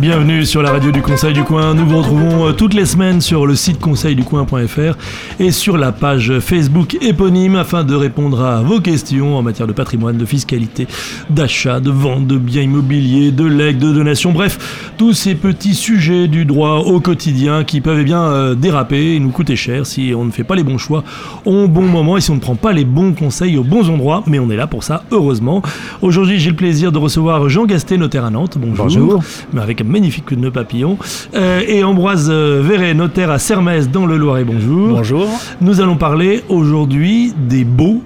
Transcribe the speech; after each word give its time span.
Bienvenue 0.00 0.46
sur 0.46 0.62
la 0.62 0.70
radio 0.70 0.92
du 0.92 1.02
Conseil 1.02 1.32
du 1.32 1.42
Coin. 1.42 1.74
Nous 1.74 1.84
vous 1.84 1.98
retrouvons 1.98 2.46
euh, 2.46 2.52
toutes 2.52 2.72
les 2.72 2.86
semaines 2.86 3.20
sur 3.20 3.46
le 3.46 3.56
site 3.56 3.80
conseilducoin.fr 3.80 4.96
et 5.40 5.50
sur 5.50 5.76
la 5.76 5.90
page 5.90 6.38
Facebook 6.38 6.96
éponyme 7.00 7.56
afin 7.56 7.82
de 7.82 7.96
répondre 7.96 8.44
à 8.44 8.62
vos 8.62 8.80
questions 8.80 9.36
en 9.36 9.42
matière 9.42 9.66
de 9.66 9.72
patrimoine, 9.72 10.16
de 10.16 10.24
fiscalité, 10.24 10.86
d'achat, 11.30 11.80
de 11.80 11.90
vente, 11.90 12.28
de 12.28 12.38
biens 12.38 12.62
immobiliers, 12.62 13.32
de 13.32 13.44
legs, 13.44 13.78
de 13.78 13.92
donations, 13.92 14.30
bref, 14.30 14.92
tous 14.98 15.14
ces 15.14 15.34
petits 15.34 15.74
sujets 15.74 16.28
du 16.28 16.44
droit 16.44 16.76
au 16.76 17.00
quotidien 17.00 17.64
qui 17.64 17.80
peuvent 17.80 17.98
eh 18.00 18.04
bien 18.04 18.22
euh, 18.22 18.54
déraper 18.54 19.16
et 19.16 19.18
nous 19.18 19.30
coûter 19.30 19.56
cher 19.56 19.84
si 19.84 20.12
on 20.16 20.24
ne 20.24 20.30
fait 20.30 20.44
pas 20.44 20.54
les 20.54 20.62
bons 20.62 20.78
choix 20.78 21.02
au 21.44 21.66
bon 21.66 21.82
moment 21.82 22.16
et 22.16 22.20
si 22.20 22.30
on 22.30 22.36
ne 22.36 22.40
prend 22.40 22.54
pas 22.54 22.72
les 22.72 22.84
bons 22.84 23.14
conseils 23.14 23.56
aux 23.56 23.64
bons 23.64 23.90
endroits. 23.90 24.22
Mais 24.28 24.38
on 24.38 24.48
est 24.48 24.56
là 24.56 24.68
pour 24.68 24.84
ça, 24.84 25.02
heureusement. 25.10 25.60
Aujourd'hui, 26.02 26.38
j'ai 26.38 26.50
le 26.50 26.56
plaisir 26.56 26.92
de 26.92 26.98
recevoir 26.98 27.48
Jean 27.48 27.64
Gasté, 27.64 27.96
notaire 27.96 28.24
à 28.24 28.30
Nantes. 28.30 28.58
Bonjour. 28.60 28.84
Bonjour. 28.84 29.24
Mais 29.52 29.60
avec 29.60 29.87
magnifique 29.88 30.30
nœud 30.32 30.50
papillon. 30.50 30.98
Euh, 31.34 31.62
et 31.66 31.82
Ambroise 31.82 32.28
euh, 32.30 32.62
Verret, 32.64 32.94
notaire 32.94 33.30
à 33.30 33.38
Sermès 33.38 33.90
dans 33.90 34.06
le 34.06 34.16
Loiret. 34.16 34.44
Bonjour. 34.44 34.88
Bonjour. 34.88 35.28
Nous 35.60 35.80
allons 35.80 35.96
parler 35.96 36.42
aujourd'hui 36.48 37.32
des 37.36 37.64
beaux 37.64 38.02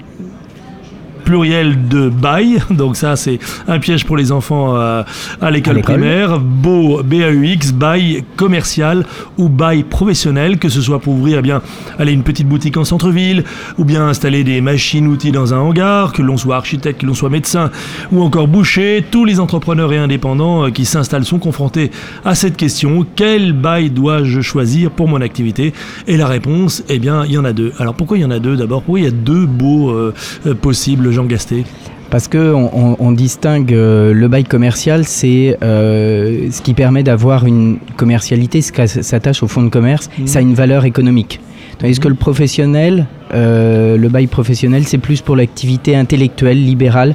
pluriel 1.23 1.89
de 1.89 2.09
bail. 2.09 2.59
Donc 2.71 2.97
ça, 2.97 3.17
c'est 3.17 3.39
un 3.69 3.79
piège 3.79 4.05
pour 4.05 4.17
les 4.17 4.33
enfants 4.33 4.77
euh, 4.77 5.03
à 5.41 5.51
l'école 5.51 5.81
primaire. 5.81 6.39
Beau, 6.39 7.03
B-A-U-X, 7.03 7.73
bail 7.73 8.25
commercial 8.37 9.05
ou 9.39 9.49
bail 9.49 9.85
professionnel, 9.85 10.59
que 10.59 10.69
ce 10.69 10.81
soit 10.81 11.01
pour 11.01 11.15
ouvrir 11.15 11.39
eh 11.39 11.43
bien, 11.43 11.63
aller 11.99 12.13
une 12.13 12.23
petite 12.23 12.49
boutique 12.49 12.77
en 12.77 12.85
centre-ville, 12.85 13.45
ou 13.79 13.85
bien 13.85 14.07
installer 14.07 14.45
des 14.45 14.61
machines-outils 14.61 15.33
dans 15.33 15.55
un 15.55 15.59
hangar, 15.59 16.13
que 16.13 16.23
l'on 16.23 16.37
soit 16.37 16.57
architecte, 16.57 17.01
que 17.01 17.07
l'on 17.07 17.15
soit 17.15 17.31
médecin, 17.31 17.71
ou 18.11 18.23
encore 18.23 18.49
boucher. 18.49 19.05
Tous 19.11 19.25
les 19.25 19.41
entrepreneurs 19.41 19.93
et 19.93 19.99
indépendants 19.99 20.67
euh, 20.67 20.71
qui 20.71 20.85
s'installent 20.85 21.25
sont 21.25 21.39
confrontés 21.39 21.91
à 22.25 22.35
cette 22.35 22.57
question. 22.57 23.07
Quel 23.17 23.53
bail 23.53 23.91
dois-je 23.91 24.41
choisir 24.41 24.91
pour 24.91 25.09
mon 25.09 25.21
activité? 25.21 25.73
Et 26.07 26.17
la 26.17 26.27
réponse, 26.27 26.83
eh 26.89 26.99
bien, 26.99 27.25
il 27.25 27.33
y 27.33 27.39
en 27.39 27.45
a 27.45 27.53
deux. 27.53 27.73
Alors 27.79 27.95
pourquoi 27.95 28.19
il 28.19 28.23
y 28.23 28.25
en 28.25 28.31
a 28.31 28.39
deux? 28.39 28.57
D'abord 28.57 28.83
Pourquoi 28.83 29.01
il 29.01 29.05
y 29.05 29.09
a 29.09 29.13
deux 29.13 29.47
beaux 29.47 29.91
euh, 29.91 30.13
possibles, 30.61 31.12
Jean 31.13 31.25
Gasté 31.25 31.65
Parce 32.11 32.29
que 32.29 32.53
on, 32.53 32.71
on- 32.93 32.97
on 32.99 33.13
distingue 33.13 33.73
euh, 33.73 34.13
le 34.13 34.29
bail 34.29 34.45
commercial, 34.45 35.05
c'est 35.05 35.57
euh, 35.63 36.51
ce 36.51 36.61
qui 36.63 36.75
permet 36.75 37.03
d'avoir 37.03 37.47
une 37.47 37.79
commercialité, 37.97 38.61
ce 38.61 38.73
qui 38.73 38.87
s'attache 38.89 39.43
au 39.43 39.49
fonds 39.49 39.63
de 39.63 39.69
commerce, 39.71 40.11
Mhm. 40.19 40.27
ça 40.27 40.39
a 40.41 40.43
une 40.43 40.55
valeur 40.55 40.85
économique. 40.85 41.41
Tandis 41.79 41.99
que 41.99 42.09
le 42.09 42.15
professionnel, 42.15 43.07
euh, 43.35 43.97
le 43.97 44.09
bail 44.09 44.27
professionnel, 44.27 44.85
c'est 44.85 44.99
plus 44.99 45.21
pour 45.23 45.37
l'activité 45.37 45.97
intellectuelle, 45.97 46.63
libérale. 46.63 47.15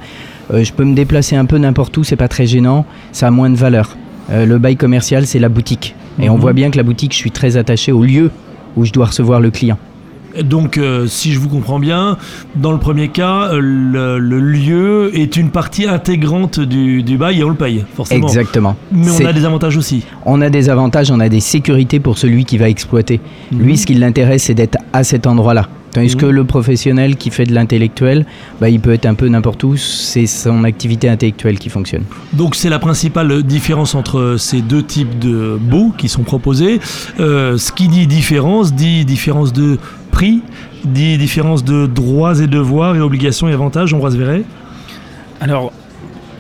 Je 0.52 0.72
peux 0.72 0.84
me 0.86 0.96
déplacer 0.96 1.36
un 1.36 1.46
peu 1.46 1.58
n'importe 1.58 1.96
où, 1.98 2.04
c'est 2.04 2.16
pas 2.16 2.28
très 2.30 2.48
gênant, 2.48 2.86
ça 3.12 3.28
a 3.28 3.32
moins 3.32 3.50
de 3.50 3.56
valeur. 3.58 3.98
Le 4.30 4.58
bail 4.58 4.78
commercial, 4.78 5.26
c'est 5.28 5.40
la 5.40 5.50
boutique. 5.50 5.94
Et 6.22 6.30
on 6.30 6.36
Mhm. 6.36 6.40
voit 6.42 6.54
bien 6.54 6.72
que 6.72 6.78
la 6.78 6.84
boutique, 6.84 7.12
je 7.14 7.18
suis 7.18 7.32
très 7.32 7.56
attaché 7.58 7.92
au 7.92 8.04
lieu 8.04 8.32
où 8.78 8.84
je 8.86 8.92
dois 8.94 9.06
recevoir 9.08 9.40
le 9.42 9.52
client. 9.52 9.78
Donc, 10.44 10.78
euh, 10.78 11.08
si 11.08 11.34
je 11.34 11.40
vous 11.40 11.50
comprends 11.50 11.80
bien, 11.80 12.18
dans 12.56 12.72
le 12.72 12.78
premier 12.80 13.08
cas, 13.10 13.50
euh, 13.54 13.60
le, 13.62 14.20
le 14.20 14.40
lieu 14.40 15.12
est 15.14 15.38
une 15.38 15.50
partie 15.50 15.86
intégrante 15.88 16.60
du, 16.60 17.04
du 17.04 17.18
bail 17.18 17.40
et 17.40 17.44
on 17.44 17.50
le 17.50 17.56
paye, 17.56 17.86
forcément. 17.96 18.28
Exactement. 18.28 18.76
Mais 18.92 19.12
on 19.12 19.26
a 19.26 19.34
des 19.34 19.46
avantages 19.46 19.78
aussi. 19.78 20.04
On 20.26 20.42
a 20.42 20.50
des 20.50 20.70
avantages, 20.70 21.12
on 21.12 21.20
a 21.20 21.30
des 21.30 21.40
sécurités 21.40 22.00
pour 22.00 22.18
celui 22.18 22.46
qui 22.46 22.58
va 22.58 22.70
exploiter. 22.70 23.20
Mhm. 23.52 23.62
Lui, 23.62 23.78
ce 23.78 23.86
qui 23.86 23.94
l'intéresse, 23.96 24.44
c'est 24.44 24.54
d'être 24.54 24.78
à 24.94 25.04
cet 25.04 25.28
endroit-là. 25.28 25.68
Tandis 25.94 26.16
Mhm. 26.16 26.22
que 26.22 26.26
le 26.26 26.44
professionnel 26.44 27.16
qui 27.16 27.32
fait 27.32 27.46
de 27.46 27.54
l'intellectuel, 27.54 28.26
bah, 28.60 28.70
il 28.70 28.80
peut 28.82 28.92
être 28.92 29.06
un 29.06 29.14
peu 29.16 29.28
n'importe 29.30 29.64
où, 29.64 29.78
c'est 29.78 30.28
son 30.28 30.66
activité 30.66 31.08
intellectuelle 31.10 31.58
qui 31.58 31.70
fonctionne. 31.70 32.04
Donc, 32.34 32.56
c'est 32.56 32.70
la 32.70 32.78
principale 32.78 33.42
différence 33.42 33.96
entre 33.96 34.36
ces 34.38 34.62
deux 34.62 34.84
types 34.84 35.18
de 35.18 35.58
baux 35.60 35.94
qui 35.98 36.10
sont 36.10 36.24
proposés. 36.24 36.82
Euh, 37.22 37.58
ce 37.58 37.72
qui 37.72 37.88
dit 37.88 38.06
différence 38.06 38.74
dit 38.74 39.06
différence 39.06 39.54
de 39.54 39.80
prix, 40.18 40.42
dit 40.84 41.16
différence 41.20 41.64
de 41.64 41.86
droits 41.86 42.42
et 42.42 42.48
devoirs 42.48 42.96
et 42.96 43.02
obligations 43.02 43.48
et 43.48 43.54
avantages. 43.54 43.94
On 43.94 44.00
va 44.00 44.10
se 44.10 44.18
verrer. 44.18 44.46
Alors, 45.40 45.72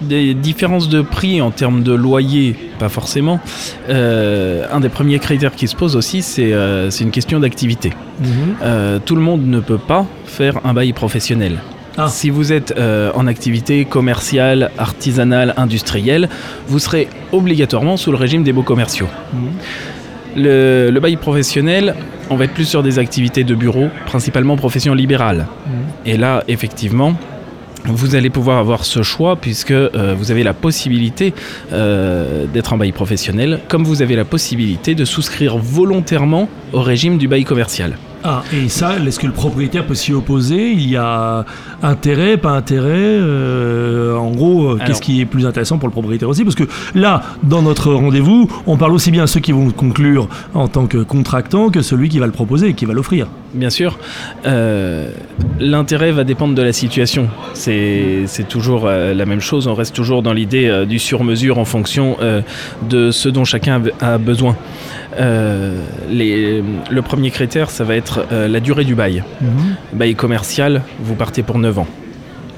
des 0.01 0.33
différences 0.33 0.89
de 0.89 1.03
prix 1.03 1.43
en 1.43 1.51
termes 1.51 1.83
de 1.83 1.93
loyer, 1.93 2.55
pas 2.79 2.89
forcément. 2.89 3.39
Euh, 3.87 4.65
un 4.71 4.79
des 4.79 4.89
premiers 4.89 5.19
critères 5.19 5.53
qui 5.53 5.67
se 5.67 5.75
pose 5.75 5.95
aussi, 5.95 6.23
c'est 6.23 6.53
euh, 6.53 6.89
une 6.89 7.11
question 7.11 7.39
d'activité. 7.39 7.93
Euh, 8.63 8.97
tout 8.97 9.15
le 9.15 9.21
monde 9.21 9.45
ne 9.45 9.59
peut 9.59 9.77
pas 9.77 10.07
faire 10.25 10.59
un 10.65 10.73
bail 10.73 10.91
professionnel. 10.93 11.59
Ah. 11.99 12.07
Si 12.07 12.31
vous 12.31 12.51
êtes 12.53 12.73
euh, 12.77 13.11
en 13.13 13.27
activité 13.27 13.85
commerciale, 13.85 14.71
artisanale, 14.79 15.53
industrielle, 15.55 16.29
vous 16.67 16.79
serez 16.79 17.09
obligatoirement 17.31 17.95
sous 17.95 18.11
le 18.11 18.17
régime 18.17 18.43
des 18.43 18.53
baux 18.53 18.63
commerciaux. 18.63 19.07
Le, 20.35 20.89
le 20.91 20.99
bail 20.99 21.15
professionnel, 21.15 21.95
on 22.29 22.35
va 22.35 22.45
être 22.45 22.53
plus 22.53 22.65
sur 22.65 22.83
des 22.83 22.99
activités 22.99 23.43
de 23.43 23.55
bureau, 23.55 23.87
principalement 24.05 24.55
profession 24.55 24.93
libérale. 24.93 25.47
Et 26.05 26.17
là, 26.17 26.43
effectivement, 26.47 27.15
vous 27.85 28.15
allez 28.15 28.29
pouvoir 28.29 28.57
avoir 28.57 28.85
ce 28.85 29.01
choix 29.01 29.35
puisque 29.35 29.71
euh, 29.71 30.15
vous 30.17 30.31
avez 30.31 30.43
la 30.43 30.53
possibilité 30.53 31.33
euh, 31.71 32.45
d'être 32.45 32.73
en 32.73 32.77
bail 32.77 32.91
professionnel, 32.91 33.61
comme 33.67 33.83
vous 33.83 34.01
avez 34.01 34.15
la 34.15 34.25
possibilité 34.25 34.95
de 34.95 35.05
souscrire 35.05 35.57
volontairement 35.57 36.49
au 36.73 36.81
régime 36.81 37.17
du 37.17 37.27
bail 37.27 37.45
commercial. 37.45 37.97
Ah, 38.23 38.43
et 38.53 38.67
ça, 38.67 38.95
est-ce 38.97 39.19
que 39.19 39.27
le 39.27 39.31
propriétaire 39.33 39.85
peut 39.85 39.93
s'y 39.95 40.11
opposer? 40.11 40.71
Il 40.71 40.89
y 40.89 40.97
a 40.97 41.45
intérêt, 41.83 42.35
pas 42.37 42.51
intérêt? 42.51 42.87
Euh, 42.91 44.15
En 44.17 44.31
gros, 44.31 44.71
euh, 44.71 44.79
qu'est-ce 44.85 45.01
qui 45.01 45.21
est 45.21 45.25
plus 45.25 45.45
intéressant 45.45 45.77
pour 45.77 45.87
le 45.87 45.93
propriétaire 45.93 46.27
aussi? 46.27 46.43
Parce 46.43 46.55
que 46.55 46.63
là, 46.95 47.21
dans 47.43 47.61
notre 47.61 47.93
rendez-vous, 47.93 48.49
on 48.65 48.75
parle 48.77 48.93
aussi 48.93 49.11
bien 49.11 49.23
à 49.23 49.27
ceux 49.27 49.39
qui 49.39 49.51
vont 49.51 49.69
conclure 49.69 50.27
en 50.53 50.67
tant 50.67 50.87
que 50.87 50.97
contractant 50.97 51.69
que 51.69 51.81
celui 51.81 52.09
qui 52.09 52.19
va 52.19 52.25
le 52.25 52.31
proposer 52.31 52.69
et 52.69 52.73
qui 52.73 52.85
va 52.85 52.93
l'offrir. 52.93 53.27
Bien 53.53 53.69
sûr, 53.69 53.97
euh, 54.45 55.09
l'intérêt 55.59 56.11
va 56.11 56.23
dépendre 56.23 56.53
de 56.55 56.61
la 56.61 56.73
situation. 56.73 57.29
C'est 57.53 58.23
c'est 58.25 58.47
toujours 58.47 58.83
euh, 58.87 59.13
la 59.13 59.25
même 59.25 59.39
chose, 59.41 59.67
on 59.67 59.73
reste 59.75 59.95
toujours 59.95 60.21
dans 60.23 60.33
l'idée 60.33 60.85
du 60.87 60.99
sur-mesure 60.99 61.57
en 61.59 61.65
fonction 61.65 62.17
de 62.89 63.11
ce 63.11 63.29
dont 63.29 63.45
chacun 63.45 63.81
a 64.01 64.17
besoin. 64.17 64.55
Les- 66.09 66.63
le 66.89 67.01
premier 67.01 67.31
critère, 67.31 67.69
ça 67.69 67.83
va 67.83 67.95
être 67.95 68.06
euh, 68.31 68.47
la 68.47 68.59
durée 68.59 68.85
du 68.85 68.95
bail. 68.95 69.23
Bail 69.93 70.15
commercial, 70.15 70.83
vous 70.99 71.15
partez 71.15 71.43
pour 71.43 71.59
9 71.59 71.79
ans. 71.79 71.87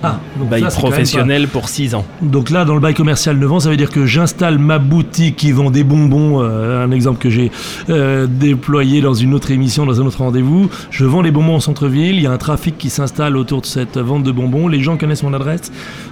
Ah, 0.02 0.20
donc 0.38 0.50
Bail 0.50 0.64
professionnel 0.64 1.48
pour 1.48 1.68
6 1.68 1.94
ans. 1.96 2.06
Donc 2.22 2.50
là, 2.50 2.64
dans 2.64 2.74
le 2.74 2.80
bail 2.80 2.94
commercial 2.94 3.38
9 3.38 3.52
ans, 3.52 3.60
ça 3.60 3.70
veut 3.70 3.78
dire 3.78 3.90
que 3.90 4.06
j'installe 4.06 4.58
ma 4.58 4.80
boutique 4.80 5.36
qui 5.36 5.52
vend 5.52 5.72
des 5.72 5.84
bonbons, 5.84 6.42
euh, 6.42 6.86
un 6.86 6.92
exemple 6.92 7.20
que 7.20 7.30
j'ai 7.30 7.52
euh, 7.90 8.26
déployé 8.26 9.02
dans 9.02 9.14
une 9.14 9.34
autre 9.34 9.52
émission, 9.52 9.86
dans 9.86 10.00
un 10.00 10.06
autre 10.06 10.20
rendez-vous. 10.20 10.70
Je 10.90 11.06
vends 11.06 11.22
les 11.22 11.32
bonbons 11.32 11.56
en 11.56 11.60
centre-ville, 11.60 12.16
il 12.16 12.22
y 12.22 12.28
a 12.28 12.32
un 12.32 12.38
trafic 12.38 12.78
qui 12.78 12.90
s'installe 12.90 13.36
autour 13.36 13.62
de 13.62 13.66
cette 13.66 13.98
vente 13.98 14.24
de 14.24 14.32
bonbons, 14.32 14.68
les 14.68 14.82
gens 14.82 14.96
connaissent 14.96 15.24
mon 15.24 15.34
adresse, 15.34 15.72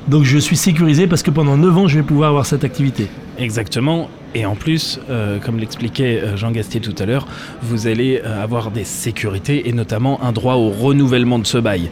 donc 0.09 0.25
je 0.25 0.37
suis 0.37 0.57
sécurisé 0.57 1.07
parce 1.07 1.23
que 1.23 1.31
pendant 1.31 1.55
9 1.55 1.77
ans, 1.77 1.87
je 1.87 1.97
vais 1.97 2.03
pouvoir 2.03 2.29
avoir 2.29 2.45
cette 2.45 2.65
activité. 2.65 3.07
Exactement. 3.37 4.09
Et 4.39 4.45
en 4.45 4.53
plus, 4.55 4.99
euh, 5.09 5.39
comme 5.39 5.57
l'expliquait 5.57 6.21
euh, 6.21 6.37
Jean 6.37 6.51
Gastier 6.51 6.79
tout 6.79 6.93
à 6.99 7.05
l'heure, 7.07 7.25
vous 7.63 7.87
allez 7.87 8.21
euh, 8.23 8.43
avoir 8.43 8.69
des 8.69 8.83
sécurités 8.83 9.67
et 9.67 9.73
notamment 9.73 10.23
un 10.23 10.31
droit 10.31 10.53
au 10.53 10.69
renouvellement 10.69 11.39
de 11.39 11.47
ce 11.47 11.57
bail. 11.57 11.89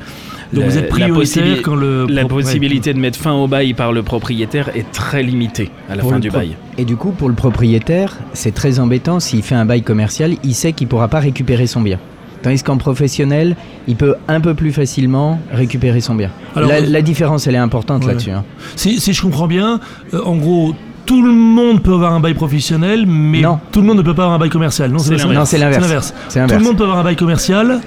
Donc 0.54 0.62
La- 0.64 0.70
vous 0.70 0.78
êtes 0.78 0.84
la 0.84 0.90
prioritaire 0.90 1.44
possibi- 1.44 1.62
quand 1.64 1.74
le... 1.76 2.06
La 2.08 2.26
possibilité 2.26 2.94
de 2.94 3.00
mettre 3.00 3.18
fin 3.18 3.34
au 3.34 3.48
bail 3.48 3.74
par 3.74 3.92
le 3.92 4.04
propriétaire 4.04 4.70
est 4.76 4.92
très 4.92 5.24
limitée 5.24 5.72
à 5.90 5.96
la 5.96 6.02
Pour 6.04 6.12
fin 6.12 6.20
du 6.20 6.30
pro- 6.30 6.38
bail. 6.38 6.56
Et 6.78 6.86
du 6.86 6.96
coup, 6.96 7.10
pour 7.14 7.30
le 7.30 7.34
propriétaire, 7.36 8.16
c'est 8.34 8.54
très 8.54 8.80
embêtant 8.80 9.20
s'il 9.20 9.42
fait 9.42 9.56
un 9.56 9.66
bail 9.66 9.82
commercial, 9.82 10.36
il 10.44 10.54
sait 10.54 10.72
qu'il 10.74 10.86
ne 10.86 10.92
pourra 10.92 11.08
pas 11.08 11.20
récupérer 11.20 11.66
son 11.66 11.82
bien. 11.82 11.98
Tandis 12.44 12.62
qu'en 12.62 12.78
professionnel, 12.78 13.56
il 13.88 13.96
peut 13.96 14.14
un 14.28 14.40
peu 14.40 14.54
plus 14.54 14.72
facilement 14.72 15.40
récupérer 15.52 16.00
son 16.00 16.14
bien. 16.14 16.30
Alors, 16.56 16.70
la, 16.70 16.80
la 16.80 17.02
différence, 17.02 17.48
elle 17.48 17.56
est 17.56 17.58
importante 17.58 18.04
Ouais. 18.04 18.10
là-dessus. 18.12 18.30
hein. 18.30 18.44
Si, 18.76 19.00
si 19.00 19.14
je 19.14 19.22
comprends 19.24 19.48
bien, 19.48 19.80
euh, 20.14 20.22
en 20.24 20.36
gros, 20.36 20.76
tout 21.06 21.22
le 21.22 21.32
monde 21.32 21.82
peut 21.82 21.94
avoir 21.94 22.14
un 22.14 22.20
bail 22.20 22.34
professionnel, 22.34 23.06
mais 23.08 23.42
Non. 23.42 23.60
tout 23.72 23.82
le 23.82 23.88
monde 23.88 23.98
ne 23.98 24.02
peut 24.02 24.14
pas 24.14 24.24
avoir 24.24 24.36
un 24.36 24.40
bail 24.40 24.50
commercial. 24.50 24.92
Non, 24.92 25.00
C'est 25.00 25.16
l'inverse. 25.18 26.14
Tout 26.32 26.40
le 26.40 26.60
monde 26.64 26.78
peut 26.78 26.84
avoir 26.84 27.00
un 27.00 27.04
bail 27.04 27.16
commercial 27.16 27.82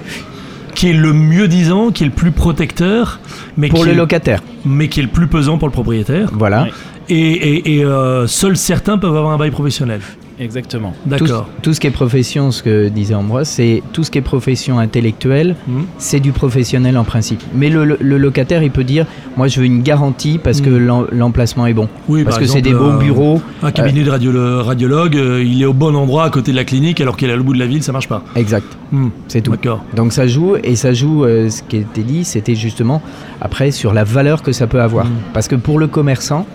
qui 0.75 0.89
est 0.89 0.93
le 0.93 1.11
mieux 1.13 1.47
disant, 1.47 1.91
qui 1.91 2.03
est 2.03 2.07
le 2.07 2.13
plus 2.13 2.31
protecteur, 2.31 3.19
mais, 3.57 3.67
Pour 3.69 3.79
qui, 3.79 3.85
le 3.87 3.91
est, 3.91 3.95
locataire. 3.95 4.41
mais 4.65 4.87
qui 4.87 4.99
est 4.99 5.03
le 5.03 5.09
plus 5.09 5.27
pesant 5.27 5.57
pour 5.57 5.67
le 5.67 5.73
propriétaire. 5.73 6.29
Voilà. 6.33 6.63
Ouais. 6.63 6.71
Et, 7.09 7.15
et- 7.17 7.77
et, 7.79 7.83
euh, 7.85 8.27
seuls 8.27 8.55
certains 8.55 8.97
peuvent 8.99 9.15
avoir 9.17 9.33
un 9.33 9.37
bail 9.37 9.51
professionnel. 9.51 9.99
Exactement. 10.39 10.93
Tout, 11.03 11.09
D'accord. 11.09 11.49
tout 11.61 11.73
ce 11.73 11.81
qui 11.81 11.87
est 11.87 11.91
profession, 11.91 12.51
ce 12.51 12.63
que 12.63 12.87
disait 12.87 13.13
Ambroise, 13.13 13.49
c'est 13.49 13.83
tout 13.91 14.03
ce 14.05 14.09
qui 14.11 14.19
est 14.19 14.21
profession 14.21 14.79
intellectuelle, 14.79 15.55
Mhm. 15.67 15.85
c'est 15.97 16.21
du 16.21 16.31
professionnel 16.31 16.97
en 16.97 17.03
principe. 17.03 17.41
Mais 17.53 17.69
le, 17.69 17.83
le- 17.83 17.97
le 17.99 18.17
locataire, 18.17 18.63
il 18.63 18.71
peut 18.71 18.85
dire, 18.85 19.05
moi 19.35 19.47
je 19.49 19.59
veux 19.59 19.65
une 19.65 19.81
garantie 19.81 20.39
parce 20.41 20.61
que 20.61 20.69
l'em- 20.69 21.07
l'emplacement 21.11 21.67
est 21.67 21.73
bon. 21.73 21.89
Oui, 22.07 22.23
parce 22.23 22.37
par 22.37 22.41
que 22.43 22.47
c'est 22.49 22.61
des 22.61 22.71
beaux 22.73 22.91
euh, 22.91 22.97
bureaux. 22.97 23.41
Un 23.61 23.71
cabinet 23.71 24.03
de 24.03 24.09
radiolo- 24.11 24.61
radiologue, 24.61 25.17
euh, 25.17 25.43
il 25.43 25.61
est 25.61 25.65
au 25.65 25.73
bon 25.73 25.93
endroit 25.95 26.23
à 26.23 26.29
côté 26.29 26.51
de 26.51 26.55
la 26.55 26.63
clinique 26.63 27.01
alors 27.01 27.17
qu'il 27.17 27.29
est 27.29 27.33
à 27.33 27.35
l'autre 27.35 27.45
bout 27.47 27.53
de 27.53 27.59
la 27.59 27.67
ville, 27.67 27.83
ça 27.83 27.91
marche 27.91 28.07
pas. 28.07 28.23
Exact, 28.37 28.65
Hmm, 28.91 29.09
c'est 29.27 29.41
tout. 29.41 29.51
D'accord. 29.51 29.83
Donc 29.95 30.13
ça 30.13 30.25
joue, 30.25 30.55
et 30.63 30.75
ça 30.77 30.93
joue, 30.93 31.25
euh, 31.25 31.49
ce 31.49 31.61
qui 31.63 31.77
était 31.77 32.01
dit, 32.01 32.23
c'était 32.23 32.55
justement 32.55 33.01
après 33.41 33.71
sur 33.71 33.93
la 33.93 34.03
valeur 34.05 34.41
que 34.41 34.51
ça 34.53 34.67
peut 34.67 34.81
avoir. 34.81 35.05
Parce 35.33 35.47
que 35.49 35.55
pour 35.55 35.79
le 35.79 35.87
commerçant, 35.87 36.45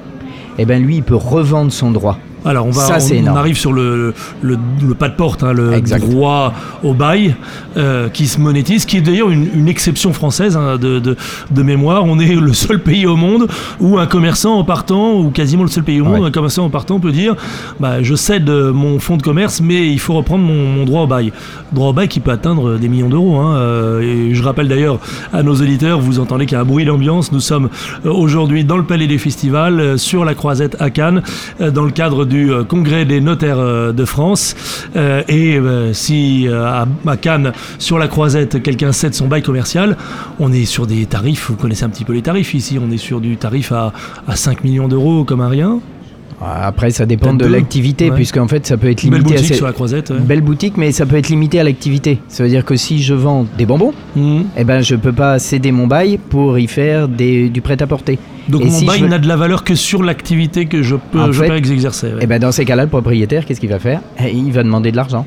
eh 0.59 0.65
ben 0.65 0.83
lui, 0.83 0.97
il 0.97 1.03
peut 1.03 1.15
revendre 1.17 1.71
son 1.71 1.91
droit. 1.91 2.19
Alors 2.45 2.67
on 2.67 2.71
va, 2.71 2.99
Ça, 2.99 3.15
on, 3.15 3.37
arrive 3.37 3.57
sur 3.57 3.73
le, 3.73 4.13
le, 4.43 4.59
le 4.87 4.95
pas 4.95 5.09
de 5.09 5.15
porte, 5.15 5.43
hein, 5.43 5.53
le 5.53 5.73
Exact. 5.73 6.01
droit 6.07 6.53
au 6.83 6.93
bail 6.93 7.35
euh, 7.77 8.09
qui 8.09 8.27
se 8.27 8.39
monétise, 8.41 8.85
qui 8.85 8.99
est 8.99 9.01
d'ailleurs 9.01 9.31
une, 9.31 9.49
une 9.55 9.69
exception 9.69 10.13
française 10.13 10.57
hein, 10.57 10.77
de, 10.77 10.99
de, 10.99 11.17
de 11.51 11.63
mémoire. 11.63 12.05
On 12.05 12.19
est 12.19 12.35
le 12.35 12.53
seul 12.53 12.81
pays 12.83 13.07
au 13.07 13.17
monde 13.17 13.47
où 13.81 13.99
un 13.99 14.07
commerçant 14.07 14.55
en 14.59 14.65
partant, 14.65 15.15
ou 15.19 15.31
quasiment 15.31 15.63
le 15.63 15.69
seul 15.71 15.85
pays 15.85 16.01
au 16.01 16.05
monde, 16.05 16.15
Ouais. 16.15 16.21
où 16.21 16.25
un 16.25 16.31
commerçant 16.31 16.65
en 16.67 16.71
partant 16.71 17.01
peut 17.01 17.13
dire, 17.13 17.35
bah, 17.81 18.03
je 18.03 18.15
cède 18.15 18.49
mon 18.51 18.99
fonds 18.99 19.17
de 19.17 19.23
commerce, 19.23 19.61
mais 19.63 19.89
il 19.91 19.99
faut 19.99 20.13
reprendre 20.15 20.45
mon, 20.45 20.69
mon 20.69 20.85
droit 20.85 21.03
au 21.03 21.07
bail. 21.07 21.33
Droit 21.73 21.89
au 21.89 21.93
bail 21.95 22.09
qui 22.09 22.21
peut 22.21 22.31
atteindre 22.31 22.77
des 22.77 22.89
millions 22.89 23.09
d'euros. 23.09 23.39
hein, 23.39 23.57
euh, 23.57 24.01
et 24.03 24.35
je 24.35 24.43
rappelle 24.43 24.69
d'ailleurs 24.69 24.99
à 25.33 25.43
nos 25.43 25.55
auditeurs, 25.55 25.99
vous 26.01 26.21
entendez 26.21 26.45
qu'il 26.47 26.57
y 26.57 26.59
a 26.59 26.61
un 26.61 26.65
bruit 26.67 26.85
d'ambiance. 26.85 27.33
Nous 27.33 27.41
sommes 27.41 27.69
euh, 28.05 28.11
aujourd'hui 28.11 28.65
dans 28.65 28.77
le 28.77 28.85
Palais 28.85 29.07
des 29.07 29.19
Festivals, 29.19 29.99
sur 29.99 30.25
la 30.27 30.35
Croisette 30.35 30.77
à 30.79 30.91
Cannes, 30.91 31.23
dans 31.59 31.85
le 31.85 31.91
cadre 31.91 32.25
du 32.27 32.34
euh, 32.35 32.65
Congrès 32.65 33.05
des 33.05 33.21
notaires 33.21 33.59
euh, 33.59 33.93
de 33.93 34.05
France. 34.05 34.55
Euh, 34.97 35.23
et 35.29 35.61
si 35.93 36.49
à, 36.49 36.87
à 37.07 37.17
Cannes, 37.17 37.53
sur 37.79 37.99
la 37.99 38.09
Croisette, 38.09 38.63
quelqu'un 38.63 38.93
cède 38.93 39.15
son 39.15 39.27
bail 39.27 39.43
commercial, 39.43 39.97
on 40.39 40.53
est 40.53 40.65
sur 40.65 40.87
des 40.87 41.07
tarifs, 41.07 41.51
vous 41.51 41.57
connaissez 41.57 41.85
un 41.85 41.89
petit 41.89 42.05
peu 42.05 42.13
les 42.13 42.23
tarifs 42.23 42.55
ici, 42.55 42.79
on 42.81 42.91
est 42.91 42.99
sur 42.99 43.21
du 43.21 43.37
tarif 43.37 43.73
à, 43.73 43.93
à 44.27 44.37
5 44.37 44.65
millions 44.65 44.89
d'euros 44.89 45.25
comme 45.25 45.41
un 45.41 45.49
rien. 45.49 45.81
Après, 46.45 46.91
ça 46.91 47.07
dépend 47.07 47.33
de 47.35 47.47
l'activité, 47.47 48.11
Ouais. 48.11 48.17
puisqu'en 48.17 48.47
fait, 48.49 48.67
ça 48.67 48.77
peut 48.77 48.91
être 48.91 49.03
belle 49.05 49.13
limité 49.21 49.35
à 49.35 49.37
boutique 49.37 49.49
ces- 49.49 49.55
sur 49.55 49.67
la 49.67 49.73
Croisette. 49.73 50.11
ouais. 50.11 50.19
Belle 50.21 50.41
boutique, 50.41 50.77
mais 50.77 50.93
ça 50.93 51.07
peut 51.07 51.17
être 51.17 51.29
limité 51.29 51.59
à 51.61 51.65
l'activité. 51.65 52.19
Ça 52.29 52.43
veut 52.43 52.49
dire 52.49 52.65
que 52.65 52.77
si 52.77 53.03
je 53.03 53.15
vends 53.15 53.47
des 53.57 53.67
bonbons, 53.67 53.93
Mhm. 54.17 54.45
eh 54.57 54.65
ben, 54.65 54.81
je 54.83 54.95
peux 54.97 55.13
pas 55.13 55.39
céder 55.39 55.73
mon 55.73 55.87
bail 55.87 56.19
pour 56.29 56.59
y 56.59 56.67
faire 56.67 57.09
des, 57.09 57.49
du 57.49 57.61
prêt-à-porter. 57.61 58.19
Donc 58.49 58.63
Et 58.63 58.67
mon 58.67 58.71
si 58.71 58.85
bail 58.85 59.01
veux- 59.01 59.09
n'a 59.09 59.19
de 59.19 59.27
la 59.29 59.37
valeur 59.37 59.65
que 59.65 59.75
sur 59.75 60.03
l'activité 60.03 60.67
que 60.67 60.83
je 60.83 60.97
peux, 60.97 61.19
En 61.21 61.33
je 61.33 61.41
fait, 61.41 61.49
peux 61.49 61.57
exercer. 61.57 62.09
ouais. 62.09 62.23
Et 62.25 62.27
ben, 62.27 62.39
dans 62.39 62.53
ces 62.53 62.65
cas-là, 62.65 62.83
le 62.85 62.91
propriétaire, 62.91 63.47
qu'est-ce 63.47 63.61
qu'il 63.61 63.71
va 63.71 63.79
faire? 63.79 64.01
Eh, 64.23 64.31
Il 64.33 64.53
va 64.53 64.63
demander 64.63 64.91
de 64.91 64.97
l'argent. 64.97 65.27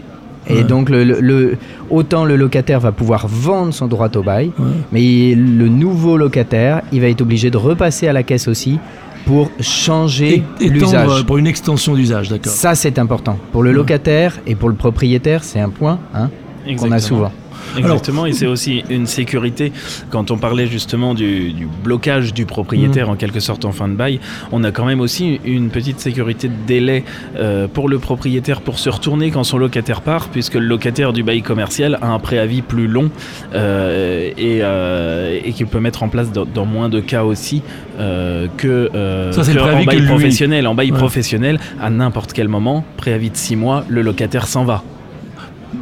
Et 0.50 0.54
Ouais. 0.58 0.64
donc, 0.64 0.90
le, 0.90 1.04
le- 1.04 1.20
le- 1.20 1.58
autant 1.90 2.24
le 2.24 2.36
locataire 2.38 2.80
va 2.80 2.94
pouvoir 2.94 3.28
vendre 3.28 3.74
son 3.74 3.88
droit 3.88 4.08
au 4.16 4.24
bail, 4.24 4.52
Ouais. 4.58 4.66
mais 4.94 5.36
le 5.36 5.68
nouveau 5.68 6.16
locataire, 6.16 6.84
il 6.94 7.02
va 7.02 7.08
être 7.10 7.22
obligé 7.22 7.50
de 7.50 7.58
repasser 7.58 8.08
à 8.08 8.14
la 8.14 8.24
caisse 8.24 8.48
aussi 8.48 8.80
pour 9.26 9.50
changer 9.60 10.44
l'usage. 10.60 11.26
pour 11.26 11.38
une 11.38 11.48
extension 11.48 11.94
d'usage, 11.96 12.30
d'accord. 12.30 12.52
Ça, 12.52 12.76
c'est 12.76 13.00
important. 13.00 13.38
Pour 13.52 13.64
le 13.64 13.70
Ouais. 13.72 13.76
locataire 13.76 14.40
et 14.48 14.56
pour 14.56 14.70
le 14.70 14.76
propriétaire, 14.76 15.44
c'est 15.44 15.60
un 15.60 15.70
point 15.70 16.00
hein, 16.14 16.30
qu'on 16.78 16.92
a 16.92 17.00
souvent. 17.00 17.32
Exactement, 17.78 18.26
et 18.26 18.34
c'est 18.34 18.48
aussi 18.48 18.84
une 18.90 19.08
sécurité. 19.08 19.72
Quand 20.10 20.32
on 20.32 20.38
parlait 20.38 20.68
justement 20.68 21.14
du, 21.14 21.54
du 21.54 21.68
blocage 21.84 22.34
du 22.34 22.46
propriétaire 22.46 23.10
en 23.10 23.16
quelque 23.16 23.40
sorte 23.40 23.66
en 23.66 23.72
fin 23.72 23.88
de 23.88 23.96
bail, 23.96 24.20
on 24.52 24.64
a 24.64 24.72
quand 24.72 24.86
même 24.86 25.02
aussi 25.02 25.40
une 25.46 25.70
petite 25.70 26.00
sécurité 26.00 26.48
de 26.48 26.54
délai 26.68 27.04
euh, 27.36 27.68
pour 27.68 27.90
le 27.90 28.00
propriétaire 28.00 28.62
pour 28.62 28.80
se 28.80 28.90
retourner 28.90 29.32
quand 29.32 29.44
son 29.44 29.58
locataire 29.58 30.02
part, 30.02 30.30
puisque 30.30 30.56
le 30.56 30.66
locataire 30.66 31.14
du 31.14 31.24
bail 31.24 31.42
commercial 31.42 31.98
a 32.02 32.08
un 32.08 32.20
préavis 32.20 32.62
plus 32.62 32.88
long 32.88 33.10
euh, 33.54 34.30
et, 34.38 34.60
euh, 34.62 35.40
et 35.44 35.52
qu'il 35.54 35.68
peut 35.68 35.80
mettre 35.80 36.04
en 36.04 36.10
place 36.10 36.32
dans, 36.32 36.46
dans 36.46 36.66
moins 36.66 36.90
de 36.90 37.00
cas 37.00 37.24
aussi 37.24 37.62
que, 37.98 38.90
Ça, 39.32 39.42
que 39.54 39.60
en 39.60 39.84
bail 39.84 39.86
que 39.86 39.96
lui- 40.02 40.08
professionnel. 40.08 40.68
En 40.68 40.76
bail 40.76 40.92
Ouais. 40.92 40.98
professionnel, 40.98 41.60
à 41.82 41.90
n'importe 41.90 42.32
quel 42.34 42.48
moment, 42.48 42.86
préavis 42.96 43.30
de 43.30 43.36
6 43.38 43.56
mois, 43.56 43.84
le 43.90 44.02
locataire 44.02 44.48
s'en 44.48 44.64
va. 44.64 44.84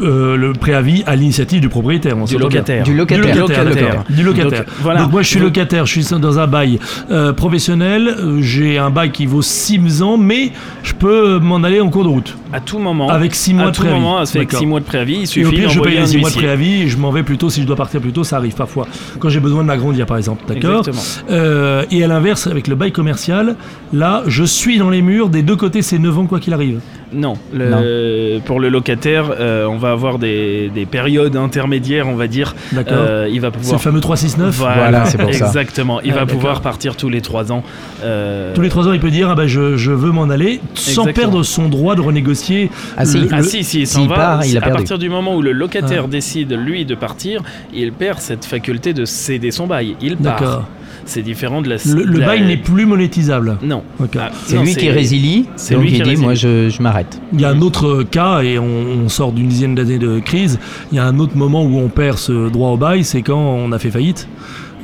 Euh, 0.02 0.36
le 0.36 0.52
préavis 0.52 1.04
à 1.06 1.16
l'initiative 1.16 1.62
du 1.62 1.70
propriétaire. 1.70 2.18
on 2.18 2.26
Du 2.26 2.38
locataire. 2.38 2.84
Du 2.84 2.94
locataire. 2.96 3.34
Du 3.34 3.40
locataire. 3.40 4.04
Du. 4.10 4.24
Donc, 4.24 4.66
voilà. 4.82 5.04
Donc 5.04 5.12
moi 5.12 5.22
je 5.22 5.30
suis 5.30 5.40
locataire, 5.40 5.86
je 5.86 6.00
suis 6.02 6.20
dans 6.20 6.40
un 6.40 6.48
bail 6.48 6.80
euh, 7.12 7.32
professionnel, 7.34 8.08
euh, 8.08 8.42
j'ai 8.42 8.78
un 8.78 8.90
bail 8.90 9.12
qui 9.12 9.26
vaut 9.26 9.42
6 9.42 10.02
ans, 10.02 10.18
mais 10.18 10.52
je 10.84 10.94
peux 10.94 11.40
m'en 11.40 11.64
aller 11.64 11.80
en 11.80 11.90
cours 11.90 12.04
de 12.04 12.10
route. 12.10 12.38
À 12.52 12.60
tout 12.60 12.80
moment. 12.80 13.10
Avec 13.10 13.36
6 13.36 13.54
mois 13.54 13.64
à 13.66 13.68
de 13.68 13.76
tout 13.76 13.82
préavis. 13.84 14.00
moment, 14.00 14.18
avec 14.18 14.34
D'accord. 14.34 14.60
6 14.60 14.66
mois 14.66 14.80
de 14.80 14.86
préavis, 14.86 15.14
il 15.14 15.20
Et 15.20 15.46
au 15.46 15.50
suffit 15.50 15.56
pire, 15.62 15.70
je 15.70 15.80
paye 15.80 15.94
les 15.96 16.02
un 16.02 16.06
6 16.06 16.18
mois 16.18 16.30
de 16.30 16.36
préavis 16.36 16.82
et 16.84 16.88
je 16.88 16.98
m'en 16.98 17.12
vais 17.12 17.24
plus 17.24 17.38
tôt 17.38 17.50
si 17.50 17.62
je 17.62 17.68
dois 17.68 17.76
partir 17.76 18.02
plus 18.02 18.12
tôt, 18.12 18.24
ça 18.24 18.38
arrive 18.38 18.56
parfois. 18.56 18.88
Quand 19.20 19.30
j'ai 19.30 19.40
besoin 19.40 19.62
de 19.62 19.68
m'agrandir 19.68 20.06
par 20.06 20.18
exemple, 20.18 20.44
d'accord 20.48 20.80
Exactement. 20.88 21.02
Euh, 21.32 21.86
Et 21.92 22.04
à 22.04 22.08
l'inverse, 22.08 22.48
avec 22.48 22.68
le 22.68 22.76
bail 22.76 22.92
commercial, 22.92 23.56
là, 23.94 24.24
je 24.28 24.44
suis 24.44 24.78
dans 24.78 24.90
les 24.90 25.02
murs, 25.02 25.30
des 25.30 25.42
deux 25.42 25.56
côtés 25.56 25.82
c'est 25.82 26.00
9 26.00 26.20
ans 26.20 26.26
quoi 26.26 26.40
qu'il 26.40 26.54
arrive. 26.54 26.82
Non, 27.16 27.34
le- 27.54 28.40
pour 28.46 28.60
le 28.60 28.70
locataire, 28.70 29.32
euh, 29.40 29.66
on 29.66 29.78
va 29.78 29.92
avoir 29.92 30.20
des, 30.20 30.70
des 30.74 30.86
périodes 30.86 31.36
intermédiaires, 31.36 32.08
on 32.08 32.16
va 32.16 32.28
dire. 32.28 32.56
D'accord 32.74 32.98
Euh, 32.98 33.30
il 33.32 33.40
va 33.42 33.48
C'est 33.50 33.56
le 33.56 33.62
pouvoir. 33.62 33.82
fameux 33.82 34.00
369 34.02 34.56
Voilà, 34.56 35.06
c'est 35.06 35.18
pour 35.18 35.34
ça. 35.34 35.46
Exactement. 35.48 36.02
Il 36.02 36.12
Ah, 36.12 36.14
va 36.16 36.20
d'accord. 36.22 36.36
pouvoir 36.36 36.62
partir 36.62 36.96
tous 36.96 37.10
les 37.10 37.22
3 37.22 37.52
ans. 37.52 37.64
euh, 38.04 38.54
Tous 38.54 38.62
les 38.62 38.70
3 38.70 38.88
ans, 38.88 38.94
il 38.94 39.00
peut 39.00 39.12
dire 39.12 39.30
ah 39.30 39.36
ben, 39.36 39.48
je, 39.48 39.78
je 39.78 39.92
veux 39.92 40.12
m'en 40.12 40.30
aller 40.30 40.60
sans 40.74 41.02
Exactement. 41.04 41.14
perdre 41.14 41.44
son 41.44 41.70
droit 41.70 41.96
de 41.96 42.02
renégocier. 42.02 42.70
Ah, 42.98 43.06
si. 43.06 43.20
le- 43.20 43.28
Ah 43.32 43.42
si, 43.44 43.64
si, 43.64 43.80
il 43.82 43.88
s'en 43.88 44.06
va. 44.08 44.16
part, 44.16 44.46
il 44.46 44.56
a 44.58 44.60
à 44.60 44.64
perdu. 44.64 44.78
partir 44.78 44.98
du 44.98 45.10
moment 45.10 45.36
où 45.36 45.42
le 45.42 45.52
locataire 45.52 46.04
Ah. 46.06 46.10
décide, 46.12 46.54
lui, 46.54 46.86
de 46.86 46.96
partir, 46.96 47.42
il 47.74 47.92
perd 47.94 48.20
cette 48.20 48.46
faculté 48.46 48.94
de 48.94 49.06
céder 49.06 49.52
son 49.52 49.68
bail. 49.68 49.96
Il 50.02 50.18
part. 50.18 50.40
D'accord. 50.40 50.64
C'est 51.06 51.22
différent 51.22 51.62
de 51.62 51.70
la. 51.70 51.76
Le, 51.86 52.04
le 52.04 52.20
la- 52.20 52.26
bail 52.26 52.46
n'est 52.46 52.58
plus 52.58 52.86
monétisable. 52.86 53.58
Non. 53.62 53.84
Ah, 54.18 54.32
C'est 54.46 54.58
lui 54.58 54.76
qui 54.76 54.90
résilie, 54.90 55.46
c'est 55.56 55.76
lui 55.76 55.88
qui 55.90 55.94
dit, 55.96 56.02
résilie. 56.04 56.22
moi 56.24 56.34
je, 56.34 56.70
je 56.70 56.82
m'arrête. 56.82 57.22
Il 57.34 57.42
y 57.42 57.46
a 57.46 57.50
un 57.50 57.62
autre 57.62 58.04
cas, 58.04 58.42
et 58.42 58.58
on, 58.58 58.66
on 59.06 59.10
sort 59.10 59.32
d'une 59.32 59.48
dizaine 59.48 59.76
d'années 59.76 60.00
de 60.00 60.20
crise, 60.20 60.60
il 60.92 60.96
y 60.96 61.00
a 61.00 61.06
un 61.06 61.20
autre 61.20 61.38
moment 61.38 61.64
où 61.64 61.78
on 61.80 61.90
perd 61.90 62.18
ce 62.18 62.50
droit 62.50 62.70
au 62.72 62.78
bail, 62.78 63.04
c'est 63.04 63.22
quand 63.22 63.38
on 63.40 63.72
a 63.72 63.80
fait 63.80 63.92
faillite. 63.92 64.28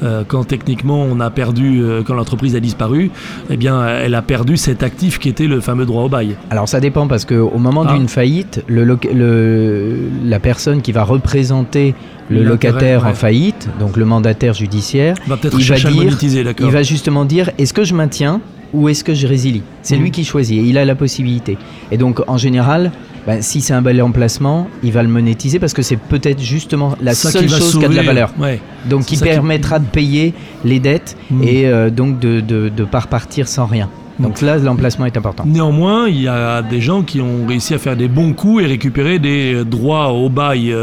Euh, 0.03 0.23
quand 0.27 0.43
techniquement 0.45 1.03
on 1.03 1.19
a 1.19 1.29
perdu, 1.29 1.81
euh, 1.81 2.01
quand 2.03 2.15
l'entreprise 2.15 2.55
a 2.55 2.59
disparu, 2.59 3.11
eh 3.51 3.57
bien 3.57 3.85
elle 3.87 4.15
a 4.15 4.21
perdu 4.23 4.57
cet 4.57 4.81
actif 4.81 5.19
qui 5.19 5.29
était 5.29 5.45
le 5.47 5.61
fameux 5.61 5.85
droit 5.85 6.03
au 6.03 6.09
bail. 6.09 6.35
Alors 6.49 6.67
ça 6.67 6.79
dépend 6.79 7.07
parce 7.07 7.23
qu'au 7.25 7.57
moment 7.59 7.85
Ah. 7.87 7.93
d'une 7.95 8.07
faillite, 8.07 8.63
le, 8.67 8.83
loc- 8.83 9.07
le- 9.13 9.97
la 10.25 10.39
personne 10.39 10.81
qui 10.81 10.91
va 10.91 11.03
représenter 11.03 11.93
le 12.29 12.43
locataire 12.43 13.03
ouais. 13.03 13.09
en 13.11 13.13
faillite, 13.13 13.69
donc 13.79 13.97
le 13.97 14.05
mandataire 14.05 14.53
judiciaire, 14.53 15.15
va 15.27 15.37
Il 15.43 15.49
va 15.67 15.75
dire- 15.75 16.53
il 16.59 16.71
va 16.71 16.81
justement 16.83 17.25
dire 17.25 17.51
est-ce 17.57 17.73
que 17.73 17.83
je 17.83 17.93
maintiens 17.93 18.41
ou 18.73 18.87
est-ce 18.89 19.03
que 19.03 19.13
je 19.13 19.27
résilie? 19.27 19.63
C'est 19.83 19.97
lui 19.97 20.11
qui 20.11 20.23
choisit 20.23 20.57
et 20.57 20.63
il 20.65 20.77
a 20.77 20.85
la 20.85 20.95
possibilité. 20.95 21.57
Et 21.91 21.97
donc 21.97 22.21
en 22.27 22.37
général, 22.37 22.91
ben, 23.27 23.41
si 23.41 23.61
c'est 23.61 23.73
un 23.73 23.81
bel 23.81 24.01
emplacement, 24.01 24.67
il 24.83 24.91
va 24.91 25.03
le 25.03 25.09
monétiser 25.09 25.59
parce 25.59 25.73
que 25.73 25.81
c'est 25.81 25.97
peut-être 25.97 26.41
justement 26.41 26.95
la 27.01 27.13
Ça 27.13 27.31
seule 27.31 27.45
qui 27.45 27.49
chose 27.49 27.77
qui 27.77 27.85
a 27.85 27.87
de 27.89 27.95
la 27.95 28.03
valeur. 28.03 28.33
Ouais. 28.39 28.59
Donc 28.89 29.05
qui 29.05 29.17
permettra 29.17 29.79
de 29.79 29.85
payer 29.85 30.33
les 30.65 30.79
dettes 30.79 31.15
Mhm. 31.29 31.43
et 31.43 31.65
euh, 31.67 31.89
donc 31.89 32.19
de 32.19 32.41
ne 32.41 32.69
de, 32.69 32.83
pas 32.83 33.01
repartir 33.01 33.47
sans 33.47 33.65
rien. 33.65 33.89
Donc 34.19 34.41
là, 34.41 34.57
l'emplacement 34.57 35.05
est 35.05 35.17
important. 35.17 35.45
Néanmoins, 35.47 36.07
il 36.07 36.21
y 36.21 36.27
a 36.27 36.61
des 36.61 36.79
gens 36.79 37.01
qui 37.01 37.21
ont 37.21 37.47
réussi 37.47 37.73
à 37.73 37.79
faire 37.79 37.95
des 37.95 38.07
bons 38.07 38.33
coups 38.33 38.63
et 38.63 38.67
récupérer 38.67 39.17
des 39.17 39.55
euh, 39.55 39.63
droits 39.65 40.09
au 40.11 40.29
bail 40.29 40.75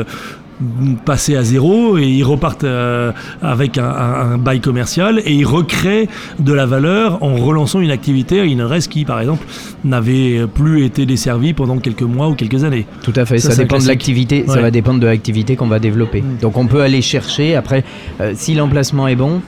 passés 1.04 1.36
à 1.36 1.42
zéro 1.42 1.98
et 1.98 2.06
ils 2.06 2.24
repartent 2.24 2.64
euh, 2.64 3.12
avec 3.42 3.78
un, 3.78 3.84
un- 3.88 4.32
un 4.32 4.38
bail 4.38 4.60
commercial 4.60 5.20
et 5.24 5.32
ils 5.32 5.44
recréent 5.46 6.06
de 6.38 6.52
la 6.52 6.66
valeur 6.66 7.22
en 7.22 7.36
relançant 7.36 7.80
une 7.80 7.90
activité 7.90 8.40
à 8.40 8.44
une 8.44 8.62
reste 8.62 8.90
qui, 8.90 9.04
par 9.04 9.20
exemple, 9.20 9.44
n'avait 9.84 10.46
plus 10.52 10.84
été 10.84 11.06
desservie 11.06 11.52
pendant 11.52 11.78
quelques 11.78 12.02
mois 12.02 12.28
ou 12.28 12.34
quelques 12.34 12.64
années. 12.64 12.86
Tout 13.02 13.12
à 13.16 13.24
fait, 13.24 13.38
Ça, 13.38 13.54
dépend 13.54 13.78
de 13.78 13.86
l'activité, 13.86 14.44
Ouais. 14.48 14.54
ça 14.54 14.60
va 14.60 14.70
dépendre 14.70 15.00
de 15.00 15.06
l'activité 15.06 15.56
qu'on 15.56 15.68
va 15.68 15.78
développer. 15.78 16.22
Mm. 16.22 16.38
Donc 16.42 16.56
on 16.56 16.66
peut 16.66 16.80
aller 16.82 17.02
chercher, 17.02 17.54
après, 17.54 17.84
euh, 18.20 18.32
si 18.34 18.54
l'emplacement 18.54 19.06
est 19.08 19.16
bon, 19.16 19.40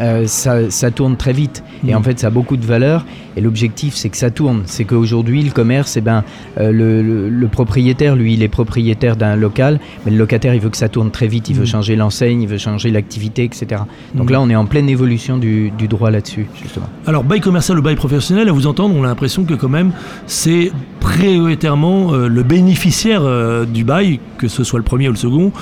euh, 0.00 0.26
ça, 0.26 0.70
ça 0.70 0.90
tourne 0.90 1.16
très 1.16 1.32
vite. 1.32 1.62
Et 1.86 1.92
Mm. 1.92 1.96
en 1.96 2.02
fait, 2.02 2.18
ça 2.18 2.26
a 2.28 2.30
beaucoup 2.30 2.56
de 2.56 2.64
valeur. 2.66 3.04
Et 3.36 3.40
l'objectif, 3.42 3.94
c'est 3.94 4.08
que 4.08 4.16
ça 4.16 4.30
tourne. 4.30 4.62
C'est 4.66 4.84
qu'aujourd'hui, 4.84 5.42
le 5.42 5.50
commerce, 5.50 5.96
eh 5.96 6.00
ben, 6.00 6.24
euh, 6.58 6.72
le, 6.72 7.02
le- 7.02 7.28
le 7.28 7.48
propriétaire, 7.48 8.16
lui, 8.16 8.34
il 8.34 8.42
est 8.42 8.48
propriétaire 8.48 9.16
d'un 9.16 9.36
local, 9.36 9.78
mais 10.04 10.12
le 10.12 10.18
locataire, 10.18 10.54
il 10.54 10.60
veut 10.60 10.70
que 10.70 10.76
ça 10.76 10.88
tourne 10.88 11.10
très 11.10 11.26
vite. 11.28 11.48
Il 11.50 11.56
Mm. 11.56 11.58
veut 11.60 11.64
changer 11.66 11.96
l'enseigne, 11.96 12.42
il 12.42 12.48
veut 12.48 12.58
changer 12.58 12.90
l'activité, 12.90 13.44
etc. 13.44 13.82
Donc 14.14 14.28
Mm. 14.30 14.32
là, 14.32 14.40
on 14.40 14.50
est 14.50 14.56
en 14.56 14.64
pleine 14.66 14.88
évolution 14.88 15.36
du, 15.38 15.70
du 15.76 15.86
droit 15.88 16.10
là-dessus, 16.10 16.46
justement. 16.62 16.86
Alors, 17.06 17.24
bail 17.24 17.40
commercial 17.40 17.78
ou 17.78 17.82
bail 17.82 17.96
professionnel, 17.96 18.48
à 18.48 18.52
vous 18.52 18.66
entendre, 18.66 18.94
on 18.96 19.04
a 19.04 19.06
l'impression 19.08 19.44
que 19.44 19.54
quand 19.54 19.68
même, 19.68 19.92
c'est 20.26 20.72
prioritairement 21.00 22.12
euh, 22.14 22.28
le 22.28 22.42
bénéficiaire 22.42 23.22
du 23.66 23.84
bail, 23.84 24.20
que 24.38 24.48
ce 24.48 24.64
soit 24.64 24.78
le 24.78 24.84
premier 24.84 25.08
ou 25.08 25.12
le 25.12 25.16
second, 25.16 25.52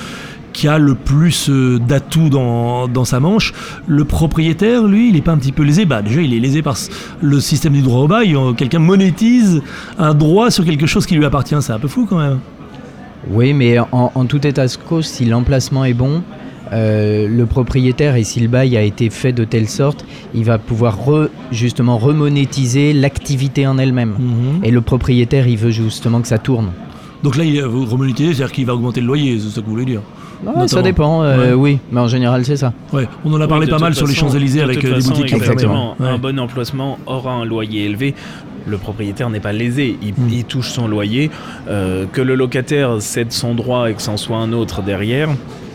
qui 0.55 0.69
a 0.69 0.79
le 0.79 0.95
plus 0.95 1.51
euh, 1.51 1.79
d'atouts 1.79 2.31
dans, 2.31 2.89
dans 2.89 3.05
sa 3.05 3.21
manche. 3.21 3.53
Le 3.87 4.05
propriétaire, 4.07 4.85
lui, 4.85 5.09
il 5.09 5.15
n'est 5.15 5.21
pas 5.21 5.33
un 5.33 5.37
petit 5.37 5.53
peu 5.53 5.65
lésé. 5.65 5.85
Bah 5.85 6.01
déjà, 6.01 6.23
il 6.23 6.33
est 6.33 6.41
lésé 6.41 6.63
par 6.63 6.77
le 7.21 7.41
système 7.41 7.75
du 7.75 7.83
droit 7.83 8.01
au 8.05 8.09
bail. 8.09 8.35
Euh, 8.35 8.53
Quelqu'un 8.55 8.79
monétise 8.79 9.61
un 9.99 10.15
droit 10.15 10.51
sur 10.51 10.65
quelque 10.65 10.87
chose 10.87 11.05
qui 11.05 11.17
lui 11.17 11.25
appartient. 11.27 11.57
C'est 11.61 11.73
un 11.73 11.79
peu 11.79 11.89
fou 11.89 12.07
quand 12.09 12.19
même. 12.19 12.39
Oui, 13.31 13.53
mais 13.53 13.79
en, 13.79 14.13
en 14.15 14.25
tout 14.27 14.47
état 14.47 14.67
de 14.67 14.73
cause, 14.89 15.07
si 15.07 15.25
l'emplacement 15.25 15.85
est 15.85 15.95
bon, 15.95 16.23
euh, 16.73 17.27
le 17.29 17.47
propriétaire 17.47 18.17
et 18.17 18.25
si 18.25 18.39
le 18.41 18.49
bail 18.49 18.77
a 18.77 18.83
été 18.83 19.11
fait 19.11 19.33
de 19.33 19.45
telle 19.45 19.69
sorte, 19.69 20.05
il 20.35 20.45
va 20.45 20.59
pouvoir 20.59 20.99
re- 21.07 21.29
justement 21.51 21.99
remonétiser 21.99 22.93
l'activité 22.93 23.67
en 23.67 23.77
elle-même. 23.79 24.15
Mhm. 24.19 24.65
Et 24.65 24.71
le 24.71 24.81
propriétaire, 24.83 25.49
il 25.49 25.57
veut 25.59 25.71
justement 25.71 26.21
que 26.21 26.29
ça 26.29 26.39
tourne. 26.39 26.69
Donc 27.23 27.37
là, 27.37 27.45
il 27.45 27.61
vous 27.63 27.87
remonétiser, 27.87 28.35
c'est-à-dire 28.35 28.53
qu'il 28.53 28.67
va 28.67 28.75
augmenter 28.75 29.01
le 29.01 29.07
loyer, 29.07 29.39
c'est 29.41 29.49
ça 29.49 29.61
que 29.61 29.67
vous 29.67 29.73
voulez 29.73 29.85
dire. 29.87 30.03
Ouais, 30.45 30.51
Notamment. 30.53 30.69
ça 30.69 30.83
dépend, 30.83 31.23
euh, 31.23 31.49
Ouais. 31.49 31.53
oui, 31.55 31.79
mais 31.91 32.01
en 32.01 32.09
général, 32.09 32.45
c'est 32.45 32.57
ça. 32.57 32.73
Ouais, 32.93 33.09
on 33.25 33.33
en 33.33 33.41
a 33.41 33.49
parlé 33.49 33.67
pas 33.67 33.79
mal 33.79 33.95
sur 33.95 34.07
les 34.07 34.15
Champs-Élysées 34.15 34.59
de 34.61 34.65
avec 34.65 34.79
euh, 34.85 34.89
des 34.89 34.95
façon, 34.97 35.11
boutiques 35.11 35.27
qui 35.27 35.35
ont 35.35 35.39
fermé. 35.39 35.53
exactement. 35.55 35.97
Ouais. 35.99 36.09
Un 36.09 36.19
bon 36.19 36.39
emplacement 36.39 36.99
aura 37.07 37.33
un 37.33 37.45
loyer 37.45 37.85
élevé. 37.87 38.15
Le 38.67 38.79
propriétaire 38.79 39.29
n'est 39.31 39.41
pas 39.41 39.53
lésé, 39.53 39.99
il, 40.03 40.13
Mm. 40.13 40.29
il 40.31 40.45
touche 40.45 40.71
son 40.71 40.89
loyer. 40.89 41.31
Euh, 41.69 42.07
que 42.13 42.21
le 42.23 42.35
locataire 42.35 43.01
cède 43.01 43.31
son 43.33 43.55
droit 43.55 43.91
et 43.91 43.95
que 43.95 44.01
c'en 44.03 44.17
soit 44.17 44.39
un 44.39 44.53
autre 44.53 44.81
derrière, 44.83 45.29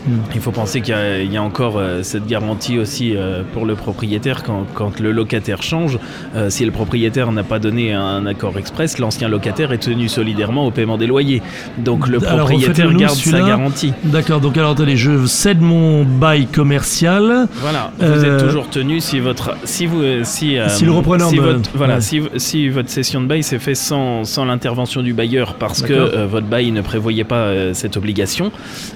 Mm. 0.06 0.12
il 0.34 0.40
faut 0.40 0.50
penser 0.50 0.80
qu'il 0.80 0.94
y 0.94 0.96
a- 0.96 1.18
il 1.20 1.32
y, 1.32 1.36
a 1.36 1.42
encore 1.42 1.76
euh, 1.78 2.02
cette 2.02 2.26
garantie 2.26 2.78
aussi 2.78 3.14
euh, 3.16 3.42
pour 3.52 3.66
le 3.66 3.74
propriétaire 3.74 4.42
quand, 4.42 4.64
quand 4.74 4.98
le 4.98 5.12
locataire 5.12 5.62
change. 5.62 5.98
euh, 6.36 6.48
si 6.48 6.64
le 6.64 6.70
propriétaire 6.70 7.32
n'a 7.32 7.42
pas 7.42 7.58
donné 7.58 7.92
un 7.92 8.24
accord 8.26 8.56
express, 8.58 8.98
l'ancien 8.98 9.28
locataire 9.28 9.72
est 9.72 9.78
tenu 9.78 10.08
solidairement 10.08 10.66
au 10.66 10.70
paiement 10.70 10.96
des 10.96 11.06
loyers. 11.06 11.42
Donc 11.78 12.08
le 12.08 12.18
Alors, 12.24 12.46
propriétaire 12.46 12.70
refaites-le-nous, 12.70 12.98
garde 13.00 13.14
sa 13.16 13.40
garantie. 13.40 13.92
D'accord, 14.04 14.40
donc 14.40 14.56
alors 14.56 14.70
attendez, 14.72 14.96
je 14.96 15.26
cède 15.26 15.60
mon 15.60 16.04
bail 16.04 16.46
commercial. 16.46 17.46
Voilà, 17.60 17.92
vous 17.98 18.24
êtes 18.24 18.46
toujours 18.46 18.70
tenu 18.70 19.00
si 19.00 19.20
votre 19.20 19.54
si 19.64 19.86
vous 19.86 20.02
si 20.24 20.56
Si 20.68 20.84
le 20.84 20.92
repreneur 20.92 21.28
si 21.28 21.36
votre, 21.38 21.70
voilà 21.74 21.96
ouais. 21.96 22.00
si, 22.00 22.22
si 22.36 22.68
votre 22.68 22.88
cession 22.88 23.20
de 23.20 23.26
bail 23.26 23.42
s'est 23.42 23.58
fait 23.58 23.74
sans, 23.74 24.24
sans 24.24 24.44
l'intervention 24.46 25.02
du 25.02 25.12
bailleur 25.12 25.54
parce 25.54 25.82
que 25.82 26.24
votre 26.24 26.46
bail 26.46 26.70
ne 26.72 26.80
prévoyait 26.80 27.24
pas 27.24 27.74
cette 27.74 27.96
obligation, 27.96 28.50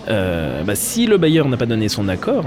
bah, 0.08 0.74
si 0.74 0.93
le 1.06 1.16
bailleur 1.18 1.48
n'a 1.48 1.56
pas 1.56 1.66
donné 1.66 1.88
son 1.88 2.08
accord 2.08 2.44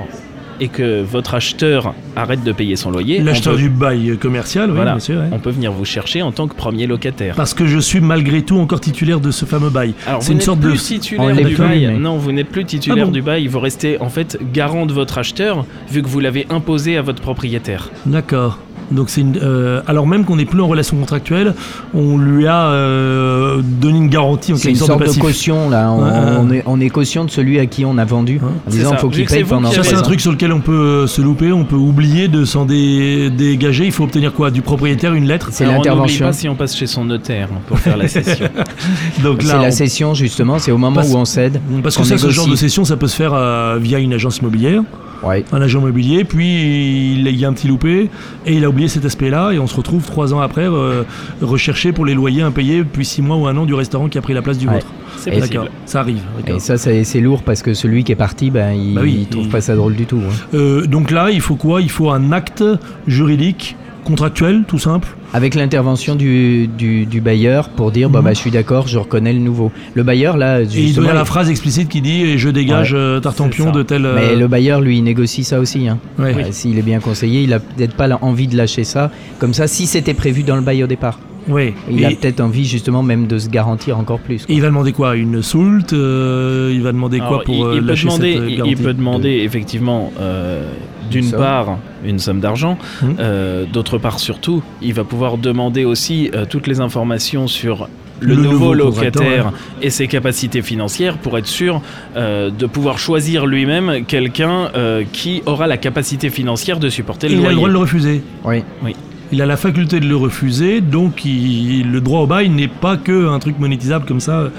et 0.60 0.70
que 0.70 1.04
votre 1.04 1.36
acheteur 1.36 1.94
arrête 2.16 2.44
de 2.44 2.52
payer 2.52 2.76
son 2.76 2.90
loyer, 2.90 3.20
L'acheteur 3.20 3.54
peut, 3.54 3.60
du 3.60 3.70
bail 3.70 4.18
commercial, 4.20 4.72
oui, 4.72 4.76
Voilà. 4.76 4.96
ouais. 4.96 5.30
on 5.32 5.38
peut 5.38 5.52
venir 5.52 5.72
vous 5.72 5.86
chercher 5.86 6.24
en 6.24 6.32
tant 6.32 6.48
que 6.48 6.56
premier 6.56 6.88
locataire. 6.88 7.36
Parce 7.36 7.54
que 7.54 7.68
je 7.68 7.78
suis 7.78 8.00
malgré 8.02 8.42
tout 8.42 8.58
encore 8.58 8.80
titulaire 8.82 9.20
de 9.20 9.30
ce 9.30 9.46
fameux 9.46 9.70
bail. 9.70 9.94
Alors 10.08 10.22
C'est 10.24 10.28
vous 10.28 10.32
une 10.32 10.38
n'êtes 10.40 10.46
sorte 10.46 10.60
plus 10.62 10.74
de- 10.74 10.78
titulaire 10.80 11.36
du 11.36 11.56
bail. 11.56 11.88
mais- 11.94 12.00
Non, 12.00 12.18
vous 12.18 12.32
n'êtes 12.32 12.50
plus 12.50 12.66
titulaire 12.66 13.04
Ah 13.04 13.06
bon 13.06 13.12
du 13.12 13.22
bail. 13.22 13.46
Vous 13.46 13.60
restez 13.60 14.02
en 14.02 14.10
fait 14.10 14.40
garant 14.52 14.88
de 14.88 14.94
votre 14.94 15.20
acheteur 15.20 15.64
vu 15.92 16.02
que 16.02 16.08
vous 16.08 16.20
l'avez 16.20 16.48
imposé 16.50 16.98
à 16.98 17.04
votre 17.04 17.22
propriétaire. 17.22 17.92
D'accord. 18.08 18.58
Donc 18.92 19.10
c'est 19.10 19.24
euh, 19.42 19.82
alors 19.88 20.08
même 20.08 20.24
qu'on 20.24 20.38
n'est 20.38 20.46
plus 20.46 20.62
en 20.62 20.68
relation 20.68 20.96
contractuelle, 20.98 21.54
on 21.94 22.18
lui 22.18 22.48
a 22.48 22.68
euh, 22.68 23.62
donné 23.62 23.98
une 23.98 24.08
garantie 24.10 24.54
en 24.54 24.56
C'est 24.56 24.70
une 24.70 24.76
sorte 24.76 24.92
sorte 25.04 25.16
de 25.16 25.22
caution, 25.22 25.70
là. 25.70 25.92
On, 25.92 26.48
on 26.48 26.52
est, 26.52 26.64
on 26.66 26.80
est 26.80 26.90
caution 26.90 27.26
de 27.26 27.30
celui 27.30 27.60
à 27.60 27.66
qui 27.66 27.84
on 27.86 27.98
a 27.98 28.06
vendu, 28.06 28.36
Ouais. 28.42 28.48
en 28.48 28.52
C'est 28.72 28.78
disant 28.78 28.92
ça. 28.92 28.98
faut 28.98 29.10
qu'il 29.10 29.26
que 29.26 29.34
paye 29.34 29.44
pendant 29.44 29.70
Ça 29.72 29.84
c'est 29.84 29.96
un 29.96 30.02
truc 30.02 30.22
sur 30.22 30.32
lequel 30.32 30.54
on 30.54 30.62
peut 30.62 30.72
euh, 31.04 31.08
se 31.08 31.22
louper, 31.22 31.52
on 31.52 31.66
peut 31.66 31.76
oublier 31.76 32.28
de 32.30 32.46
s'en 32.46 32.66
dé- 32.66 33.30
dégager. 33.30 33.86
Il 33.86 33.92
faut 33.92 34.04
obtenir 34.06 34.32
quoi? 34.34 34.52
Du 34.52 34.62
propriétaire 34.62 35.14
une 35.14 35.26
lettre? 35.28 35.50
C'est 35.52 35.66
On 35.66 35.72
l'intervention. 35.74 36.28
pas 36.28 36.34
si 36.34 36.48
on 36.48 36.56
passe 36.56 36.76
chez 36.76 36.88
son 36.88 37.04
notaire 37.06 37.50
pour 37.68 37.80
faire 37.80 37.98
la 37.98 38.08
session. 38.08 38.48
Donc 39.24 39.42
C'est 39.42 39.48
la 39.54 39.62
on- 39.64 39.72
cession, 39.72 40.14
justement, 40.14 40.60
c'est 40.60 40.72
au 40.72 40.78
moment 40.78 40.96
Parce- 40.96 41.12
où 41.12 41.18
on 41.18 41.26
cède. 41.26 41.60
parce 41.84 41.96
que 41.96 42.02
qu'on 42.02 42.08
ça, 42.08 42.18
ce 42.18 42.30
genre 42.30 42.46
de 42.46 42.52
négocie. 42.52 42.66
session, 42.70 42.86
ça 42.86 42.96
peut 42.96 43.08
se 43.08 43.16
faire 43.16 43.34
euh, 43.34 43.78
via 43.82 44.00
une 44.00 44.14
agence 44.14 44.38
immobilière. 44.38 44.82
Ouais. 45.24 45.44
un 45.52 45.62
agent 45.62 45.80
immobilier, 45.80 46.24
puis 46.24 47.14
il 47.16 47.30
y 47.36 47.44
a 47.46 47.48
un 47.50 47.54
petit 47.54 47.68
loupé 47.68 48.10
et 48.46 48.54
il 48.54 48.64
a 48.64 48.70
oublié 48.70 48.88
cet 48.88 49.04
aspect-là 49.06 49.52
et 49.52 49.60
on 49.60 49.68
se 49.68 49.76
retrouve 49.76 50.06
trois 50.06 50.34
ans 50.34 50.40
après 50.42 50.68
euh, 50.68 51.04
recherché 51.42 51.92
pour 51.92 52.06
les 52.06 52.14
loyers 52.14 52.44
impayés 52.44 52.80
depuis 52.80 53.06
six 53.06 53.22
mois 53.22 53.36
ou 53.38 53.48
un 53.48 53.58
an 53.58 53.66
du 53.66 53.74
restaurant 53.74 54.10
qui 54.10 54.18
a 54.18 54.22
pris 54.22 54.34
la 54.34 54.42
place 54.42 54.58
du 54.58 54.68
Ouais. 54.68 54.76
vôtre. 54.76 54.88
C'est 55.18 55.32
possible. 55.32 55.72
Ça 55.86 56.02
arrive. 56.02 56.22
Et 56.46 56.60
ça, 56.60 56.78
c'est 56.78 57.04
c'est 57.04 57.20
lourd 57.22 57.42
parce 57.42 57.64
que 57.64 57.74
celui 57.74 58.04
qui 58.04 58.12
est 58.12 58.16
parti, 58.16 58.52
ben, 58.52 58.72
il, 58.74 58.94
Bah 58.94 59.02
oui, 59.04 59.18
il 59.22 59.28
trouve 59.28 59.46
il- 59.46 59.50
pas 59.50 59.62
ça 59.62 59.76
drôle 59.76 59.96
du 59.96 60.06
tout. 60.06 60.20
hein. 60.24 60.34
Euh, 60.54 60.86
donc 60.86 61.10
là, 61.10 61.32
il 61.32 61.42
faut 61.42 61.56
quoi? 61.56 61.82
Il 61.82 61.90
faut 61.90 62.12
un 62.12 62.32
acte 62.32 62.64
juridique, 63.08 63.76
contractuel, 64.08 64.64
tout 64.68 64.80
simple. 64.80 65.08
Avec 65.34 65.54
l'intervention 65.56 66.16
du, 66.16 66.68
du, 66.68 67.06
du 67.06 67.20
bailleur 67.22 67.70
pour 67.70 67.92
dire 67.92 68.10
bah, 68.10 68.20
Mhm. 68.20 68.26
bah, 68.26 68.34
je 68.34 68.40
suis 68.40 68.52
d'accord, 68.52 68.88
je 68.88 68.98
reconnais 68.98 69.34
le 69.34 69.40
nouveau. 69.40 69.72
Le 69.94 70.04
bailleur, 70.04 70.38
là, 70.38 70.62
Et 70.62 70.64
il 70.64 70.70
justement. 70.70 70.94
doit 70.96 71.04
y 71.04 71.08
avoir 71.10 71.16
la 71.22 71.26
phrase 71.26 71.50
explicite 71.50 71.90
qui 71.90 72.02
dit 72.02 72.22
et 72.24 72.38
je 72.38 72.50
dégage 72.50 72.94
Ouais, 72.94 73.00
euh, 73.00 73.20
Tartampion 73.20 73.72
de 73.72 73.84
tel. 73.84 74.06
euh, 74.06 74.16
Mais 74.16 74.36
le 74.36 74.48
bailleur, 74.48 74.80
lui, 74.82 74.98
il 74.98 75.04
négocie 75.04 75.44
ça 75.44 75.60
aussi. 75.60 75.88
hein. 75.88 76.00
ouais. 76.18 76.34
Euh, 76.36 76.48
S'il 76.52 76.78
est 76.80 76.82
bien 76.82 77.00
conseillé, 77.00 77.42
il 77.44 77.54
a 77.54 77.60
peut-être 77.60 77.94
pas 77.96 78.08
envie 78.22 78.48
de 78.48 78.56
lâcher 78.56 78.84
ça. 78.86 79.12
Comme 79.40 79.54
ça, 79.54 79.68
si 79.68 79.86
c'était 79.86 80.14
prévu 80.14 80.44
dans 80.44 80.56
le 80.56 80.62
bail 80.62 80.84
au 80.84 80.88
départ. 80.88 81.20
Ouais. 81.50 81.74
Il 81.90 82.02
Et- 82.02 82.06
a 82.06 82.10
peut-être 82.10 82.42
envie 82.42 82.66
justement 82.66 83.04
même 83.04 83.26
de 83.28 83.38
se 83.40 83.48
garantir 83.50 83.98
encore 83.98 84.20
plus. 84.20 84.44
et 84.50 84.54
il 84.54 84.62
va 84.62 84.68
demander 84.68 84.92
quoi? 84.92 85.16
Une 85.16 85.42
soult 85.42 85.94
euh, 85.94 86.72
Il 86.74 86.82
va 86.82 86.92
demander 86.92 87.20
quoi 87.20 87.28
Alors, 87.28 87.44
pour 87.44 87.56
il, 87.56 87.64
euh, 87.64 87.76
il 87.76 87.86
peut 87.86 87.96
demander, 87.96 88.34
cette 88.34 88.42
euh, 88.42 88.50
il- 88.50 88.58
garantie 88.58 88.76
il 88.78 88.84
peut 88.84 88.94
demander 88.94 89.30
effectivement 89.46 90.12
euh, 90.20 90.70
d'une 91.10 91.32
part 91.32 91.78
une 92.06 92.20
somme 92.20 92.40
d'argent, 92.40 92.78
Mhm. 93.02 93.16
euh, 93.20 93.66
d'autre 93.72 93.98
part 93.98 94.20
surtout, 94.20 94.62
il 94.82 94.94
va 94.94 95.04
pouvoir 95.04 95.38
demander 95.38 95.86
aussi 95.86 96.30
euh, 96.34 96.46
toutes 96.50 96.68
les 96.68 96.80
informations 96.80 97.48
sur 97.48 97.88
le, 98.20 98.34
Le 98.34 98.42
nouveau, 98.42 98.74
locataire 98.74 99.52
et 99.82 99.92
ses 99.92 100.08
capacités 100.08 100.64
financières 100.64 101.18
pour 101.20 101.38
être 101.38 101.46
sûr 101.46 101.82
euh, 102.16 102.50
de 102.50 102.66
pouvoir 102.66 102.98
choisir 102.98 103.46
lui-même 103.46 104.06
quelqu'un 104.08 104.70
euh, 104.76 105.04
qui 105.12 105.44
aura 105.46 105.68
la 105.68 105.78
capacité 105.78 106.32
financière 106.32 106.80
de 106.80 106.90
supporter 106.90 107.28
le 107.30 107.34
il 107.36 107.38
a 107.38 107.40
le 107.40 107.44
loyer. 107.44 107.56
droit 107.58 107.68
de 107.70 107.74
le 107.74 107.80
refuser. 107.80 108.22
Oui. 108.44 108.96
Il 109.34 109.42
a 109.42 109.46
la 109.46 109.58
faculté 109.58 110.00
de 110.00 110.06
le 110.08 110.16
refuser, 110.16 110.80
donc 110.80 111.26
il- 111.26 111.92
le 111.92 112.00
droit 112.00 112.22
au 112.22 112.28
bail 112.28 112.50
n'est 112.50 112.70
pas 112.70 112.96
que 112.96 113.28
un 113.28 113.40
truc 113.40 113.60
monétisable 113.60 114.06
comme 114.06 114.22
ça 114.22 114.50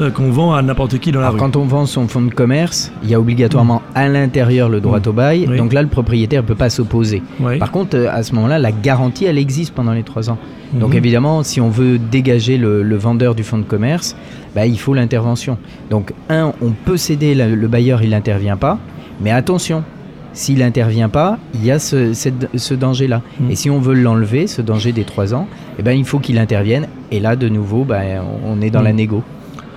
euh, 0.00 0.10
qu'on 0.10 0.30
vend 0.30 0.52
à 0.52 0.60
n'importe 0.60 0.98
qui 0.98 1.12
dans 1.12 1.20
la 1.20 1.28
Alors 1.28 1.34
rue. 1.34 1.40
quand 1.40 1.56
on 1.56 1.64
vend 1.64 1.86
son 1.86 2.06
fonds 2.08 2.20
de 2.20 2.34
commerce, 2.34 2.92
il 3.02 3.08
y 3.10 3.14
a 3.14 3.20
obligatoirement 3.20 3.80
à 3.94 4.06
l'intérieur 4.06 4.68
le 4.68 4.80
droit 4.80 4.98
Mhm. 5.00 5.06
au 5.08 5.12
bail. 5.12 5.46
Oui. 5.48 5.56
Donc 5.56 5.72
là, 5.72 5.80
le 5.80 5.88
propriétaire 5.88 6.42
ne 6.42 6.46
peut 6.46 6.54
pas 6.54 6.68
s'opposer. 6.68 7.22
Par 7.58 7.70
contre, 7.70 7.96
euh, 7.96 8.08
à 8.12 8.22
ce 8.22 8.34
moment-là, 8.34 8.58
la 8.58 8.70
garantie, 8.72 9.24
elle 9.24 9.38
existe 9.38 9.72
pendant 9.74 9.92
les 9.92 10.02
trois 10.02 10.28
ans. 10.28 10.36
Donc 10.74 10.90
Mhm. 10.90 10.96
évidemment, 10.98 11.42
si 11.42 11.62
on 11.62 11.70
veut 11.70 11.98
dégager 11.98 12.58
le, 12.58 12.82
le 12.82 12.96
vendeur 12.96 13.34
du 13.34 13.42
fonds 13.44 13.56
de 13.58 13.62
commerce, 13.62 14.14
bah, 14.54 14.66
il 14.66 14.78
faut 14.78 14.92
l'intervention. 14.92 15.56
Donc 15.88 16.12
un, 16.28 16.52
on 16.60 16.72
peut 16.72 16.98
céder, 16.98 17.34
le 17.34 17.68
bailleur, 17.68 18.02
il 18.02 18.10
n'intervient 18.10 18.58
pas. 18.58 18.78
Mais 19.22 19.30
attention, 19.30 19.84
s'il 20.32 20.58
n'intervient 20.58 21.08
pas, 21.08 21.38
il 21.54 21.64
y 21.64 21.70
a 21.70 21.78
ce, 21.78 22.74
danger-là. 22.74 23.22
Mhm. 23.40 23.50
Et 23.50 23.56
si 23.56 23.70
on 23.70 23.78
veut 23.80 23.94
l'enlever, 23.94 24.46
ce 24.46 24.62
danger 24.62 24.92
des 24.92 25.04
trois 25.04 25.34
ans, 25.34 25.46
eh 25.78 25.82
ben, 25.82 25.92
il 25.92 26.04
faut 26.04 26.18
qu'il 26.18 26.38
intervienne. 26.38 26.86
Et 27.10 27.20
là, 27.20 27.36
de 27.36 27.48
nouveau, 27.48 27.84
bah, 27.84 28.00
on 28.46 28.60
est 28.60 28.70
dans 28.70 28.80
Mhm. 28.80 28.84
la 28.84 28.92
négo. 28.92 29.22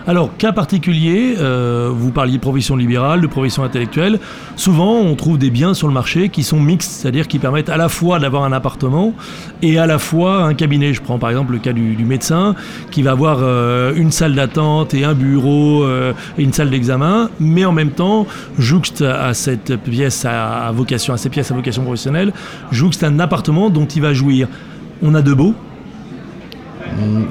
Alors, 0.08 0.36
cas 0.38 0.51
particulier, 0.51 1.36
euh, 1.38 1.91
vous 1.93 2.10
parliez 2.10 2.38
de 2.38 2.41
profession 2.41 2.75
libérale, 2.75 3.22
de 3.22 3.27
profession 3.27 3.63
intellectuelle. 3.63 4.20
Souvent, 4.55 4.96
on 4.96 5.15
trouve 5.15 5.38
des 5.38 5.51
biens 5.51 5.75
sur 5.75 5.88
le 5.88 5.93
marché 5.93 6.29
qui 6.29 6.41
sont 6.41 6.60
mixtes, 6.60 6.89
c'est-à-dire 6.89 7.27
qui 7.27 7.38
permettent 7.38 7.70
à 7.70 7.77
la 7.77 7.88
fois 7.88 8.17
d'avoir 8.17 8.43
un 8.43 8.51
appartement 8.51 9.13
et 9.62 9.77
à 9.77 9.86
la 9.86 10.00
fois 10.00 10.43
un 10.43 10.55
cabinet. 10.55 10.93
Je 10.93 11.01
prends 11.03 11.20
par 11.20 11.29
exemple 11.29 11.53
le 11.53 11.60
cas 11.60 11.72
du, 11.72 11.96
médecin 12.03 12.55
qui 12.89 13.03
va 13.03 13.12
avoir 13.12 13.39
euh, 13.41 13.93
une 13.96 14.12
salle 14.12 14.34
d'attente 14.34 14.96
et 14.96 15.03
un 15.03 15.13
bureau 15.13 15.84
euh, 15.84 16.13
et 16.38 16.43
une 16.43 16.53
salle 16.53 16.72
d'examen, 16.72 17.29
mais 17.39 17.63
en 17.63 17.72
même 17.72 17.91
temps, 17.91 18.25
jouxte 18.58 19.03
à 19.03 19.36
cette 19.36 19.75
pièce 19.77 20.25
à, 20.25 20.67
à 20.67 20.72
vocation, 20.72 21.13
à 21.13 21.17
ces 21.17 21.29
pièces 21.29 21.51
à 21.51 21.53
vocation 21.53 21.84
professionnelle, 21.84 22.34
jouxte 22.72 23.03
un 23.03 23.20
appartement 23.20 23.70
dont 23.70 23.86
il 23.86 24.01
va 24.01 24.13
jouir. 24.13 24.48
On 25.03 25.13
a 25.13 25.22
de 25.22 25.34
beaux. 25.34 25.53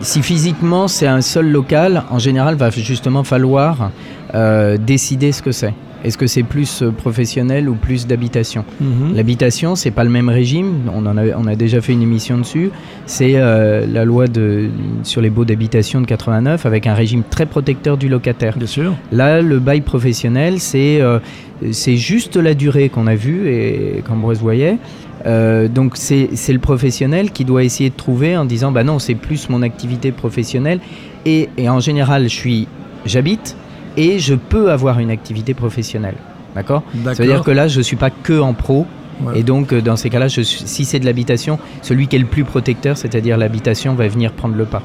Si 0.01 0.23
physiquement 0.23 0.89
c'est 0.89 1.07
un 1.07 1.21
seul 1.21 1.51
local, 1.51 2.05
en 2.11 2.19
général, 2.19 2.57
va 2.57 2.71
justement 2.71 3.25
falloir 3.25 3.91
euh, 4.35 4.77
décider 4.79 5.33
ce 5.33 5.43
que 5.43 5.53
c'est. 5.53 5.75
Est-ce 6.03 6.17
que 6.17 6.27
c'est 6.27 6.43
plus 6.43 6.83
euh, 6.83 6.91
professionnel 6.91 7.69
ou 7.69 7.75
plus 7.75 8.07
d'habitation? 8.07 8.65
Mhm. 8.81 9.15
L'habitation, 9.15 9.77
c'est 9.77 9.91
pas 9.91 10.05
le 10.05 10.11
même 10.11 10.29
régime. 10.31 10.91
On, 10.95 11.05
en 11.05 11.17
a, 11.17 11.27
on 11.37 11.47
a 11.47 11.57
déjà 11.57 11.81
fait 11.81 11.93
une 11.93 12.03
émission 12.03 12.39
dessus. 12.39 12.71
C'est 13.07 13.33
euh, 13.35 13.87
la 13.87 14.05
loi 14.05 14.27
de, 14.27 14.71
sur 15.03 15.21
les 15.21 15.31
baux 15.31 15.45
d'habitation 15.45 16.01
de 16.01 16.07
89 16.07 16.65
avec 16.65 16.87
un 16.87 16.95
régime 16.95 17.23
très 17.29 17.45
protecteur 17.45 17.99
du 17.99 18.09
locataire. 18.09 18.57
Bien 18.57 18.67
sûr. 18.67 18.95
Là, 19.13 19.43
le 19.43 19.59
bail 19.59 19.83
professionnel, 19.83 20.59
c'est 20.61 21.01
euh, 21.03 21.19
juste 21.63 22.37
la 22.37 22.55
durée 22.55 22.89
qu'on 22.89 23.07
a 23.07 23.15
vue 23.15 23.49
et 23.49 24.03
qu'Ambroise 24.07 24.41
voyait. 24.41 24.79
Euh, 25.27 25.69
donc 25.69 25.97
c'est 25.97 26.31
c'est 26.35 26.53
le 26.53 26.59
professionnel 26.59 27.31
qui 27.31 27.45
doit 27.45 27.63
essayer 27.63 27.91
de 27.91 27.95
trouver 27.95 28.37
en 28.37 28.45
disant 28.47 28.73
bah 28.73 28.85
non 28.85 28.99
c'est 28.99 29.15
plus 29.15 29.49
mon 29.51 29.63
activité 29.63 30.13
professionnelle. 30.13 30.81
Et, 31.27 31.49
et 31.59 31.69
en 31.69 31.81
général 31.81 32.25
je 32.25 32.29
suis 32.35 32.69
j'habite 33.05 33.57
et 33.97 34.19
je 34.19 34.35
peux 34.35 34.71
avoir 34.71 34.99
une 34.99 35.11
activité 35.11 35.53
professionnelle. 35.55 36.15
D'accord? 36.55 36.83
Ça 37.05 37.13
veut 37.15 37.27
dire 37.27 37.43
que 37.45 37.51
là 37.51 37.69
je 37.69 37.81
suis 37.81 37.97
pas 37.97 38.11
que 38.11 38.41
en 38.41 38.55
pro. 38.55 38.87
Ouais. 39.23 39.41
et 39.41 39.43
donc 39.43 39.75
euh, 39.75 39.83
dans 39.83 39.97
ces 39.97 40.09
cas-là 40.09 40.29
je 40.29 40.41
suis- 40.41 40.67
si 40.67 40.87
c'est 40.87 40.99
de 40.99 41.05
l'habitation 41.05 41.59
celui 41.83 42.07
qui 42.09 42.17
est 42.17 42.19
le 42.21 42.25
plus 42.25 42.45
protecteur 42.45 42.97
c'est-à-dire 42.97 43.37
l'habitation 43.37 43.95
va 43.95 44.09
venir 44.09 44.33
prendre 44.33 44.55
le 44.57 44.65
pas 44.65 44.83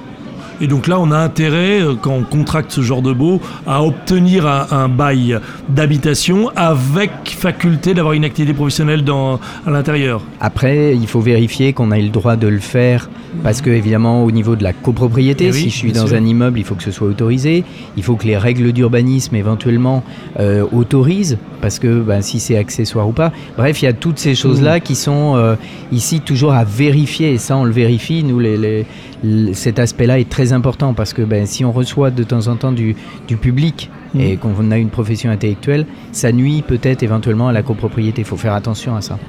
Et 0.61 0.67
donc 0.67 0.87
là, 0.87 0.99
on 0.99 1.11
a 1.11 1.17
intérêt, 1.17 1.81
euh, 1.81 1.93
quand 1.99 2.13
on 2.13 2.23
contracte 2.23 2.71
ce 2.71 2.81
genre 2.81 3.01
de 3.01 3.11
beau, 3.13 3.41
à 3.67 3.83
obtenir 3.83 4.47
un, 4.47 4.67
un 4.71 4.87
bail 4.89 5.39
d'habitation 5.69 6.49
avec 6.55 7.11
faculté 7.25 7.93
d'avoir 7.93 8.13
une 8.13 8.23
activité 8.25 8.53
professionnelle 8.53 9.03
dans, 9.03 9.39
à 9.65 9.71
l'intérieur. 9.71 10.21
Après, 10.39 10.95
il 10.95 11.07
faut 11.07 11.19
vérifier 11.19 11.73
qu'on 11.73 11.91
a 11.91 11.99
eu 11.99 12.03
le 12.03 12.09
droit 12.09 12.35
de 12.37 12.47
le 12.47 12.59
faire 12.59 13.09
parce 13.43 13.61
que, 13.61 13.69
évidemment, 13.69 14.23
au 14.23 14.31
niveau 14.31 14.55
de 14.55 14.63
la 14.63 14.71
copropriété, 14.71 15.47
Eh 15.47 15.51
oui, 15.51 15.59
si 15.63 15.69
je 15.69 15.75
suis 15.75 15.91
dans 15.91 16.07
sûr. 16.07 16.15
un 16.15 16.23
immeuble, 16.25 16.57
il 16.57 16.63
faut 16.63 16.75
que 16.75 16.83
ce 16.83 16.91
soit 16.91 17.07
autorisé. 17.07 17.65
Il 17.97 18.03
faut 18.03 18.15
que 18.15 18.25
les 18.25 18.37
règles 18.37 18.71
d'urbanisme, 18.71 19.35
éventuellement, 19.35 20.03
euh, 20.39 20.63
autorisent 20.71 21.37
parce 21.61 21.79
que 21.79 21.99
ben, 21.99 22.21
si 22.21 22.39
c'est 22.39 22.57
accessoire 22.57 23.09
ou 23.09 23.11
pas. 23.11 23.31
Bref, 23.57 23.81
il 23.81 23.85
y 23.85 23.87
a 23.89 23.93
toutes 23.93 24.19
ces 24.19 24.35
choses-là 24.35 24.79
qui 24.79 24.95
sont 24.95 25.35
euh, 25.35 25.55
ici 25.91 26.21
toujours 26.21 26.53
à 26.53 26.63
vérifier. 26.63 27.33
Et 27.33 27.37
ça, 27.37 27.57
on 27.57 27.65
le 27.65 27.71
vérifie. 27.71 28.23
Nous, 28.23 28.39
les, 28.39 28.55
les- 28.55 28.85
l- 29.23 29.49
cet 29.53 29.79
aspect-là 29.79 30.19
est 30.19 30.29
très 30.29 30.44
important 30.53 30.93
parce 30.93 31.13
que 31.13 31.21
ben, 31.21 31.45
si 31.45 31.65
on 31.65 31.71
reçoit 31.71 32.11
de 32.11 32.23
temps 32.23 32.47
en 32.47 32.55
temps 32.55 32.71
du, 32.71 32.95
du 33.27 33.37
public 33.37 33.89
Mhm. 34.15 34.21
et 34.21 34.37
qu'on 34.37 34.71
a 34.71 34.77
une 34.77 34.89
profession 34.89 35.29
intellectuelle, 35.29 35.85
ça 36.11 36.31
nuit 36.31 36.63
peut-être 36.65 37.03
éventuellement 37.03 37.49
à 37.49 37.53
la 37.53 37.61
copropriété. 37.63 38.21
Il 38.21 38.25
faut 38.25 38.37
faire 38.37 38.53
attention 38.53 38.95
à 38.95 39.01
ça. 39.01 39.19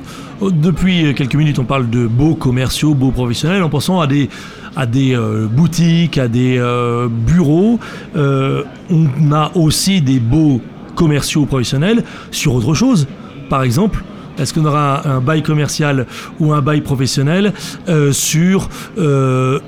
Oh, 0.41 0.51
Depuis 0.51 1.13
quelques 1.15 1.35
minutes, 1.35 1.59
on 1.59 1.65
parle 1.65 1.91
de 1.91 2.07
beaux 2.07 2.35
commerciaux, 2.35 2.95
beaux 2.95 3.11
professionnels, 3.11 3.63
en 3.63 3.69
pensant 3.69 4.01
à 4.01 4.07
des, 4.07 4.29
à 4.77 4.87
des 4.87 5.15
euh, 5.15 5.47
boutiques, 5.47 6.19
à 6.19 6.29
des 6.29 6.57
euh, 6.59 7.09
bureaux. 7.09 7.79
Euh, 8.17 8.63
on 8.91 9.33
a 9.33 9.51
aussi 9.55 10.01
des 10.01 10.21
beaux 10.21 10.61
commerciaux 10.95 11.47
professionnels 11.47 12.05
sur 12.31 12.55
autre 12.55 12.75
chose. 12.75 13.07
Par 13.51 13.63
exemple, 13.63 14.05
est-ce 14.39 14.55
qu'on 14.55 14.65
aura 14.67 15.07
un, 15.09 15.17
un 15.17 15.21
bail 15.21 15.43
commercial 15.43 16.07
ou 16.39 16.53
un 16.53 16.63
bail 16.63 16.81
professionnel 16.83 17.53
euh, 17.89 18.13
sur 18.13 18.69
euh, 18.99 19.59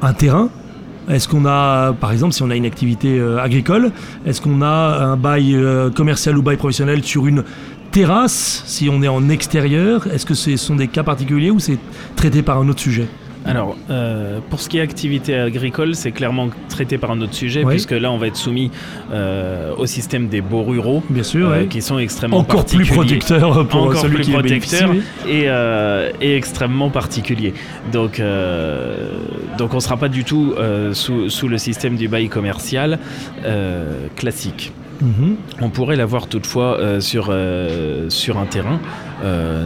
un 0.00 0.12
terrain? 0.12 0.48
Est-ce 1.08 1.28
qu'on 1.28 1.44
a, 1.46 1.92
par 1.92 2.12
exemple, 2.12 2.32
si 2.32 2.42
on 2.42 2.50
a 2.50 2.56
une 2.56 2.64
activité 2.66 3.18
euh, 3.18 3.38
agricole, 3.38 3.92
est-ce 4.26 4.40
qu'on 4.40 4.62
a 4.62 4.98
un 5.00 5.16
bail 5.16 5.54
euh, 5.54 5.90
commercial 5.90 6.38
ou 6.38 6.42
bail 6.42 6.56
professionnel 6.56 7.04
sur 7.04 7.26
une 7.26 7.44
terrasse, 7.90 8.62
si 8.66 8.88
on 8.88 9.02
est 9.02 9.08
en 9.08 9.28
extérieur? 9.28 10.06
Est-ce 10.06 10.26
que 10.26 10.34
ce 10.34 10.56
sont 10.56 10.76
des 10.76 10.88
cas 10.88 11.02
particuliers 11.02 11.50
ou 11.50 11.60
c'est 11.60 11.78
traité 12.16 12.42
par 12.42 12.58
un 12.58 12.68
autre 12.68 12.80
sujet? 12.80 13.08
Alors, 13.46 13.76
euh, 13.90 14.38
pour 14.48 14.60
ce 14.60 14.68
qui 14.68 14.78
est 14.78 14.80
activité 14.80 15.36
agricole, 15.36 15.94
c'est 15.94 16.12
clairement 16.12 16.48
traité 16.68 16.96
par 16.96 17.10
un 17.10 17.20
autre 17.20 17.34
sujet, 17.34 17.62
Oui. 17.62 17.72
puisque 17.74 17.90
là, 17.92 18.10
on 18.10 18.16
va 18.16 18.28
être 18.28 18.36
soumis 18.36 18.70
euh, 19.12 19.74
au 19.76 19.86
système 19.86 20.28
des 20.28 20.40
baux 20.40 20.62
ruraux, 20.62 21.02
Bien 21.10 21.22
sûr, 21.22 21.50
euh, 21.50 21.64
qui 21.64 21.82
sont 21.82 21.98
extrêmement 21.98 22.38
encore 22.38 22.64
plus 22.64 22.78
particuliers. 22.78 22.96
protecteur 23.18 23.68
pour 23.68 23.82
encore 23.82 23.96
celui 24.00 24.14
plus 24.16 24.24
qui 24.24 24.30
protecteur 24.32 24.90
et, 25.28 25.46
et 26.20 26.36
extrêmement 26.36 26.90
particulier. 26.90 27.52
Donc, 27.92 28.20
donc 29.58 29.72
on 29.72 29.76
ne 29.76 29.80
sera 29.80 29.96
pas 29.96 30.08
du 30.08 30.24
tout 30.24 30.54
sous, 30.92 31.28
sous 31.28 31.48
le 31.48 31.58
système 31.58 31.96
du 31.96 32.08
bail 32.08 32.28
commercial 32.28 32.98
classique. 34.16 34.72
Mhm. 35.02 35.36
On 35.60 35.70
pourrait 35.70 35.96
l'avoir 35.96 36.28
toutefois 36.28 36.78
sur, 37.00 37.34
sur 38.08 38.38
un 38.38 38.46
terrain, 38.46 38.80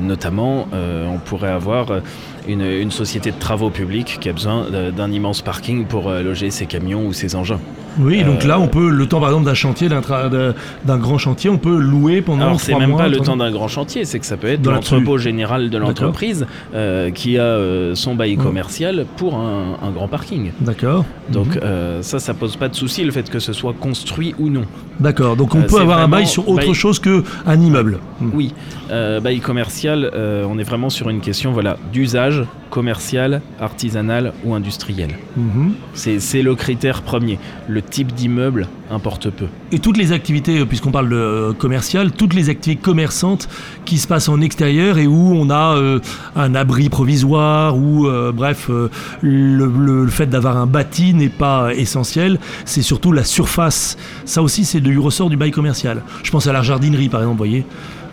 notamment 0.01 0.69
euh, 0.73 1.07
on 1.09 1.19
pourrait 1.19 1.51
avoir 1.51 1.91
euh, 1.91 2.01
une, 2.49 2.63
une 2.63 2.91
société 2.91 3.31
de 3.31 3.39
travaux 3.39 3.71
publics 3.71 4.19
qui 4.21 4.29
a 4.29 4.33
besoin 4.33 4.67
d'un 4.97 5.13
immense 5.13 5.43
parking 5.43 5.85
pour 5.85 6.09
euh, 6.09 6.23
loger 6.23 6.51
ses 6.51 6.67
camions 6.67 7.07
ou 7.07 7.13
ses 7.13 7.35
engins. 7.37 7.61
Oui, 8.01 8.23
donc 8.23 8.45
Euh, 8.45 8.49
là, 8.49 8.61
on 8.61 8.69
peut, 8.69 8.91
le 8.91 9.07
temps 9.07 9.19
par 9.21 9.31
exemple 9.31 9.47
d'un 9.47 9.55
chantier, 9.55 9.89
d'un 9.89 10.99
grand 10.99 11.19
chantier, 11.19 11.51
on 11.51 11.59
peut 11.59 11.77
louer 11.79 12.23
pendant 12.23 12.47
Alors 12.47 12.61
c'est 12.61 12.75
même 12.75 12.91
mois, 12.91 13.01
pas 13.03 13.09
le 13.09 13.19
temps 13.19 13.37
d'un 13.37 13.51
grand 13.51 13.67
chantier, 13.69 14.05
c'est 14.05 14.19
que 14.21 14.27
ça 14.27 14.37
peut 14.37 14.47
être 14.49 14.63
Dans 14.63 14.71
l'entrepôt 14.73 15.19
général 15.19 15.69
de 15.71 15.79
l'entreprise 15.79 16.47
euh, 16.75 17.11
qui 17.11 17.39
a 17.39 17.43
euh, 17.43 17.95
son 17.95 18.15
bail 18.15 18.37
Mm. 18.37 18.43
commercial 18.43 19.07
pour 19.17 19.35
un, 19.37 19.79
un 19.83 19.91
grand 19.91 20.07
parking. 20.07 20.53
D'accord. 20.61 21.05
Donc 21.31 21.57
euh, 21.57 22.03
ça, 22.03 22.19
ça 22.21 22.35
pose 22.35 22.57
pas 22.57 22.69
de 22.69 22.75
souci 22.77 23.03
le 23.05 23.11
fait 23.11 23.29
que 23.29 23.39
ce 23.41 23.53
soit 23.53 23.73
construit 23.73 24.35
ou 24.39 24.49
non. 24.49 24.63
D'accord. 25.01 25.35
Donc 25.37 25.55
on 25.55 25.61
euh, 25.61 25.67
peut 25.67 25.81
avoir 25.81 25.99
un 25.99 26.09
bail 26.09 26.27
sur 26.27 26.49
autre 26.49 26.67
bail- 26.67 26.75
chose 26.75 26.99
que 27.01 27.25
un 27.47 27.61
immeuble. 27.61 27.99
Oui, 28.33 28.53
euh, 28.91 29.21
bail 29.39 29.47
commercial, 29.47 30.11
euh, 30.15 30.45
on 30.49 30.59
est 30.59 30.63
vraiment 30.65 30.91
sur 30.91 31.09
une 31.11 31.21
question 31.21 31.53
voilà, 31.53 31.77
d'usage 31.93 32.45
commercial, 32.71 33.41
artisanal 33.61 34.33
ou 34.45 34.55
industriel. 34.55 35.11
Mhm. 35.37 35.73
C'est 35.95 36.21
c'est 36.21 36.43
le 36.43 36.55
critère 36.55 37.03
premier. 37.03 37.39
Le 37.69 37.81
type 37.83 38.13
d'immeuble 38.13 38.69
importe 38.91 39.31
peu. 39.31 39.47
Et 39.73 39.79
toutes 39.79 39.97
les 39.97 40.13
activités, 40.13 40.59
euh, 40.61 40.65
puisqu'on 40.67 40.91
parle 40.91 41.09
de 41.09 41.17
euh, 41.17 41.53
commercial, 41.53 42.11
toutes 42.13 42.35
les 42.35 42.51
activités 42.51 42.81
commerçantes 42.81 43.49
qui 43.85 43.99
se 43.99 44.07
passent 44.09 44.29
en 44.29 44.41
extérieur 44.41 44.99
et 44.99 45.07
où 45.07 45.33
on 45.35 45.51
a 45.51 45.77
euh, 45.77 46.01
un 46.37 46.55
abri 46.55 46.89
provisoire 46.89 47.77
ou 47.77 48.07
euh, 48.07 48.33
bref, 48.33 48.69
le, 48.69 48.91
le- 49.23 50.05
le 50.05 50.11
fait 50.11 50.27
d'avoir 50.27 50.57
un 50.57 50.67
bâti 50.67 51.15
n'est 51.15 51.29
pas 51.29 51.73
essentiel, 51.75 52.39
c'est 52.65 52.83
surtout 52.83 53.13
la 53.13 53.25
surface. 53.25 53.97
Ça 54.25 54.43
aussi, 54.43 54.65
c'est 54.65 54.81
du 54.81 54.99
ressort 54.99 55.31
du 55.31 55.37
bail 55.37 55.51
commercial. 55.53 56.03
Je 56.23 56.31
pense 56.31 56.47
à 56.47 56.53
la 56.53 56.63
jardinerie, 56.63 57.09
par 57.09 57.21
exemple, 57.21 57.35
vous 57.39 57.45
voyez. 57.47 57.65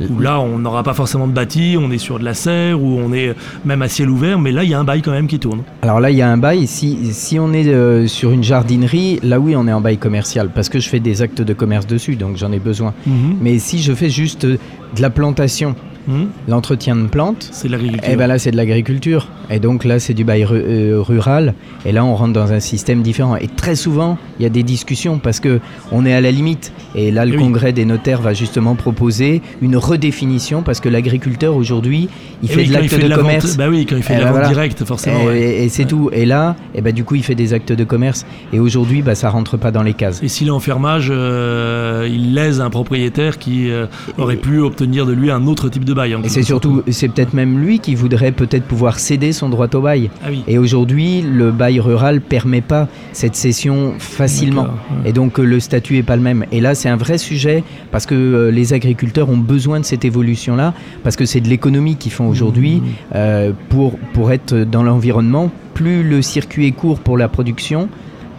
Où 0.02 0.20
là, 0.20 0.40
on 0.40 0.60
n'aura 0.60 0.84
pas 0.84 0.94
forcément 0.94 1.28
de 1.28 1.34
bâti, 1.34 1.78
on 1.80 1.92
est 1.92 1.98
sur 1.98 2.20
de 2.20 2.26
la 2.26 2.34
serre, 2.34 2.82
ou 2.82 3.00
on 3.00 3.14
est 3.14 3.36
même 3.64 3.82
à 3.82 3.88
ciel 3.88 4.10
ouvert, 4.10 4.40
mais 4.40 4.52
là, 4.52 4.64
il 4.64 4.70
y 4.70 4.74
a 4.74 4.80
un 4.80 4.84
bail 4.84 5.02
quand 5.02 5.12
même 5.12 5.28
qui 5.28 5.40
tourne. 5.40 5.64
Alors 5.82 6.00
là, 6.00 6.12
il 6.12 6.18
y 6.18 6.22
a 6.22 6.30
un 6.30 6.38
bail. 6.38 6.68
Si, 6.68 7.14
si 7.14 7.40
on 7.40 7.54
est 7.54 7.68
euh, 7.68 8.08
sur 8.08 8.32
une 8.32 8.44
jardinerie, 8.44 9.20
là 9.24 9.40
oui, 9.40 9.56
on 9.56 9.68
est 9.68 9.74
en 9.74 9.82
bail 9.82 9.98
commercial 9.98 10.50
parce 10.54 10.70
que 10.70 10.80
je 10.80 10.90
fais 10.90 11.00
des 11.00 11.22
actes 11.22 11.42
de 11.42 11.54
commerce 11.54 11.88
dessus, 11.88 12.16
donc 12.16 12.38
j'en 12.38 12.52
ai 12.52 12.60
besoin. 12.60 12.94
Mhm. 13.06 13.38
Mais 13.42 13.60
si 13.60 13.80
je 13.80 13.94
fais 13.94 14.10
juste 14.10 14.46
euh, 14.46 14.58
de 14.96 15.02
la 15.02 15.10
plantation, 15.10 15.76
Mhm. 16.08 16.28
l'entretien 16.48 16.96
de 16.96 17.08
plantes, 17.08 17.50
C'est 17.52 17.68
de 17.68 17.74
l'agriculture. 17.74 18.10
eh 18.12 18.16
ben 18.16 18.28
là, 18.28 18.38
c'est 18.40 18.52
de 18.52 18.58
l'agriculture. 18.58 19.28
Et 19.50 19.60
donc 19.60 19.84
là, 19.86 20.00
c'est 20.00 20.14
du 20.14 20.24
bail 20.24 20.46
euh, 20.50 20.98
rural. 21.02 21.54
Et 21.86 21.92
là, 21.92 22.04
on 22.06 22.16
rentre 22.16 22.34
dans 22.34 22.52
un 22.52 22.60
système 22.60 23.02
différent. 23.02 23.36
Et 23.38 23.48
très 23.48 23.76
souvent, 23.76 24.18
il 24.40 24.44
y 24.44 24.46
a 24.46 24.50
des 24.50 24.64
discussions 24.64 25.20
parce 25.20 25.40
que 25.40 25.60
on 25.92 26.06
est 26.06 26.14
à 26.14 26.22
la 26.22 26.32
limite. 26.32 26.74
Et 26.96 27.12
là, 27.12 27.26
le 27.26 27.34
Eh 27.34 27.38
oui. 27.38 27.44
congrès 27.44 27.74
des 27.74 27.86
notaires 27.86 28.22
va 28.22 28.34
justement 28.34 28.76
proposer 28.76 29.42
une 29.62 29.78
redéfinition 29.78 30.62
parce 30.64 30.80
que 30.80 30.90
l'agriculteur 30.90 31.56
aujourd'hui, 31.56 32.10
il 32.44 32.52
Et 32.52 32.54
fait 32.54 32.64
de 32.66 32.74
l'acte 32.74 33.00
de 33.00 33.16
commerce. 33.16 33.46
Vente, 33.48 33.58
bah 33.58 33.68
oui, 33.70 33.86
quand 33.88 33.96
il 33.98 34.04
fait 34.04 34.14
Eh 34.16 34.18
de 34.18 34.22
la 34.22 34.26
ben 34.28 34.32
vente 34.34 34.42
voilà. 34.44 34.54
directe, 34.56 34.84
forcément. 34.86 35.22
Et, 35.22 35.26
ouais. 35.28 35.42
et 35.66 35.70
c'est 35.70 35.86
tout. 35.86 36.10
Et 36.14 36.26
là, 36.26 36.56
et 36.74 36.82
ben, 36.82 36.94
du 36.94 37.04
coup, 37.04 37.16
il 37.16 37.24
fait 37.24 37.36
des 37.36 37.54
actes 37.54 37.72
de 37.74 37.84
commerce. 37.84 38.26
Et 38.54 38.60
aujourd'hui, 38.60 39.02
bah, 39.02 39.16
ça 39.16 39.30
rentre 39.30 39.58
pas 39.58 39.72
dans 39.72 39.84
les 39.84 39.94
cases. 39.94 40.22
Et 40.24 40.28
s'il 40.28 40.48
est 40.48 40.52
en 40.52 40.60
fermage, 40.60 41.08
euh, 41.12 42.08
il 42.12 42.34
lèse 42.34 42.62
un 42.62 42.70
propriétaire 42.70 43.38
qui 43.38 43.70
euh, 43.70 43.86
aurait 44.18 44.36
pu 44.36 44.60
obtenir 44.60 45.06
de 45.06 45.14
lui 45.14 45.32
un 45.32 45.46
autre 45.48 45.70
type 45.70 45.86
de 45.86 45.94
bail. 45.96 46.16
en 46.16 46.22
Et 46.22 46.30
c'est 46.30 46.44
surtout, 46.44 46.84
c'est 46.92 47.08
peut-être 47.08 47.34
même 47.34 47.58
lui 47.58 47.80
qui 47.80 47.96
voudrait 47.96 48.32
peut-être 48.32 48.66
pouvoir 48.66 49.00
céder 49.00 49.32
son 49.32 49.50
droit 49.50 49.68
au 49.74 49.82
bail. 49.82 50.12
Ah 50.24 50.28
oui. 50.30 50.44
Et 50.48 50.60
aujourd'hui, 50.60 51.24
le 51.24 51.52
bail 51.52 51.80
rural 51.80 52.22
permet 52.22 52.62
pas 52.62 52.88
cette 53.14 53.36
cession 53.36 53.94
facilement. 53.98 54.64
Ouais. 54.64 55.10
Et 55.10 55.14
donc 55.14 55.40
euh, 55.40 55.44
le 55.44 55.60
statut 55.60 55.98
est 55.98 56.04
pas 56.04 56.16
le 56.16 56.22
même. 56.22 56.46
Et 56.52 56.62
là, 56.62 56.76
c'est 56.76 56.90
un 56.90 56.98
vrai 56.98 57.18
sujet 57.18 57.64
parce 57.92 58.06
que 58.06 58.14
euh, 58.14 58.52
les 58.52 58.74
agriculteurs 58.74 59.30
ont 59.30 59.38
besoin 59.38 59.80
de 59.80 59.86
cette 59.86 60.06
évolution-là 60.06 60.74
parce 61.04 61.16
que 61.16 61.26
c'est 61.26 61.42
de 61.42 61.48
l'économie 61.48 61.96
qu'ils 61.96 62.12
font 62.12 62.28
aujourd'hui 62.28 62.76
Mmh. 62.82 62.84
euh, 63.16 63.52
pour 63.70 63.98
pour 64.14 64.32
être 64.32 64.56
dans 64.56 64.84
l'environnement. 64.84 65.52
Plus 65.74 66.04
le 66.04 66.22
circuit 66.22 66.68
est 66.68 66.72
court 66.72 67.00
pour 67.00 67.18
la 67.18 67.28
production, 67.28 67.90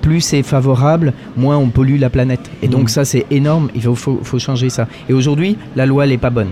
plus 0.06 0.20
c'est 0.20 0.44
favorable, 0.44 1.12
moins 1.36 1.56
on 1.56 1.68
pollue 1.70 1.98
la 1.98 2.10
planète. 2.10 2.48
Et 2.62 2.68
donc 2.68 2.82
Mhm. 2.82 2.88
ça, 2.88 3.04
c'est 3.04 3.26
énorme. 3.32 3.68
Il 3.74 3.82
faut, 3.82 3.96
faut, 3.96 4.20
faut 4.22 4.38
changer 4.38 4.70
ça. 4.70 4.86
Et 5.08 5.12
aujourd'hui, 5.12 5.58
la 5.74 5.84
loi, 5.84 6.04
elle 6.04 6.12
est 6.12 6.18
pas 6.28 6.30
bonne. 6.30 6.50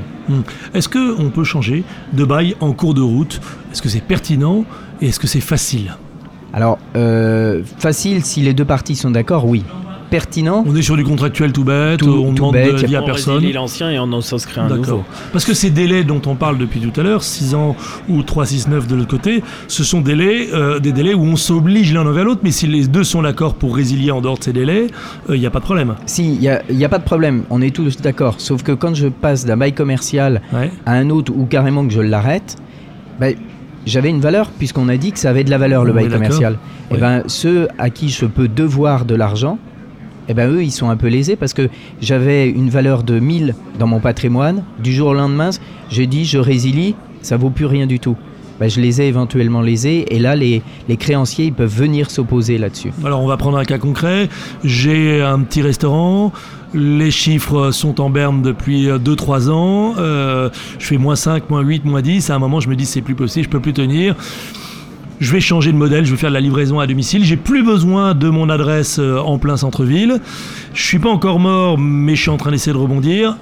Est-ce 0.74 0.88
qu'on 0.88 1.30
peut 1.30 1.44
changer 1.44 1.84
de 2.12 2.24
bail 2.24 2.56
en 2.58 2.72
cours 2.72 2.94
de 2.94 3.00
route? 3.02 3.40
Est-ce 3.70 3.80
que 3.80 3.88
c'est 3.88 4.02
pertinent 4.02 4.64
et 5.00 5.06
est-ce 5.08 5.20
que 5.20 5.28
c'est 5.28 5.40
facile? 5.54 5.94
Alors, 6.52 6.78
euh, 6.96 7.62
facile, 7.78 8.24
si 8.24 8.40
les 8.40 8.54
deux 8.54 8.64
parties 8.64 8.96
sont 8.96 9.12
d'accord, 9.12 9.46
oui. 9.46 9.62
Pertinent, 10.18 10.62
On 10.64 10.76
est 10.76 10.82
sur 10.82 10.96
du 10.96 11.02
contractuel 11.02 11.50
tout 11.52 11.64
bête, 11.64 11.98
Tout- 11.98 12.06
on 12.08 12.28
tout 12.28 12.34
demande 12.36 12.52
bête, 12.52 12.84
de 12.84 12.86
y 12.88 12.94
a 12.94 13.02
on 13.02 13.04
personne. 13.04 13.44
l'ancien 13.52 13.90
et 13.90 13.98
on 13.98 14.12
en 14.12 14.20
s'inscrit 14.20 14.60
un 14.60 14.68
D'accord. 14.68 14.78
nouveau. 14.86 15.04
Parce 15.32 15.44
que 15.44 15.54
ces 15.54 15.70
délais 15.70 16.04
dont 16.04 16.22
on 16.26 16.36
parle 16.36 16.56
depuis 16.56 16.78
tout 16.78 17.00
à 17.00 17.02
l'heure, 17.02 17.24
6 17.24 17.56
ans 17.56 17.74
ou 18.08 18.22
3, 18.22 18.46
6, 18.46 18.68
9 18.68 18.86
de 18.86 18.94
l'autre 18.94 19.08
côté, 19.10 19.42
ce 19.66 19.82
sont 19.82 20.00
délais, 20.02 20.50
euh, 20.54 20.78
des 20.78 20.92
délais 20.92 21.14
où 21.14 21.24
on 21.24 21.34
s'oblige 21.34 21.92
l'un 21.92 22.06
envers 22.06 22.24
l'autre, 22.24 22.42
mais 22.44 22.52
si 22.52 22.68
les 22.68 22.86
deux 22.86 23.02
sont 23.02 23.22
d'accord 23.22 23.54
pour 23.54 23.74
résilier 23.74 24.12
en 24.12 24.20
dehors 24.20 24.38
de 24.38 24.44
ces 24.44 24.52
délais, 24.52 24.86
il 25.28 25.40
n'y 25.40 25.46
a 25.46 25.50
pas 25.50 25.58
de 25.58 25.64
problème. 25.64 25.96
si, 26.06 26.32
il 26.34 26.38
n'y 26.38 26.48
a, 26.48 26.62
y 26.70 26.84
a 26.84 26.88
pas 26.88 26.98
de 27.00 27.04
problème, 27.04 27.42
on 27.50 27.60
est 27.60 27.74
tous 27.74 27.96
d'accord. 28.00 28.36
Sauf 28.38 28.62
que 28.62 28.70
quand 28.70 28.94
je 28.94 29.08
passe 29.08 29.44
d'un 29.44 29.56
bail 29.56 29.72
commercial 29.72 30.42
Ouais. 30.52 30.70
à 30.86 30.92
un 30.92 31.10
autre 31.10 31.32
ou 31.34 31.46
carrément 31.46 31.84
que 31.84 31.92
je 31.92 32.00
l'arrête, 32.00 32.54
ben, 33.18 33.34
j'avais 33.84 34.10
une 34.10 34.20
valeur 34.20 34.48
puisqu'on 34.60 34.88
a 34.88 34.96
dit 34.96 35.10
que 35.10 35.18
ça 35.18 35.30
avait 35.30 35.42
de 35.42 35.50
la 35.50 35.58
valeur 35.58 35.84
le 35.84 35.92
bail 35.92 36.08
commercial. 36.08 36.56
Et 36.92 36.94
Oui. 36.94 37.00
ben 37.00 37.24
ceux 37.26 37.66
à 37.78 37.90
qui 37.90 38.10
je 38.10 38.26
peux 38.26 38.46
devoir 38.46 39.06
de 39.06 39.16
l'argent, 39.16 39.58
et 40.28 40.34
ben 40.34 40.50
eux 40.50 40.62
ils 40.62 40.70
sont 40.70 40.88
un 40.88 40.96
peu 40.96 41.08
lésés 41.08 41.36
parce 41.36 41.52
que 41.52 41.68
j'avais 42.00 42.48
une 42.48 42.70
valeur 42.70 43.02
de 43.02 43.18
1000 43.18 43.54
dans 43.78 43.86
mon 43.86 44.00
patrimoine. 44.00 44.62
Du 44.82 44.92
jour 44.92 45.08
au 45.08 45.14
lendemain, 45.14 45.50
j'ai 45.90 46.06
dit 46.06 46.24
je 46.24 46.38
résilie, 46.38 46.94
ça 47.22 47.36
vaut 47.36 47.50
plus 47.50 47.66
rien 47.66 47.86
du 47.86 48.00
tout. 48.00 48.16
Ben, 48.60 48.70
je 48.70 48.80
les 48.80 49.02
ai 49.02 49.08
éventuellement 49.08 49.62
lésés 49.62 50.06
et 50.10 50.20
là 50.20 50.36
les, 50.36 50.62
créanciers 50.98 51.46
ils 51.46 51.52
peuvent 51.52 51.74
venir 51.74 52.10
s'opposer 52.10 52.56
là-dessus. 52.56 52.92
Alors 53.04 53.20
on 53.20 53.26
va 53.26 53.36
prendre 53.36 53.58
un 53.58 53.64
cas 53.64 53.78
concret. 53.78 54.28
J'ai 54.62 55.22
un 55.22 55.40
petit 55.40 55.62
restaurant. 55.62 56.32
Les 56.72 57.10
chiffres 57.10 57.70
sont 57.70 58.00
en 58.00 58.10
berne 58.10 58.42
depuis 58.42 58.88
2-3 58.88 59.50
ans. 59.50 59.94
Euh, 59.98 60.50
je 60.78 60.86
fais 60.86 60.98
moins 60.98 61.16
5, 61.16 61.48
moins 61.50 61.62
8, 61.62 61.84
moins 61.84 62.02
10. 62.02 62.30
À 62.30 62.34
un 62.34 62.38
moment, 62.40 62.58
je 62.58 62.68
me 62.68 62.74
dis 62.74 62.86
c'est 62.86 63.00
plus 63.00 63.14
possible, 63.14 63.44
je 63.44 63.50
peux 63.50 63.60
plus 63.60 63.72
tenir. 63.72 64.16
Je 65.20 65.32
vais 65.32 65.40
changer 65.40 65.72
de 65.72 65.76
modèle, 65.76 66.04
je 66.04 66.10
vais 66.10 66.16
faire 66.16 66.30
de 66.30 66.34
la 66.34 66.40
livraison 66.40 66.80
à 66.80 66.86
domicile, 66.86 67.24
j'ai 67.24 67.36
plus 67.36 67.62
besoin 67.62 68.14
de 68.14 68.28
mon 68.28 68.48
adresse 68.48 68.98
euh, 68.98 69.18
en 69.18 69.38
plein 69.38 69.56
centre-ville, 69.56 70.20
je 70.72 70.82
suis 70.82 70.98
pas 70.98 71.10
encore 71.10 71.40
mort, 71.40 71.78
mais 71.78 72.16
je 72.16 72.22
suis 72.22 72.30
en 72.30 72.36
train 72.36 72.50
d'essayer 72.50 72.72
de 72.72 72.78
rebondir. 72.78 73.36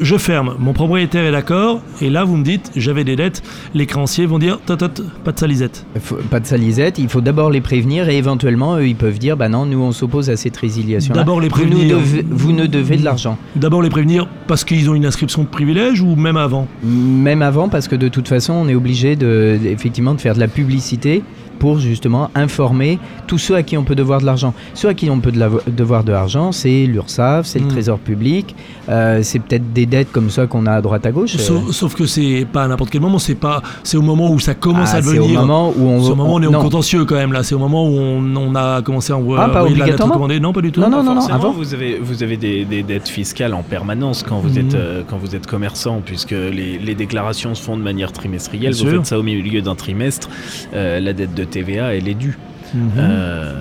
Je 0.00 0.16
ferme, 0.16 0.54
mon 0.60 0.72
propriétaire 0.72 1.24
est 1.24 1.32
d'accord, 1.32 1.80
et 2.00 2.08
là 2.08 2.22
vous 2.24 2.36
me 2.36 2.44
dites, 2.44 2.70
j'avais 2.76 3.02
des 3.02 3.16
dettes, 3.16 3.42
les 3.74 3.84
créanciers 3.86 4.26
vont 4.26 4.38
dire, 4.38 4.60
tot, 4.64 4.76
tot, 4.76 5.02
pas 5.24 5.32
de 5.32 5.38
salisette. 5.38 5.84
Faut- 6.00 6.16
Pas 6.30 6.38
de 6.38 6.46
salisette, 6.46 6.98
il 6.98 7.08
faut 7.08 7.20
d'abord 7.20 7.50
les 7.50 7.60
prévenir 7.60 8.08
et 8.08 8.16
éventuellement 8.16 8.76
eux 8.76 8.86
ils 8.86 8.94
peuvent 8.94 9.18
dire 9.18 9.36
bah 9.36 9.48
non 9.48 9.66
nous 9.66 9.80
on 9.80 9.90
s'oppose 9.92 10.30
à 10.30 10.36
cette 10.36 10.56
résiliation. 10.56 11.14
D'abord 11.14 11.40
les 11.40 11.48
Vous, 11.48 11.56
nous 11.64 11.68
prévenir. 11.70 11.96
devez- 11.98 12.24
vous 12.30 12.52
ne 12.52 12.66
devez 12.66 12.96
de 12.96 13.04
l'argent. 13.04 13.38
D'abord 13.56 13.82
les 13.82 13.90
prévenir 13.90 14.28
parce 14.46 14.62
qu'ils 14.64 14.88
ont 14.88 14.94
une 14.94 15.06
inscription 15.06 15.42
de 15.42 15.48
privilège 15.48 16.00
ou 16.00 16.14
même 16.14 16.36
avant? 16.36 16.68
Même 16.84 17.42
avant 17.42 17.68
parce 17.68 17.88
que 17.88 17.96
de 17.96 18.06
toute 18.08 18.28
façon 18.28 18.52
on 18.52 18.68
est 18.68 18.74
obligé 18.76 19.16
de, 19.16 19.58
effectivement 19.64 20.14
de 20.14 20.20
faire 20.20 20.34
de 20.34 20.40
la 20.40 20.48
publicité 20.48 21.22
pour 21.58 21.78
justement 21.78 22.30
informer 22.34 22.98
tous 23.26 23.38
ceux 23.38 23.54
à 23.56 23.62
qui 23.62 23.76
on 23.76 23.84
peut 23.84 23.94
devoir 23.94 24.20
de 24.20 24.26
l'argent. 24.26 24.54
Ceux 24.74 24.88
à 24.88 24.94
qui 24.94 25.10
on 25.10 25.20
peut 25.20 25.32
de 25.32 25.38
la- 25.38 25.50
devoir 25.66 26.04
de 26.04 26.12
l'argent, 26.12 26.52
c'est 26.52 26.86
l'URSSAF, 26.86 27.46
c'est 27.46 27.58
le 27.58 27.68
Trésor 27.68 27.98
public, 27.98 28.54
euh, 28.88 29.20
c'est 29.22 29.38
peut-être 29.38 29.72
des 29.72 29.86
dettes 29.86 30.10
comme 30.12 30.30
ça 30.30 30.46
qu'on 30.46 30.66
a 30.66 30.72
à 30.72 30.80
droite 30.80 31.04
à 31.06 31.10
gauche. 31.12 31.34
euh, 31.34 31.38
sauf, 31.38 31.70
sauf 31.72 31.94
que 31.94 32.06
c'est 32.06 32.46
pas 32.52 32.64
à 32.64 32.68
n'importe 32.68 32.90
quel 32.90 33.00
moment, 33.00 33.18
c'est 33.18 33.34
pas, 33.34 33.62
c'est 33.82 33.96
au 33.96 34.02
moment 34.02 34.30
où 34.30 34.38
ça 34.38 34.54
commence 34.54 34.90
ah, 34.92 34.98
à 34.98 35.02
c'est 35.02 35.14
devenir. 35.14 35.40
au 35.42 35.46
moment 35.46 35.72
où 35.76 35.82
on, 35.88 36.02
C'est 36.02 36.10
au 36.10 36.14
moment 36.14 36.32
où 36.32 36.36
on 36.36 36.42
est 36.42 36.46
non. 36.46 36.58
en 36.58 36.62
contentieux 36.62 37.04
quand 37.04 37.16
même 37.16 37.32
là. 37.32 37.42
C'est 37.42 37.54
au 37.54 37.58
moment 37.58 37.86
où 37.88 37.92
on, 37.98 38.36
on 38.36 38.54
a 38.54 38.82
commencé 38.82 39.12
à 39.12 39.16
envoyer 39.16 39.42
Ah, 39.44 39.48
pas 39.48 39.58
la 39.60 39.64
obligatoirement 39.64 40.14
recommandée. 40.14 40.40
Non, 40.40 40.52
pas 40.52 40.60
du 40.62 40.72
tout. 40.72 40.80
Non, 40.80 40.88
non, 40.90 41.02
non, 41.02 41.18
avant. 41.26 41.50
vous 41.52 41.74
avez, 41.74 41.98
vous 42.00 42.22
avez 42.22 42.36
des, 42.36 42.64
des 42.64 42.82
dettes 42.82 43.08
fiscales 43.08 43.54
en 43.54 43.62
permanence 43.62 44.22
quand 44.22 44.38
vous, 44.38 44.58
êtes, 44.58 44.74
euh, 44.74 45.02
quand 45.08 45.18
vous 45.18 45.34
êtes 45.34 45.46
commerçant, 45.46 46.00
puisque 46.04 46.30
les, 46.30 46.78
les 46.78 46.94
déclarations 46.94 47.54
se 47.54 47.62
font 47.62 47.76
de 47.76 47.82
manière 47.82 48.12
trimestrielle. 48.12 48.72
Bien 48.72 48.82
vous 48.84 48.88
sûr. 48.90 48.98
faites 48.98 49.06
ça 49.06 49.18
au 49.18 49.22
milieu 49.22 49.60
d'un 49.62 49.74
trimestre. 49.74 50.28
euh, 50.74 51.00
la 51.00 51.12
dette 51.12 51.34
de 51.34 51.44
TVA, 51.48 51.94
elle 51.94 52.08
est 52.08 52.14
due. 52.14 52.38
Mhm. 52.74 52.80
Euh, 52.98 53.52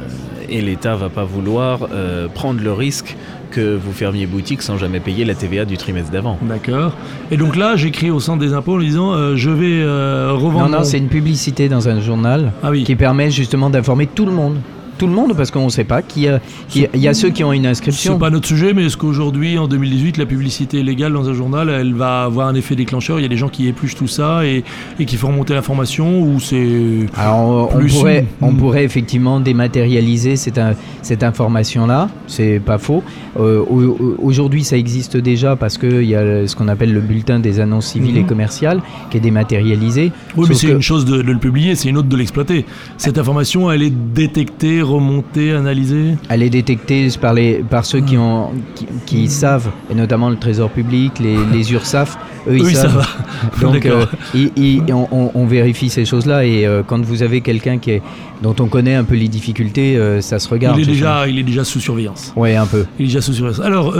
et 0.50 0.62
l'État 0.62 0.96
va 0.96 1.10
pas 1.10 1.24
vouloir 1.24 1.88
euh, 1.92 2.28
prendre 2.28 2.62
le 2.62 2.72
risque 2.74 3.16
que 3.52 3.76
vous 3.76 3.92
fermiez 3.94 4.26
boutique 4.26 4.62
sans 4.62 4.78
jamais 4.78 5.00
payer 5.00 5.24
la 5.26 5.34
TVA 5.34 5.64
du 5.66 5.78
trimestre 5.78 6.12
d'avant. 6.12 6.38
D'accord. 6.42 6.94
Et 7.32 7.38
donc 7.38 7.56
là, 7.56 7.76
j'écris 7.78 8.12
au 8.12 8.20
centre 8.20 8.40
des 8.40 8.54
impôts 8.54 8.76
en 8.76 8.80
disant 8.80 9.14
euh, 9.14 9.36
je 9.38 9.50
vais 9.50 9.82
euh, 9.82 10.34
revendre. 10.34 10.66
Non, 10.66 10.70
non, 10.72 10.78
mon- 10.80 10.84
c'est 10.84 10.98
une 10.98 11.08
publicité 11.08 11.70
dans 11.70 11.88
un 11.90 12.00
journal 12.02 12.52
Ah 12.64 12.70
oui. 12.72 12.84
qui 12.84 12.96
permet 12.96 13.32
justement 13.32 13.70
d'informer 13.70 14.08
tout 14.08 14.26
le 14.26 14.32
monde. 14.34 14.58
Tout 14.98 15.08
le 15.08 15.14
monde, 15.14 15.36
parce 15.36 15.52
qu'on 15.52 15.66
ne 15.66 15.70
sait 15.70 15.84
pas. 15.84 16.02
qui 16.02 16.28
a- 16.28 16.40
qui- 16.70 16.88
Il 16.94 17.00
y 17.02 17.08
a 17.08 17.14
ceux 17.14 17.30
qui 17.30 17.44
ont 17.44 17.54
une 17.54 17.64
C'est 17.64 17.70
inscription. 17.70 18.18
pas 18.18 18.30
notre 18.30 18.48
sujet, 18.48 18.74
mais 18.74 18.86
est-ce 18.86 18.98
qu'aujourd'hui, 18.98 19.58
en 19.58 19.68
2018, 19.68 20.18
la 20.18 20.26
publicité 20.26 20.82
légale 20.84 21.14
dans 21.14 21.28
un 21.30 21.34
journal, 21.34 21.70
elle 21.70 21.94
va 21.94 22.24
avoir 22.24 22.48
un 22.48 22.56
effet 22.56 22.76
déclencheur 22.76 23.20
Il 23.20 23.24
y 23.24 23.26
a 23.26 23.30
des 23.30 23.38
gens 23.38 23.50
qui 23.50 23.68
épluchent 23.68 23.96
tout 23.96 24.08
ça 24.08 24.46
et, 24.46 24.64
et 25.00 25.06
qui 25.06 25.16
font 25.18 25.28
remonter 25.28 25.54
l'information 25.54 26.22
ou 26.22 26.40
c'est. 26.40 27.06
Alors, 27.16 27.38
on, 27.40 27.76
on 27.76 27.80
Plus 27.80 27.94
pourrait, 27.94 28.20
une- 28.42 28.48
on 28.48 28.52
Hmm. 28.52 28.58
pourrait 28.58 28.84
effectivement 28.84 29.40
dématérialiser 29.40 30.36
cette, 30.36 30.58
in- 30.58 30.74
cette 31.02 31.24
information-là, 31.24 32.10
c'est 32.28 32.60
pas 32.64 32.78
faux. 32.78 33.04
Euh, 33.40 33.60
au- 33.70 33.84
au- 33.84 34.16
Aujourd'hui, 34.20 34.64
ça 34.64 34.78
existe 34.78 35.16
déjà 35.18 35.56
parce 35.56 35.78
qu'il 35.78 36.04
y 36.04 36.16
a 36.16 36.48
ce 36.48 36.56
qu'on 36.56 36.68
appelle 36.68 36.94
le 36.94 37.02
bulletin 37.02 37.40
des 37.40 37.60
annonces 37.60 37.88
civiles 37.88 38.18
et 38.18 38.24
commerciales 38.24 38.82
qui 39.12 39.18
est 39.18 39.22
dématérialisé. 39.22 40.12
Oui, 40.36 40.48
mais 40.50 40.56
c'est 40.56 40.68
que- 40.68 40.72
une 40.74 40.82
chose 40.82 41.06
de, 41.06 41.22
de 41.22 41.32
le 41.32 41.38
publier, 41.40 41.76
c'est 41.76 41.90
une 41.90 41.98
autre 41.98 42.10
de 42.10 42.18
l'exploiter. 42.18 42.66
Cette 42.98 43.18
information, 43.18 43.72
elle 43.72 43.84
est 43.84 43.94
détectée, 44.14 44.82
remontée, 44.88 45.52
analysée 45.52 46.16
Elle 46.30 46.44
est 46.44 46.50
détectée 46.50 47.08
par, 47.22 47.34
les, 47.34 47.56
par 47.70 47.86
ceux 47.86 48.00
qui, 48.02 48.18
ont, 48.18 48.52
qui, 48.76 48.86
qui 49.06 49.28
savent, 49.28 49.70
et 49.92 49.96
notamment 49.96 50.30
le 50.30 50.36
Trésor 50.38 50.70
public, 50.70 51.20
les, 51.20 51.38
les 51.52 51.72
URSAF, 51.74 52.18
eux 52.50 52.56
ils 52.58 52.64
Oui, 52.64 52.74
ça 52.76 52.84
savent. 52.84 52.96
va. 52.98 53.62
Donc 53.62 53.86
euh, 53.86 54.06
ils- 54.34 54.52
ils- 54.56 54.84
on, 54.94 55.46
vérifie 55.46 55.90
ces 55.90 56.06
choses-là 56.06 56.46
et 56.46 56.66
euh, 56.66 56.82
quand 56.86 57.02
vous 57.04 57.24
avez 57.24 57.42
quelqu'un 57.42 57.78
qui 57.78 57.92
est, 57.92 58.02
dont 58.42 58.56
on 58.60 58.68
connaît 58.68 58.96
un 58.96 59.04
peu 59.04 59.16
les 59.16 59.28
difficultés, 59.28 59.96
euh, 59.98 60.22
ça 60.22 60.40
se 60.40 60.48
regarde. 60.50 60.78
il, 60.80 60.84
est 60.84 60.92
déjà, 60.94 61.28
il 61.28 61.38
est 61.40 61.44
déjà 61.44 61.64
sous 61.64 61.80
surveillance. 61.80 62.34
Ouais, 62.36 62.56
un 62.56 62.66
peu. 62.66 62.86
Il 63.00 63.04
est 63.04 63.08
déjà 63.08 63.22
sous 63.22 63.34
surveillance. 63.34 63.60
Alors, 63.66 63.94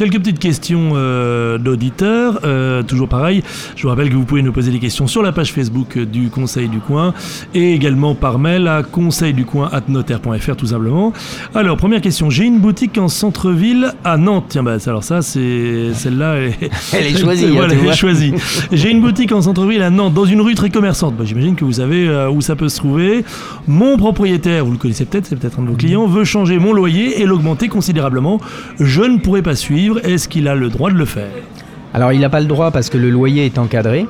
quelques 0.00 0.16
petites 0.18 0.38
questions 0.38 0.92
euh, 0.94 1.58
d'auditeurs. 1.58 2.40
Euh, 2.44 2.82
toujours 2.82 3.06
pareil, 3.06 3.42
je 3.76 3.82
vous 3.82 3.90
rappelle 3.90 4.08
que 4.08 4.14
vous 4.14 4.24
pouvez 4.24 4.40
nous 4.40 4.50
poser 4.50 4.72
des 4.72 4.78
questions 4.78 5.06
sur 5.06 5.20
la 5.22 5.30
page 5.30 5.52
Facebook 5.52 5.98
du 5.98 6.30
Conseil 6.30 6.68
du 6.68 6.78
Coin 6.78 7.12
et 7.52 7.74
également 7.74 8.14
par 8.14 8.38
mail 8.38 8.66
à 8.66 8.82
conseilducoin.notaire.fr 8.82 10.56
tout 10.56 10.68
simplement. 10.68 11.12
Alors, 11.54 11.76
première 11.76 12.00
question. 12.00 12.30
J'ai 12.30 12.44
une 12.44 12.60
boutique 12.60 12.96
en 12.96 13.08
centre-ville 13.08 13.92
à 14.02 14.16
Nantes. 14.16 14.46
Tiens, 14.48 14.62
bah, 14.62 14.78
alors 14.86 15.04
ça, 15.04 15.20
c'est 15.20 15.92
celle-là. 15.92 16.36
Elle 16.38 16.46
est, 16.48 16.70
Elle 16.94 17.06
est 17.06 17.18
choisie, 17.18 17.44
hein, 17.44 17.50
voilà, 17.52 17.68
tu 17.68 17.74
elle 17.74 17.80
est 17.80 17.84
vois. 17.84 17.92
choisie. 17.92 18.32
J'ai 18.72 18.90
une 18.90 19.02
boutique 19.02 19.32
en 19.32 19.42
centre-ville 19.42 19.82
à 19.82 19.90
Nantes, 19.90 20.14
dans 20.14 20.24
une 20.24 20.40
rue 20.40 20.54
très 20.54 20.70
commerçante. 20.70 21.14
Bah, 21.14 21.24
J'imagine 21.26 21.56
que 21.56 21.66
vous 21.66 21.74
savez 21.74 22.08
euh, 22.08 22.30
où 22.30 22.40
ça 22.40 22.56
peut 22.56 22.70
se 22.70 22.78
trouver. 22.78 23.22
Mon 23.68 23.98
propriétaire, 23.98 24.64
vous 24.64 24.72
le 24.72 24.78
connaissez 24.78 25.04
peut-être, 25.04 25.26
c'est 25.26 25.36
peut-être 25.36 25.58
un 25.60 25.62
de 25.64 25.68
vos 25.68 25.76
clients, 25.76 26.06
veut 26.06 26.24
changer 26.24 26.58
mon 26.58 26.72
loyer 26.72 27.20
et 27.20 27.26
l'augmenter 27.26 27.68
considérablement. 27.68 28.40
Je 28.78 29.02
ne 29.02 29.18
pourrais 29.18 29.42
pas 29.42 29.54
suivre. 29.54 29.89
Est-ce 29.98 30.28
qu'il 30.28 30.48
a 30.48 30.54
le 30.54 30.68
droit 30.68 30.90
de 30.90 30.96
le 30.96 31.04
faire? 31.04 31.28
Alors 31.92 32.12
il 32.12 32.20
n'a 32.20 32.28
pas 32.30 32.40
le 32.40 32.46
droit 32.46 32.70
parce 32.70 32.88
que 32.88 32.98
le 32.98 33.10
loyer 33.10 33.46
est 33.46 33.58
encadré. 33.58 34.06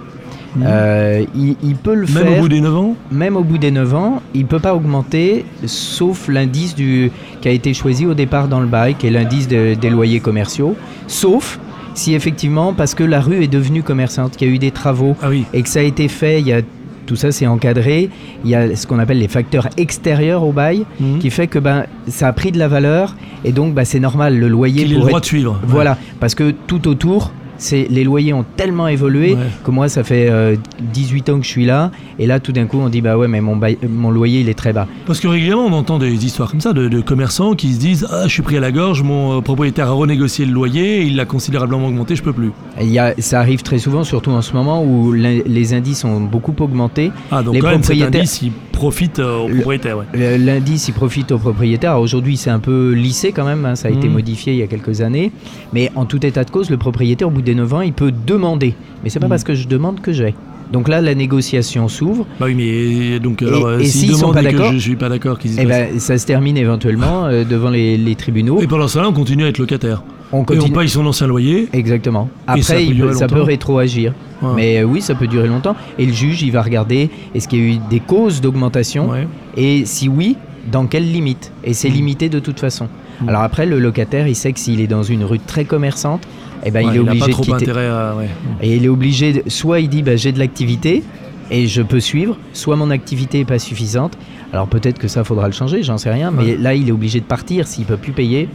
Euh, 0.62 1.25
il, 1.37 1.57
il 1.62 1.77
peut 1.77 1.95
le. 1.95 2.07
Même 2.09 2.27
faire, 2.27 2.38
au 2.38 2.40
bout 2.43 2.49
des 2.49 2.61
9 2.61 2.77
ans? 2.77 2.97
Même 3.12 3.37
au 3.37 3.45
bout 3.45 3.57
des 3.59 3.71
9 3.71 3.95
ans, 3.95 4.21
il 4.35 4.43
ne 4.43 4.47
peut 4.47 4.59
pas 4.59 4.75
augmenter 4.75 5.45
sauf 5.64 6.27
l'indice 6.29 6.75
du- 6.75 7.12
qui 7.40 7.49
a 7.49 7.53
été 7.53 7.73
choisi 7.73 8.05
au 8.05 8.14
départ 8.14 8.49
dans 8.49 8.59
le 8.61 8.66
bail, 8.66 8.97
qui 8.97 9.07
est 9.07 9.11
l'indice 9.11 9.47
de- 9.47 9.75
des 9.75 9.90
loyers 9.90 10.19
commerciaux, 10.19 10.75
sauf 11.07 11.61
si 11.95 12.14
effectivement, 12.14 12.73
parce 12.73 12.95
que 12.97 13.05
la 13.05 13.21
rue 13.21 13.43
est 13.45 13.49
devenue 13.49 13.83
commerçante, 13.85 14.37
qu'il 14.37 14.49
y 14.49 14.51
a 14.51 14.55
eu 14.55 14.59
des 14.59 14.71
travaux 14.73 15.16
Ah 15.23 15.29
oui. 15.29 15.45
et 15.55 15.62
que 15.62 15.69
ça 15.69 15.81
a 15.81 15.83
été 15.83 16.09
fait, 16.09 16.40
il 16.40 16.49
y 16.49 16.53
a, 16.53 16.62
tout 17.11 17.16
ça 17.16 17.33
c'est 17.33 17.49
encadré, 17.49 18.09
il 18.44 18.51
y 18.51 18.55
a 18.55 18.77
ce 18.77 18.87
qu'on 18.87 19.01
appelle 19.01 19.18
les 19.18 19.27
facteurs 19.27 19.66
extérieurs 19.77 20.44
au 20.44 20.53
bail, 20.53 20.85
Mhm. 21.01 21.18
qui 21.18 21.31
fait 21.31 21.49
que 21.49 21.59
ben, 21.59 21.87
ça 22.07 22.29
a 22.29 22.33
pris 22.33 22.53
de 22.53 22.59
la 22.59 22.68
valeur 22.68 23.16
et 23.44 23.51
donc 23.51 23.75
ben, 23.75 23.85
c'est 23.85 23.99
normal, 23.99 24.38
le 24.38 24.46
loyer 24.46 24.85
Qu'il 24.85 24.92
ait 24.92 25.01
le 25.01 25.20
de 25.20 25.25
suivre. 25.25 25.55
Ouais. 25.55 25.59
voilà, 25.66 25.99
parce 26.20 26.37
que 26.37 26.53
tout 26.68 26.87
autour, 26.87 27.33
c'est 27.61 27.87
les 27.90 28.03
loyers 28.05 28.33
ont 28.33 28.44
tellement 28.57 28.88
évolué 28.88 29.35
Ouais. 29.35 29.38
que 29.64 29.70
moi, 29.70 29.88
ça 29.88 30.03
fait 30.03 30.29
euh, 30.31 30.57
18 30.92 31.29
ans 31.31 31.38
que 31.38 31.44
je 31.44 31.51
suis 31.51 31.66
là, 31.66 31.90
et 32.18 32.27
là, 32.27 32.40
tout 32.40 32.53
d'un 32.53 32.66
coup, 32.66 32.79
on 32.79 32.88
dit 32.88 33.01
bah 33.01 33.16
ouais, 33.16 33.29
mais 33.29 33.40
mon, 33.40 33.57
bail- 33.57 33.79
mon 33.88 34.11
loyer, 34.11 34.40
il 34.40 34.49
est 34.49 34.55
très 34.55 34.73
bas. 34.73 34.87
Parce 35.07 35.20
que 35.20 35.29
régulièrement, 35.29 35.66
on 35.66 35.73
entend 35.73 35.99
des 35.99 36.25
histoires 36.27 36.51
comme 36.51 36.61
ça 36.61 36.73
de, 36.73 36.88
de 36.88 37.01
commerçants 37.01 37.55
qui 37.55 37.73
se 37.75 37.79
disent 37.79 38.07
Ah, 38.11 38.25
je 38.27 38.33
suis 38.33 38.42
pris 38.42 38.57
à 38.57 38.61
la 38.61 38.73
gorge, 38.73 39.03
mon 39.03 39.38
euh, 39.38 39.40
propriétaire 39.40 39.88
a 39.88 39.92
renégocié 39.92 40.44
le 40.46 40.53
loyer, 40.53 41.03
il 41.03 41.16
l'a 41.16 41.25
considérablement 41.27 41.87
augmenté, 41.87 42.16
je 42.16 42.23
peux 42.23 42.33
plus. 42.33 42.51
Il 42.81 42.88
y 42.88 42.99
a, 42.99 43.14
ça 43.18 43.38
arrive 43.40 43.62
très 43.62 43.79
souvent, 43.79 44.03
surtout 44.05 44.31
en 44.31 44.42
ce 44.42 44.55
moment 44.55 44.83
où 44.83 45.12
les 45.12 45.75
indices 45.75 46.05
ont 46.05 46.20
beaucoup 46.20 46.55
augmenté. 46.61 47.12
Ah, 47.31 47.42
donc 47.42 47.55
Les 47.55 47.61
quand 47.61 47.68
même, 47.68 47.83
cet 47.83 47.96
propriétaires- 47.96 48.20
indice, 48.20 48.42
il 48.42 48.53
profite 48.73 49.18
euh, 49.18 49.38
au 49.40 49.49
Le- 49.49 49.57
propriétaire. 49.57 49.99
Ouais. 49.99 50.05
Le- 50.14 50.37
L'indice, 50.44 50.88
il 50.88 50.94
profite 50.94 51.31
aux 51.33 51.38
propriétaires. 51.38 52.01
Aujourd'hui, 52.01 52.37
c'est 52.38 52.49
un 52.51 52.59
peu 52.61 52.92
lissé 52.92 53.33
quand 53.33 53.44
même, 53.44 53.64
hein, 53.66 53.75
ça 53.75 53.88
a 53.88 53.90
été 53.90 54.07
Mhm. 54.09 54.14
modifié 54.14 54.53
il 54.55 54.59
y 54.59 54.62
a 54.62 54.66
quelques 54.66 55.03
années. 55.03 55.33
Mais 55.75 55.90
en 55.96 56.07
tout 56.07 56.25
état 56.25 56.44
de 56.44 56.51
cause, 56.51 56.70
le 56.70 56.79
propriétaire, 56.79 57.29
au 57.29 57.31
bout 57.31 57.42
des 57.51 57.55
9 57.55 57.75
ans, 57.75 57.81
il 57.81 57.93
peut 57.93 58.13
demander. 58.27 58.75
Mais 59.03 59.11
c'est 59.11 59.19
pas 59.21 59.27
Mhm. 59.27 59.31
parce 59.31 59.45
que 59.45 59.55
je 59.55 59.67
demande 59.69 60.01
que 60.01 60.13
j'ai. 60.13 60.35
Donc 60.73 60.89
là, 60.89 61.01
la 61.01 61.15
négociation 61.17 61.89
s'ouvre. 61.89 62.27
Bah 62.39 62.47
oui, 62.49 62.55
mais 62.55 63.19
donc, 63.19 63.43
alors, 63.43 63.73
et 63.81 63.85
s'il 63.87 64.11
s'ils 64.11 64.17
sont 64.17 64.33
pas 64.33 64.41
et 64.43 64.47
que 64.47 64.51
d'accord 64.53 64.73
je 64.73 64.79
suis 64.79 64.95
pas 64.97 65.09
d'accord, 65.09 65.37
qu'est-ce 65.39 65.55
qui 65.55 65.59
se 65.59 65.65
Et 65.65 65.67
passe 65.69 65.91
ben, 65.91 65.99
ça 65.99 66.17
se 66.17 66.27
termine 66.27 66.57
éventuellement 66.57 67.27
euh, 67.27 67.43
devant 67.45 67.71
les, 67.71 67.97
les 67.97 68.15
tribunaux. 68.15 68.61
Et 68.61 68.69
pendant 68.69 68.87
ce 68.87 68.95
temps-là, 68.95 69.09
on 69.09 69.13
continue 69.13 69.45
à 69.45 69.49
être 69.49 69.59
locataire. 69.59 70.03
On 70.33 70.39
Et 70.39 70.41
on 70.43 70.45
continue. 70.45 70.73
paye 70.77 70.89
son 70.89 71.05
ancien 71.07 71.27
loyer. 71.27 71.69
Exactement. 71.73 72.29
Et 72.57 72.63
ça 72.63 72.75
Après, 72.75 72.85
peut 72.87 72.93
il 72.93 73.01
peut- 73.01 73.13
ça 73.15 73.27
peut 73.27 73.43
rétroagir. 73.43 74.13
Ouais. 74.43 74.51
Mais 74.55 74.79
euh, 74.79 74.85
oui, 74.85 75.01
ça 75.03 75.17
peut 75.17 75.27
durer 75.27 75.49
longtemps. 75.49 75.75
Et 75.99 76.07
le 76.07 76.13
juge, 76.13 76.41
il 76.43 76.53
va 76.53 76.63
regarder 76.63 77.11
est-ce 77.35 77.49
qu'il 77.49 77.59
y 77.59 77.63
a 77.63 77.75
eu 77.75 77.79
des 77.91 77.99
causes 77.99 78.41
d'augmentation 78.41 79.11
Ouais. 79.11 79.27
et 79.57 79.85
si 79.87 80.09
oui, 80.09 80.37
dans 80.71 80.87
quelle 80.87 81.11
limite 81.11 81.51
Et 81.65 81.73
c'est 81.75 81.89
Mm. 81.91 81.95
limité 81.95 82.29
de 82.29 82.39
toute 82.39 82.61
façon. 82.61 82.87
Mm. 83.23 83.29
Alors 83.29 83.43
après, 83.43 83.67
le 83.67 83.81
locataire, 83.81 84.29
il 84.29 84.37
sait 84.37 84.53
que 84.53 84.61
s'il 84.61 84.81
est 84.81 84.87
dans 84.87 85.03
une 85.03 85.25
rue 85.25 85.41
très 85.41 85.65
commerçante, 85.65 86.23
eh 86.64 86.70
ben, 86.70 86.85
Ouais, 86.87 86.92
il 86.92 86.96
est 86.96 87.01
obligé 87.01 87.18
pas 87.20 87.27
de 87.27 87.33
trop 87.33 87.42
quitter. 87.42 87.55
intérêt 87.57 87.87
à. 87.88 88.14
ouais. 88.16 88.29
Et 88.62 88.77
il 88.77 88.85
est 88.85 88.88
obligé, 88.88 89.33
de- 89.33 89.42
soit 89.51 89.81
il 89.81 89.88
dit 89.88 90.03
bah, 90.03 90.16
j'ai 90.16 90.33
de 90.33 90.38
l'activité 90.38 91.03
et 91.51 91.66
je 91.66 91.83
peux 91.83 92.01
suivre, 92.01 92.37
soit 92.53 92.77
mon 92.77 92.90
activité 92.90 93.38
n'est 93.38 93.44
pas 93.44 93.59
suffisante. 93.59 94.16
Alors 94.53 94.66
peut-être 94.66 94.99
que 94.99 95.07
ça 95.09 95.23
faudra 95.25 95.46
le 95.46 95.53
changer, 95.53 95.83
j'en 95.83 95.96
sais 95.99 96.11
rien, 96.11 96.31
mais 96.33 96.42
Ouais. 96.44 96.57
là 96.57 96.75
il 96.75 96.88
est 96.88 96.92
obligé 96.92 97.20
de 97.20 97.25
partir 97.25 97.66
s'il 97.68 97.85
peut 97.85 97.96
plus 97.96 98.12
payer, 98.12 98.49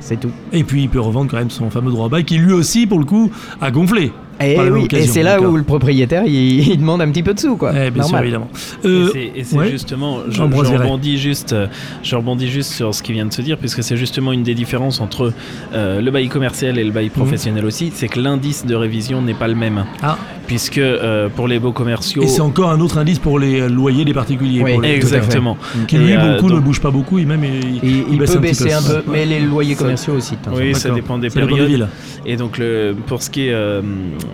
c'est 0.00 0.18
tout. 0.20 0.30
Et 0.52 0.64
puis 0.64 0.82
il 0.82 0.88
peut 0.88 1.00
revendre 1.00 1.30
quand 1.30 1.36
même 1.38 1.50
son 1.50 1.70
fameux 1.70 1.90
droit 1.92 2.06
à 2.06 2.08
bail 2.08 2.24
qui 2.24 2.38
lui 2.38 2.52
aussi, 2.52 2.86
pour 2.86 2.98
le 2.98 3.04
coup, 3.04 3.30
a 3.60 3.70
gonflé. 3.70 4.10
Et, 4.44 4.70
oui, 4.70 4.88
et 4.92 5.06
c'est 5.06 5.22
là 5.22 5.40
où 5.40 5.56
le 5.56 5.62
propriétaire 5.62 6.24
il, 6.26 6.68
il 6.68 6.78
demande 6.78 7.00
un 7.02 7.10
petit 7.10 7.22
peu 7.22 7.34
de 7.34 7.40
sous 7.40 7.56
quoi. 7.56 7.72
Eh, 7.74 7.90
bien 7.90 8.02
sûr, 8.02 8.12
Normal. 8.12 8.24
évidemment. 8.24 8.48
Et 8.84 8.86
Euh, 8.86 9.08
c'est- 9.12 9.32
et 9.36 9.44
c'est 9.44 9.56
ouais. 9.56 9.70
justement, 9.70 10.18
je, 10.28 10.42
rebondis 10.42 11.18
juste, 11.18 11.54
je 12.02 12.16
rebondis 12.16 12.48
juste 12.48 12.72
sur 12.72 12.94
ce 12.94 13.02
qui 13.02 13.12
vient 13.12 13.26
de 13.26 13.32
se 13.32 13.42
dire, 13.42 13.56
puisque 13.58 13.82
c'est 13.82 13.96
justement 13.96 14.32
une 14.32 14.42
des 14.42 14.54
différences 14.54 15.00
entre 15.00 15.32
euh, 15.74 16.00
le 16.00 16.10
bail 16.10 16.28
commercial 16.28 16.78
et 16.78 16.84
le 16.84 16.90
bail 16.90 17.08
professionnel 17.10 17.64
aussi, 17.64 17.90
c'est 17.94 18.08
que 18.08 18.20
l'indice 18.20 18.66
de 18.66 18.74
révision 18.74 19.22
n'est 19.22 19.34
pas 19.34 19.48
le 19.48 19.54
même, 19.54 19.84
Ah, 20.02 20.18
puisque 20.46 20.78
euh, 20.78 21.28
pour 21.28 21.48
les 21.48 21.58
beaux 21.58 21.72
commerciaux. 21.72 22.22
Et 22.22 22.26
c'est 22.28 22.40
encore 22.40 22.70
un 22.70 22.80
autre 22.80 22.98
indice 22.98 23.18
pour 23.18 23.38
les 23.38 23.68
loyers 23.68 24.04
des 24.04 24.14
particuliers. 24.14 24.62
Oui, 24.62 24.72
pour 24.72 24.82
les- 24.82 24.90
Exactement. 24.90 25.56
Qui 25.88 25.98
lui, 25.98 26.12
euh, 26.12 26.34
beaucoup 26.34 26.48
ne 26.50 26.56
donc- 26.56 26.64
bouge 26.64 26.80
pas 26.80 26.90
beaucoup, 26.90 27.18
il 27.18 27.26
même 27.26 27.44
il, 27.44 27.80
Il, 27.82 28.04
il 28.12 28.18
baisse 28.18 28.32
peut 28.32 28.38
un 28.38 28.40
petit 28.42 28.64
baisser 28.64 28.72
un 28.72 28.82
peu, 28.82 28.94
Ouais. 28.96 29.02
mais 29.12 29.26
les 29.26 29.40
loyers 29.40 29.74
commerciaux 29.74 30.14
aussi. 30.14 30.34
Oui, 30.54 30.74
ça 30.74 30.90
dépend 30.90 31.18
des 31.18 31.30
périodes. 31.30 31.88
Et 32.26 32.36
donc, 32.36 32.58
le, 32.58 32.94
pour 33.06 33.22
ce 33.22 33.30
qui 33.30 33.46
est 33.48 33.52
euh, 33.52 33.82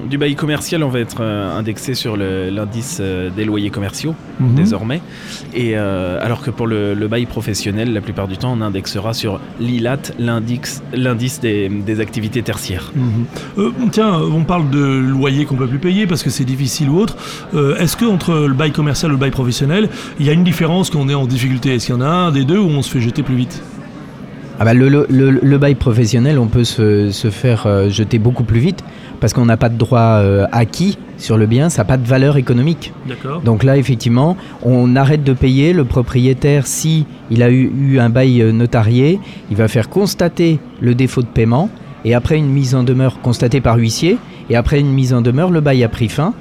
du 0.08 0.18
bail 0.18 0.34
commercial, 0.36 0.82
on 0.82 0.88
va 0.88 1.00
être 1.00 1.18
euh, 1.20 1.56
indexé 1.58 1.94
sur 1.94 2.16
l'indice 2.16 2.98
euh, 3.00 3.30
des 3.30 3.44
loyers 3.44 3.70
commerciaux 3.70 4.14
Mhm. 4.40 4.54
désormais. 4.54 5.00
Et 5.54 5.72
euh, 5.76 6.18
alors 6.24 6.42
que 6.42 6.50
pour 6.50 6.66
le, 6.68 6.94
le 6.94 7.08
bail 7.08 7.26
professionnel, 7.26 7.92
la 7.92 8.00
plupart 8.00 8.28
du 8.28 8.36
temps, 8.36 8.52
on 8.56 8.60
indexera 8.60 9.12
sur 9.12 9.40
l'ILAT, 9.58 10.12
l'indice 10.18 11.40
des, 11.40 11.68
des 11.68 12.00
activités 12.00 12.42
tertiaires. 12.42 12.92
Mhm. 12.94 13.72
Tiens, 13.90 14.12
on 14.20 14.44
parle 14.44 14.70
de 14.70 14.78
loyer 14.78 15.44
qu'on 15.44 15.56
peut 15.56 15.66
plus 15.66 15.78
payer 15.80 16.06
parce 16.06 16.22
que 16.22 16.30
c'est 16.30 16.44
difficile 16.44 16.88
ou 16.90 16.98
autre. 16.98 17.16
Est-ce 17.78 17.96
que 17.96 18.04
entre 18.04 18.34
le 18.46 18.54
bail 18.54 18.70
commercial 18.72 19.10
et 19.10 19.14
le 19.14 19.18
bail 19.18 19.30
professionnel, 19.30 19.88
il 20.20 20.26
y 20.26 20.30
a 20.30 20.32
une 20.32 20.44
différence 20.44 20.90
quand 20.90 21.00
on 21.00 21.08
est 21.08 21.14
en 21.14 21.26
difficulté? 21.26 21.74
Est-ce 21.74 21.86
qu'il 21.86 21.94
y 21.94 21.98
en 21.98 22.02
a 22.02 22.06
un 22.08 22.30
des 22.30 22.44
deux 22.44 22.58
où 22.58 22.68
on 22.68 22.82
se 22.82 22.90
fait 22.90 23.00
jeter 23.00 23.22
plus 23.22 23.36
vite? 23.36 23.62
Ah 24.60 24.64
bah, 24.64 24.74
le, 24.74 24.88
le- 24.88 25.06
le- 25.08 25.38
le 25.42 25.58
bail 25.58 25.76
professionnel, 25.76 26.38
on 26.38 26.46
peut 26.46 26.64
se, 26.64 27.10
se 27.12 27.30
faire 27.30 27.66
euh, 27.66 27.88
jeter 27.90 28.18
beaucoup 28.18 28.42
plus 28.42 28.58
vite 28.58 28.82
parce 29.20 29.32
qu'on 29.32 29.44
n'a 29.46 29.56
pas 29.56 29.68
de 29.68 29.78
droit 29.78 30.00
euh, 30.18 30.46
acquis 30.50 30.98
sur 31.16 31.36
le 31.36 31.46
bien, 31.46 31.68
ça 31.68 31.82
n'a 31.82 31.86
pas 31.86 31.96
de 31.96 32.06
valeur 32.06 32.36
économique. 32.36 32.92
D'accord. 33.08 33.40
Donc 33.42 33.62
là, 33.62 33.76
effectivement, 33.76 34.36
on 34.64 34.96
arrête 34.96 35.22
de 35.22 35.32
payer. 35.32 35.72
Le 35.72 35.84
propriétaire, 35.84 36.66
si 36.66 37.06
il 37.30 37.42
a 37.42 37.50
eu, 37.50 37.70
eu 37.78 37.98
un 38.00 38.08
bail 38.10 38.42
euh, 38.42 38.52
notarié, 38.52 39.20
il 39.50 39.56
va 39.56 39.68
faire 39.68 39.88
constater 39.88 40.58
le 40.80 40.94
défaut 40.94 41.22
de 41.22 41.26
paiement. 41.28 41.70
Et 42.04 42.14
après 42.14 42.36
une 42.38 42.48
mise 42.48 42.74
en 42.74 42.82
demeure 42.84 43.20
constatée 43.20 43.60
par 43.60 43.76
huissier, 43.76 44.18
et 44.50 44.56
après 44.56 44.78
une 44.80 44.90
mise 44.92 45.12
en 45.12 45.20
demeure, 45.20 45.50
le 45.50 45.60
bail 45.60 45.82
a 45.84 45.88
pris 45.88 46.08
fin 46.08 46.32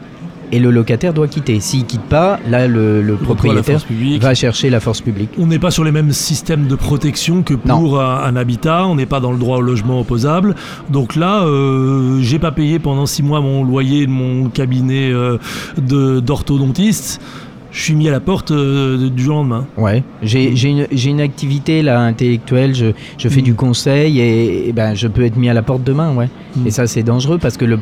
et 0.52 0.60
le 0.60 0.72
locataire 0.72 1.14
doit 1.14 1.28
quitter. 1.28 1.60
S'il 1.60 1.86
quitte 1.86 2.04
pas, 2.04 2.40
là, 2.48 2.68
le, 2.68 3.18
propriétaire 3.22 3.80
va 4.20 4.34
chercher 4.34 4.70
la 4.70 4.80
force 4.80 5.02
publique. 5.02 5.30
On 5.38 5.48
n'est 5.48 5.60
pas 5.60 5.72
sur 5.72 5.84
les 5.84 5.92
mêmes 5.92 6.12
systèmes 6.12 6.68
de 6.68 6.76
protection 6.76 7.44
que 7.44 7.54
pour 7.54 8.02
un, 8.02 8.24
un 8.24 8.36
habitat, 8.36 8.86
on 8.86 8.96
n'est 8.96 9.06
pas 9.06 9.20
dans 9.20 9.32
le 9.32 9.38
droit 9.38 9.58
au 9.58 9.62
logement 9.62 10.00
opposable. 10.00 10.56
Donc 10.90 11.16
là, 11.16 11.44
euh, 11.44 12.20
j'ai 12.22 12.40
pas 12.40 12.52
payé 12.52 12.80
pendant 12.80 13.06
six 13.06 13.24
mois 13.24 13.42
mon 13.42 13.64
loyer 13.64 14.06
de 14.06 14.12
mon 14.12 14.50
cabinet 14.50 15.12
euh, 15.12 15.38
d'orthodontiste. 15.78 17.22
Je 17.72 17.82
suis 17.82 17.94
mis 17.96 18.08
à 18.08 18.12
la 18.12 18.20
porte 18.20 18.52
euh, 18.52 19.10
du 19.10 19.24
jour 19.24 19.36
au 19.36 19.40
lendemain. 19.40 19.68
Ouais, 19.78 20.04
j'ai 20.22 20.56
j'ai 20.56 20.70
une, 20.70 20.88
une 20.92 21.22
activité 21.22 21.82
là 21.82 22.00
intellectuelle, 22.02 22.74
je, 22.74 22.88
je 23.18 23.28
fais 23.30 23.42
Mm. 23.42 23.44
du 23.44 23.54
conseil 23.56 24.20
et, 24.20 24.70
et 24.70 24.74
ben, 24.74 24.94
je 24.96 25.08
peux 25.08 25.24
être 25.24 25.36
mis 25.38 25.50
à 25.50 25.54
la 25.54 25.62
porte 25.62 25.84
demain, 25.84 26.14
ouais. 26.16 26.30
Mm. 26.56 26.68
Et 26.68 26.72
ça 26.72 26.88
c'est 26.88 27.04
dangereux 27.04 27.38
parce 27.40 27.58
que 27.58 27.66
le, 27.66 27.78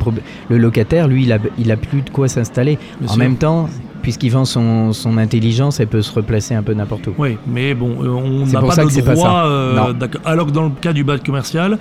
le 0.50 0.58
locataire, 0.58 1.08
lui, 1.08 1.24
il 1.24 1.32
a, 1.32 1.38
il 1.60 1.72
a 1.72 1.78
plus 1.78 2.02
de 2.02 2.10
quoi 2.10 2.28
s'installer. 2.28 2.78
En 3.04 3.10
sûr. 3.10 3.18
même 3.18 3.36
temps, 3.38 3.70
puisqu'il 4.02 4.32
vend 4.32 4.46
son, 4.46 4.92
son 4.92 5.18
intelligence, 5.18 5.80
elle 5.80 5.88
peut 5.88 6.02
se 6.02 6.12
replacer 6.14 6.56
un 6.56 6.64
peu 6.64 6.74
n'importe 6.74 7.08
où. 7.08 7.14
Oui, 7.18 7.38
mais 7.48 7.74
bon, 7.74 7.96
euh, 8.04 8.08
on 8.10 8.46
n'a 8.48 8.62
pas 8.62 8.72
ça 8.72 8.86
de 8.86 9.02
pas 9.02 9.14
droit. 9.14 9.44
euh. 9.46 9.94
Alors 10.26 10.48
que 10.48 10.52
dans 10.52 10.64
le 10.66 10.72
cas 10.82 10.94
du 10.94 11.04
bail 11.04 11.20
commercial, 11.22 11.78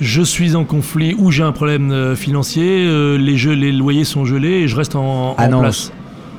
je 0.00 0.22
suis 0.22 0.56
en 0.56 0.64
conflit 0.64 1.14
ou 1.18 1.30
j'ai 1.30 1.42
un 1.42 1.52
problème 1.52 2.14
financier, 2.16 2.84
euh, 2.86 3.16
les, 3.18 3.36
jeux, 3.36 3.52
les 3.54 3.72
loyers 3.72 4.04
sont 4.04 4.24
gelés 4.24 4.62
et 4.62 4.68
je 4.68 4.74
reste 4.76 4.96
en, 4.96 5.34
Ah 5.38 5.46
en 5.46 5.50
non, 5.50 5.60
place. 5.60 5.92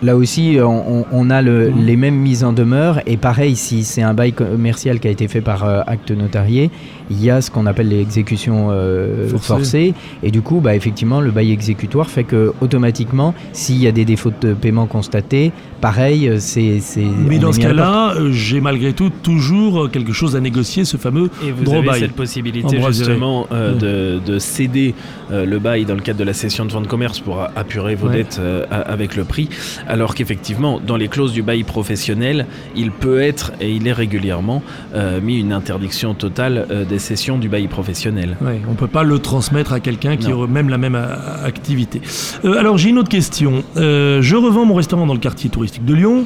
Là 0.04 0.18
aussi, 0.18 0.58
on, 0.62 1.06
on- 1.12 1.30
a 1.30 1.42
le- 1.42 1.70
Mm. 1.72 1.86
les 1.86 1.96
mêmes 1.96 2.16
mises 2.18 2.44
en 2.44 2.52
demeure. 2.52 3.00
Et 3.08 3.16
pareil, 3.18 3.56
si 3.56 3.84
c'est 3.86 4.02
un 4.02 4.14
bail 4.14 4.34
commercial 4.34 5.00
qui 5.00 5.08
a 5.08 5.12
été 5.12 5.28
fait 5.30 5.40
par 5.42 5.64
euh, 5.64 5.82
acte 5.88 6.12
notarié, 6.12 6.70
il 7.10 7.24
y 7.24 7.30
a 7.30 7.42
ce 7.42 7.52
qu'on 7.52 7.66
appelle 7.66 7.88
les 7.90 8.00
exécutions 8.02 8.70
euh, 8.72 9.28
Forcées. 9.30 9.48
forcées. 9.48 9.94
Et 10.24 10.32
du 10.32 10.42
coup, 10.42 10.60
bah, 10.62 10.76
effectivement, 10.76 11.22
le 11.22 11.32
bail 11.32 11.52
exécutoire 11.52 12.10
fait 12.10 12.24
que 12.24 12.54
automatiquement, 12.62 13.34
s'il 13.52 13.78
y 13.82 13.88
a 13.88 13.92
des 13.92 14.06
défauts 14.06 14.32
de 14.42 14.54
paiement 14.54 14.86
constatés, 14.86 15.52
pareil, 15.82 16.28
euh, 16.30 16.38
c'est. 16.40 16.80
c'est- 16.80 17.02
Mais 17.28 17.40
dans 17.40 17.52
ce 17.54 17.60
cas-là, 17.60 18.14
euh, 18.16 18.32
j'ai 18.32 18.62
malgré 18.62 18.94
tout 18.94 19.12
toujours 19.22 19.90
quelque 19.92 20.14
chose 20.14 20.36
à 20.36 20.40
négocier, 20.40 20.86
ce 20.86 20.98
fameux 20.98 21.30
Et 21.46 21.52
vous 21.52 21.64
droit 21.64 21.78
avez 21.80 21.88
bail. 21.88 22.00
cette 22.02 22.14
possibilité 22.14 22.80
justement 22.88 23.48
euh, 23.52 24.18
de, 24.20 24.20
de 24.34 24.40
céder 24.40 24.94
euh, 25.32 25.46
le 25.46 25.60
bail 25.60 25.86
dans 25.86 25.96
le 25.96 26.02
cadre 26.02 26.20
de 26.20 26.24
la 26.24 26.34
cession 26.34 26.66
de 26.66 26.72
fonds 26.72 26.82
de 26.82 26.88
commerce 26.88 27.20
pour 27.20 27.42
apurer 27.56 27.96
vos 27.96 28.08
Ouais. 28.08 28.18
dettes 28.18 28.38
euh, 28.40 28.66
avec 28.70 29.16
le 29.16 29.24
prix, 29.24 29.50
alors 29.88 30.14
qu'effectivement 30.16 30.80
dans 30.86 30.98
les 30.98 31.08
clauses 31.08 31.34
du 31.34 31.42
bail 31.42 31.64
professionnel, 31.64 32.46
il 32.76 32.92
peut 32.92 33.20
être 33.22 33.52
et 33.62 33.72
il 33.72 33.88
est 33.88 33.94
régulièrement 33.94 34.62
euh, 34.94 35.20
mis 35.22 35.40
une 35.40 35.54
interdiction 35.54 36.14
totale 36.14 36.66
euh, 36.72 36.86
des 36.94 37.00
cessions 37.00 37.38
du 37.38 37.50
bail 37.50 37.68
professionnel. 37.68 38.38
Ouais, 38.42 38.62
on 38.70 38.76
peut 38.76 38.88
pas 38.88 39.04
le 39.04 39.18
transmettre 39.20 39.74
à 39.74 39.80
quelqu'un 39.80 40.16
qui 40.18 40.32
aurait 40.32 40.48
même 40.48 40.70
la 40.70 40.78
même 40.78 40.96
euh, 40.96 41.46
activité. 41.46 42.02
Euh, 42.46 42.58
alors 42.60 42.78
j'ai 42.78 42.90
une 42.90 43.00
autre 43.00 43.10
question. 43.10 43.64
Euh, 43.78 44.22
je 44.22 44.36
revends 44.36 44.66
mon 44.66 44.76
restaurant 44.76 45.06
dans 45.08 45.14
le 45.14 45.20
quartier 45.20 45.50
touristique 45.50 45.86
de 45.86 45.94
Lyon. 45.96 46.26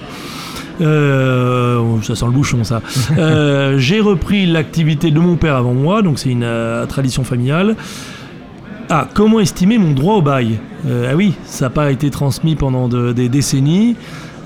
Euh, 0.82 1.82
ça 2.04 2.16
sent 2.16 2.26
le 2.26 2.32
bouchon 2.32 2.64
ça. 2.64 2.82
Euh, 3.18 3.78
j'ai 3.80 4.00
repris 4.00 4.46
l'activité 4.46 5.10
de 5.12 5.20
mon 5.20 5.38
père 5.38 5.56
avant 5.56 5.74
moi, 5.74 6.02
donc 6.02 6.20
c'est 6.20 6.30
une 6.30 6.44
euh, 6.44 6.86
tradition 6.86 7.24
familiale. 7.24 7.76
Ah, 8.90 9.08
comment 9.14 9.40
estimer 9.40 9.78
mon 9.78 9.92
droit 9.94 10.16
au 10.16 10.22
bail? 10.22 10.60
Ah 10.86 11.16
oui, 11.16 11.34
ça 11.46 11.66
n'a 11.66 11.70
pas 11.70 11.92
été 11.92 12.10
transmis 12.10 12.56
pendant 12.56 12.88
de- 12.88 13.12
des 13.12 13.28
décennies. 13.28 13.96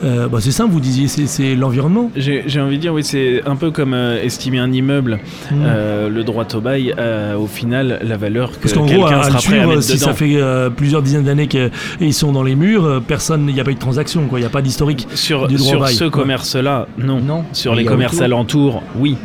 Euh, 0.04 0.28
bah, 0.28 0.40
c'est 0.42 0.52
simple, 0.52 0.72
vous 0.72 0.80
disiez, 0.80 1.08
c'est- 1.08 1.56
l'environnement. 1.56 2.10
J'ai 2.16 2.44
envie 2.62 2.78
de 2.78 2.82
dire, 2.82 2.94
oui, 2.94 3.04
c'est 3.04 3.42
un 3.46 3.56
peu 3.56 3.72
comme 3.72 3.94
euh, 3.94 4.22
estimer 4.24 4.60
un 4.60 4.72
immeuble. 4.72 5.20
Mm. 5.52 5.56
Euh, 5.66 6.10
le 6.10 6.24
droit 6.24 6.46
au 6.54 6.62
bail, 6.62 6.94
a, 6.98 7.38
au 7.38 7.48
final, 7.48 8.00
la 8.04 8.18
valeur 8.18 8.52
que 8.52 8.58
Parce 8.64 8.74
qu'en 8.74 8.86
gros, 8.86 9.06
à, 9.06 9.24
sera 9.24 9.38
le 9.38 9.68
prêt 9.68 9.82
si 9.82 9.94
dedans. 9.94 10.06
ça 10.08 10.14
fait 10.14 10.36
euh, 10.36 10.70
plusieurs 10.70 11.02
dizaines 11.02 11.24
d'années 11.24 11.48
qu'ils 11.48 12.14
sont 12.14 12.32
dans 12.32 12.44
les 12.44 12.56
murs, 12.56 12.86
euh, 12.86 13.00
personne, 13.00 13.46
il 13.48 13.54
n'y 13.54 13.60
a 13.62 13.64
pas 13.64 13.72
eu 13.72 13.76
de 13.76 13.80
transaction, 13.80 14.28
quoi. 14.28 14.40
Il 14.40 14.42
n'y 14.44 14.48
a 14.48 14.52
pas 14.52 14.62
d'historique. 14.62 15.08
Sur, 15.14 15.48
du 15.48 15.56
droit 15.56 15.68
au 15.68 15.72
sur 15.72 15.80
bail. 15.82 15.94
ce 15.96 16.04
Ouais. 16.06 16.10
commerce-là, 16.10 16.88
non. 16.98 17.20
Non. 17.20 17.44
Sur 17.54 17.76
les 17.76 17.86
commerces 17.86 18.22
alentours, 18.22 18.82
oui. 18.98 19.18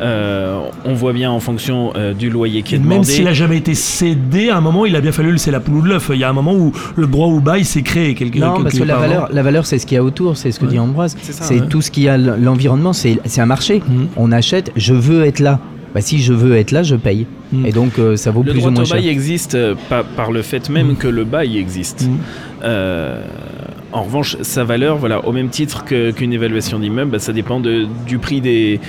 Euh, 0.00 0.58
on 0.84 0.94
voit 0.94 1.12
bien 1.12 1.30
en 1.30 1.40
fonction 1.40 1.92
euh, 1.96 2.14
du 2.14 2.30
loyer 2.30 2.62
qui 2.62 2.74
est 2.74 2.78
même 2.78 2.88
demandé. 2.88 3.08
s'il 3.08 3.24
n'a 3.24 3.32
jamais 3.32 3.58
été 3.58 3.74
cédé, 3.74 4.50
à 4.50 4.56
un 4.56 4.60
moment, 4.60 4.86
il 4.86 4.94
a 4.96 5.00
bien 5.00 5.12
fallu 5.12 5.32
laisser 5.32 5.50
la 5.50 5.60
poule 5.60 5.76
ou 5.76 5.82
de 5.82 5.88
l'œuf. 5.88 6.10
Il 6.12 6.18
y 6.20 6.24
a 6.24 6.28
un 6.30 6.32
moment 6.32 6.54
où 6.54 6.72
le 6.96 7.06
droit 7.06 7.26
au 7.28 7.40
bail 7.40 7.64
s'est 7.64 7.82
créé. 7.82 8.14
Quelque, 8.14 8.38
Non, 8.38 8.62
parce 8.62 8.78
que 8.78 8.84
la 8.84 8.96
valeur, 8.96 9.28
la 9.32 9.42
valeur, 9.42 9.66
c'est 9.66 9.78
ce 9.78 9.86
qu'il 9.86 9.96
y 9.96 9.98
a 9.98 10.04
autour, 10.04 10.36
c'est 10.36 10.52
ce 10.52 10.58
que 10.60 10.64
Ouais. 10.64 10.72
dit 10.72 10.78
Ambroise. 10.78 11.16
C'est 11.20 11.60
ouais. 11.60 11.66
tout 11.68 11.80
ce 11.82 11.90
qu'il 11.90 12.04
y 12.04 12.08
a, 12.08 12.16
l'environnement, 12.16 12.92
c'est 12.92 13.18
un 13.38 13.46
marché. 13.46 13.82
Mhm. 13.86 14.08
On 14.16 14.32
achète, 14.32 14.72
je 14.76 14.94
veux 14.94 15.24
être 15.24 15.40
là. 15.40 15.58
Bah, 15.94 16.02
si 16.02 16.20
je 16.20 16.34
veux 16.34 16.54
être 16.56 16.70
là, 16.70 16.82
je 16.82 16.96
paye. 16.96 17.26
Mhm. 17.52 17.64
Et 17.66 17.72
donc, 17.72 17.98
euh, 17.98 18.14
ça 18.16 18.30
vaut 18.30 18.42
Le 18.42 18.50
plus 18.52 18.58
droit 18.60 18.70
ou 18.70 18.74
moins 18.74 18.82
au 18.82 18.86
cher. 18.86 18.96
bail 18.98 19.08
existe 19.08 19.54
euh, 19.54 19.74
pas- 19.88 20.04
par 20.04 20.32
le 20.32 20.42
fait 20.42 20.68
même 20.68 20.88
Mhm. 20.88 20.96
que 20.96 21.08
le 21.08 21.24
bail 21.24 21.56
existe. 21.56 22.06
Euh, 22.62 23.22
en 23.92 24.02
revanche, 24.02 24.36
sa 24.42 24.64
valeur, 24.64 24.98
voilà, 24.98 25.24
au 25.26 25.32
même 25.32 25.48
titre 25.48 25.84
qu'une 25.84 26.32
évaluation 26.32 26.78
d'immeuble, 26.78 27.12
bah, 27.12 27.18
ça 27.18 27.32
dépend 27.32 27.60
du 27.60 28.18
prix 28.18 28.40
des, 28.40 28.80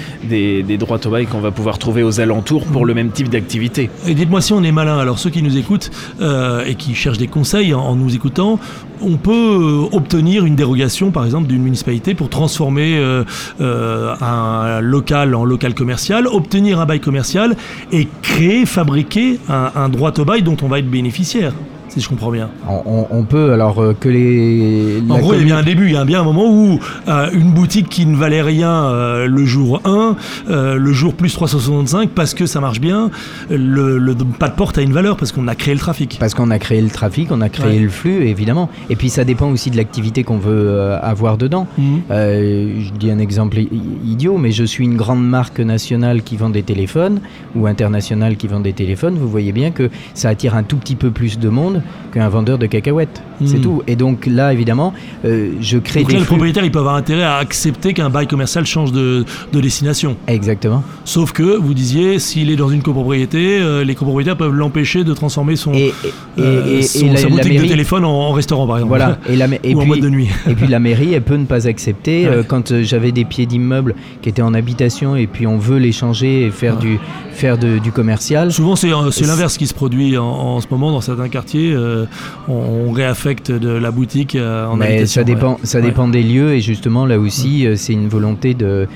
droits 0.78 1.00
au 1.06 1.10
bail 1.10 1.26
qu'on 1.26 1.40
va 1.40 1.52
pouvoir 1.52 1.78
trouver 1.78 2.04
aux 2.04 2.20
alentours 2.20 2.66
pour 2.66 2.86
le 2.86 2.94
même 2.94 3.12
type 3.12 3.30
d'activité. 3.30 3.90
Et 4.08 4.14
dites-moi 4.14 4.42
si 4.42 4.54
on 4.54 4.64
est 4.64 4.72
malin. 4.72 4.98
Alors 4.98 5.20
ceux 5.20 5.30
qui 5.30 5.42
nous 5.42 5.58
écoutent 5.58 5.92
euh, 6.22 6.66
et 6.66 6.76
qui 6.76 6.96
cherchent 6.96 7.18
des 7.18 7.28
conseils 7.28 7.74
en, 7.74 7.96
nous 7.96 8.14
écoutant, 8.14 8.60
on 9.02 9.18
peut 9.18 9.32
euh, 9.32 9.96
obtenir 9.96 10.46
une 10.46 10.56
dérogation, 10.56 11.12
par 11.12 11.26
exemple, 11.26 11.48
d'une 11.48 11.64
municipalité 11.64 12.14
pour 12.14 12.30
transformer 12.30 12.98
euh, 12.98 13.24
un 13.60 14.82
local 14.82 15.36
en 15.36 15.46
local 15.46 15.74
commercial, 15.74 16.28
obtenir 16.28 16.80
un 16.80 16.86
bail 16.86 17.00
commercial 17.00 17.56
et 17.92 18.08
créer, 18.22 18.66
fabriquer 18.66 19.40
un, 19.48 19.72
un 19.76 19.90
droit 19.90 20.12
au 20.18 20.26
bail 20.26 20.44
dont 20.44 20.58
on 20.62 20.68
va 20.68 20.80
être 20.80 20.90
bénéficiaire. 20.90 21.54
Si 21.90 22.00
je 22.02 22.08
comprends 22.08 22.32
bien. 22.32 22.50
On, 22.86 23.24
peut, 23.24 23.52
alors 23.52 23.80
euh, 23.82 23.96
que 24.00 24.10
les. 24.10 25.02
En 25.10 25.18
gros, 25.18 25.34
il 25.34 25.40
y 25.40 25.42
a 25.42 25.46
bien 25.46 25.58
un 25.58 25.64
début, 25.64 25.88
il 25.88 25.94
y 25.94 25.98
a 25.98 26.06
bien 26.06 26.22
un 26.22 26.24
moment 26.24 26.46
où 26.48 26.80
euh, 27.08 27.30
une 27.34 27.52
boutique 27.52 27.90
qui 27.90 28.06
ne 28.06 28.16
valait 28.16 28.44
rien 28.44 28.70
euh, 28.72 29.26
le 29.28 29.44
jour 29.44 29.82
1, 29.86 30.16
euh, 30.50 30.76
le 30.76 30.94
jour 30.94 31.16
plus 31.16 31.34
365, 31.34 32.10
parce 32.12 32.34
que 32.36 32.46
ça 32.46 32.60
marche 32.62 32.80
bien, 32.80 33.10
le, 33.50 33.98
le 33.98 34.14
pas 34.16 34.50
de 34.50 34.56
porte 34.56 34.78
a 34.78 34.82
une 34.84 34.94
valeur 34.94 35.18
parce 35.18 35.32
qu'on 35.32 35.48
a 35.48 35.56
créé 35.56 35.74
le 35.74 35.80
trafic. 35.80 36.18
Parce 36.20 36.36
qu'on 36.36 36.52
a 36.52 36.60
créé 36.60 36.80
le 36.82 36.90
trafic, 36.90 37.32
on 37.32 37.42
a 37.42 37.50
créé 37.50 37.60
Ouais. 37.78 37.80
le 37.80 37.90
flux, 37.90 38.28
évidemment. 38.28 38.70
Et 38.90 38.96
puis 38.96 39.10
ça 39.10 39.24
dépend 39.24 39.50
aussi 39.50 39.70
de 39.72 39.78
l'activité 39.78 40.24
qu'on 40.24 40.38
veut 40.38 40.94
avoir 41.02 41.38
dedans. 41.38 41.68
Mhm. 41.78 42.02
Je 42.10 42.92
dis 42.98 43.10
un 43.12 43.20
exemple 43.20 43.58
idiot, 44.06 44.38
mais 44.38 44.52
je 44.52 44.64
suis 44.64 44.86
une 44.86 44.96
grande 44.96 45.28
marque 45.28 45.60
nationale 45.60 46.22
qui 46.24 46.38
vend 46.38 46.50
des 46.50 46.64
téléphones 46.64 47.20
ou 47.56 47.68
internationale 47.68 48.38
qui 48.38 48.48
vend 48.48 48.60
des 48.60 48.74
téléphones. 48.74 49.16
Vous 49.18 49.28
voyez 49.30 49.52
bien 49.52 49.72
que 49.72 49.90
ça 50.14 50.30
attire 50.30 50.56
un 50.56 50.64
tout 50.64 50.78
petit 50.78 50.96
peu 50.96 51.12
plus 51.12 51.40
de 51.40 51.50
monde 51.50 51.79
qu'un 52.14 52.30
vendeur 52.30 52.58
de 52.58 52.66
cacahuètes. 52.66 53.22
C'est 53.46 53.56
Mhm. 53.58 53.62
tout. 53.62 53.84
Et 53.88 53.96
donc 53.96 54.26
là, 54.26 54.52
évidemment, 54.52 54.94
euh, 55.24 55.52
je 55.62 55.78
crée 55.78 56.02
Donc 56.02 56.10
des 56.10 56.16
là, 56.16 56.20
le 56.22 56.26
propriétaire, 56.26 56.66
il 56.66 56.72
peut 56.72 56.80
avoir 56.80 56.96
intérêt 56.96 57.24
à 57.24 57.36
accepter 57.38 57.94
qu'un 57.94 58.10
bail 58.10 58.28
commercial 58.28 58.66
change 58.66 58.92
de, 58.92 59.24
de 59.54 59.62
destination. 59.62 60.18
Exactement. 60.28 60.84
Sauf 61.06 61.32
que, 61.32 61.56
vous 61.58 61.74
disiez, 61.74 62.20
s'il 62.20 62.50
est 62.52 62.56
dans 62.58 62.68
une 62.70 62.82
copropriété, 62.82 63.60
euh, 63.62 63.84
les 63.86 63.96
copropriétaires 63.96 64.36
peuvent 64.36 64.54
l'empêcher 64.54 65.04
de 65.06 65.14
transformer 65.14 65.56
son, 65.56 65.74
Et, 65.74 65.88
et, 65.88 65.94
euh, 66.40 66.66
et- 66.68 66.80
et 66.80 66.82
son- 66.82 67.08
la, 67.08 67.16
sa 67.18 67.30
la 67.30 67.36
boutique 67.36 67.62
de 67.62 67.68
téléphone 67.68 68.04
en, 68.04 68.12
en 68.12 68.32
restaurant, 68.34 68.68
par 68.68 68.78
exemple. 68.78 68.90
voilà. 68.90 69.18
Et, 69.30 69.36
la, 69.38 69.46
Ou 69.48 69.52
en 69.52 69.80
puis, 69.80 69.88
boîte 69.88 70.02
de 70.02 70.10
nuit. 70.10 70.30
Et 70.50 70.54
puis 70.56 70.68
la 70.68 70.80
mairie, 70.80 71.14
elle 71.14 71.22
peut 71.22 71.36
ne 71.38 71.46
pas 71.46 71.66
accepter. 71.68 72.28
Ouais. 72.28 72.44
Quand 72.48 72.74
j'avais 72.82 73.12
des 73.14 73.24
pieds 73.26 73.46
d'immeubles 73.46 73.96
qui 74.22 74.28
étaient 74.30 74.42
en 74.42 74.54
habitation 74.54 75.16
et 75.16 75.28
puis 75.28 75.48
on 75.48 75.58
veut 75.58 75.78
les 75.78 75.92
changer 75.94 76.44
et 76.46 76.52
faire, 76.52 76.76
Ouais. 76.76 76.82
du, 76.82 77.00
faire 77.32 77.58
de- 77.58 77.78
du 77.78 77.92
commercial. 77.94 78.52
Souvent, 78.52 78.76
c'est 78.76 78.90
l'inverse 78.90 79.58
qui 79.58 79.68
se 79.68 79.74
produit 79.74 80.18
en, 80.18 80.26
en 80.26 80.60
ce 80.62 80.68
moment 80.70 80.92
dans 80.92 81.02
certains 81.02 81.30
quartiers. 81.30 81.69
Euh, 81.74 82.06
on, 82.48 82.88
on 82.88 82.92
réaffecte 82.92 83.52
de 83.52 83.70
la 83.70 83.92
boutique 83.92 84.36
euh, 84.36 84.66
en 84.66 84.76
Mais 84.76 85.06
ça 85.06 85.24
dépend, 85.24 85.58
ça 85.64 85.80
Ouais. 85.80 85.86
dépend 85.86 86.08
des 86.08 86.24
lieux 86.24 86.54
et 86.54 86.62
justement 86.62 87.06
là 87.06 87.20
aussi 87.20 87.66
euh, 87.66 87.76
c'est 87.76 87.94
une 87.94 88.08
volonté 88.08 88.54
de, 88.54 88.88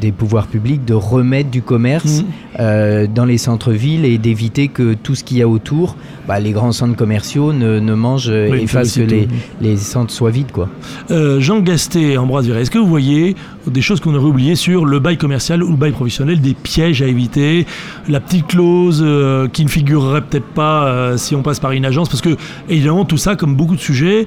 des 0.00 0.12
pouvoirs 0.12 0.46
publics 0.46 0.84
de 0.84 0.94
remettre 0.94 1.50
du 1.50 1.62
commerce 1.62 2.22
Mm. 2.22 2.24
Euh, 2.60 3.06
dans 3.12 3.24
les 3.24 3.38
centres-villes 3.38 4.04
et 4.04 4.18
d'éviter 4.18 4.68
que 4.68 4.94
tout 4.94 5.14
ce 5.14 5.24
qu'il 5.24 5.38
y 5.38 5.42
a 5.42 5.48
autour, 5.48 5.96
bah, 6.28 6.38
les 6.38 6.52
grands 6.52 6.72
centres 6.72 6.96
commerciaux 6.96 7.52
ne, 7.52 7.80
ne 7.80 7.94
mangent 7.94 8.28
Oui, 8.28 8.62
et 8.62 8.66
fassent 8.66 8.94
que 8.94 9.26
les, 9.60 9.76
centres 9.76 10.12
soient 10.12 10.30
vides 10.30 10.52
quoi. 10.52 10.68
Euh, 11.10 11.40
Jean 11.40 11.60
Gasté 11.60 12.16
Ambroise 12.16 12.46
Viret, 12.46 12.62
est-ce 12.62 12.70
que 12.70 12.78
vous 12.78 12.86
voyez 12.86 13.34
des 13.66 13.82
choses 13.82 14.00
qu'on 14.00 14.14
aurait 14.14 14.28
oubliées 14.28 14.56
sur 14.56 14.84
le 14.84 15.00
bail 15.00 15.16
commercial 15.16 15.62
ou 15.62 15.70
le 15.70 15.76
bail 15.76 15.92
professionnel, 15.92 16.40
des 16.40 16.54
pièges 16.54 17.02
à 17.02 17.06
éviter, 17.06 17.66
la 18.08 18.20
petite 18.20 18.46
clause 18.46 19.02
euh, 19.04 19.48
qui 19.48 19.64
ne 19.64 19.70
figurerait 19.70 20.22
peut-être 20.22 20.46
pas 20.46 21.16
si 21.16 21.34
on 21.34 21.42
passe 21.42 21.60
par 21.60 21.72
une 21.72 21.84
agence 21.84 22.08
Parce 22.08 22.22
que, 22.22 22.36
évidemment, 22.68 23.04
tout 23.04 23.18
ça, 23.18 23.36
comme 23.36 23.56
beaucoup 23.56 23.74
de 23.74 23.80
sujets, 23.80 24.26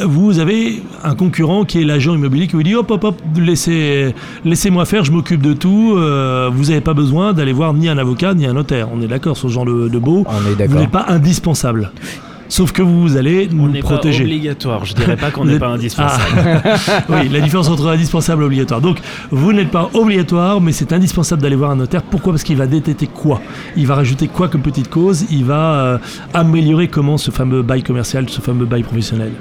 vous 0.00 0.38
avez 0.38 0.82
un 1.04 1.14
concurrent 1.14 1.64
qui 1.64 1.80
est 1.80 1.84
l'agent 1.84 2.14
immobilier 2.14 2.46
qui 2.46 2.56
vous 2.56 2.62
dit 2.62 2.74
hop 2.74 2.90
hop 2.90 3.04
hop 3.04 3.16
laissez 3.36 4.14
laissez-moi 4.44 4.84
faire 4.84 5.04
je 5.04 5.12
m'occupe 5.12 5.42
de 5.42 5.52
tout 5.52 5.94
euh, 5.96 6.50
vous 6.52 6.64
n'avez 6.66 6.80
pas 6.80 6.94
besoin 6.94 7.32
d'aller 7.32 7.52
voir 7.52 7.74
ni 7.74 7.88
un 7.88 7.98
avocat 7.98 8.34
ni 8.34 8.46
un 8.46 8.54
notaire. 8.54 8.88
On 8.92 9.00
est 9.00 9.08
d'accord 9.08 9.36
sur 9.36 9.48
ce 9.48 9.54
genre 9.54 9.64
de, 9.64 9.88
de 9.88 9.98
beau. 9.98 10.24
On 10.26 10.62
est 10.62 10.66
vous 10.66 10.78
n'êtes 10.78 10.90
pas 10.90 11.06
indispensable 11.08 11.90
sauf 12.52 12.72
que 12.72 12.82
vous 12.82 13.16
allez 13.16 13.48
On 13.50 13.54
nous 13.56 13.68
n'est 13.70 13.80
pas 13.80 13.88
protéger 13.88 14.24
obligatoire. 14.24 14.84
Je 14.84 14.94
dirais 14.94 15.16
pas 15.16 15.30
qu'on 15.30 15.44
n'est 15.46 15.58
pas 15.58 15.68
indispensable. 15.78 16.62
Ah. 16.64 17.04
oui, 17.08 17.28
la 17.30 17.40
différence 17.40 17.68
entre 17.68 17.86
indispensable 17.88 18.42
et 18.42 18.46
obligatoire. 18.46 18.80
Donc, 18.80 18.98
vous 19.30 19.52
n'êtes 19.52 19.70
pas 19.70 19.88
obligatoire, 19.94 20.60
mais 20.60 20.72
c'est 20.72 20.92
indispensable 20.92 21.40
d'aller 21.42 21.56
voir 21.56 21.70
un 21.70 21.76
notaire. 21.76 22.02
Pourquoi? 22.02 22.32
Parce 22.34 22.42
qu'il 22.42 22.56
va 22.56 22.66
détecter 22.66 23.06
quoi? 23.06 23.40
Il 23.76 23.86
va 23.86 23.94
rajouter 23.94 24.28
quoi 24.28 24.48
comme 24.48 24.62
petite 24.62 24.90
cause? 24.90 25.24
Il 25.30 25.44
va 25.44 25.72
euh, 25.74 25.98
améliorer 26.34 26.88
comment 26.88 27.16
ce 27.16 27.30
fameux 27.30 27.62
bail 27.62 27.82
commercial, 27.82 28.28
ce 28.28 28.40
fameux 28.40 28.66
bail 28.66 28.82
professionnel? 28.82 29.32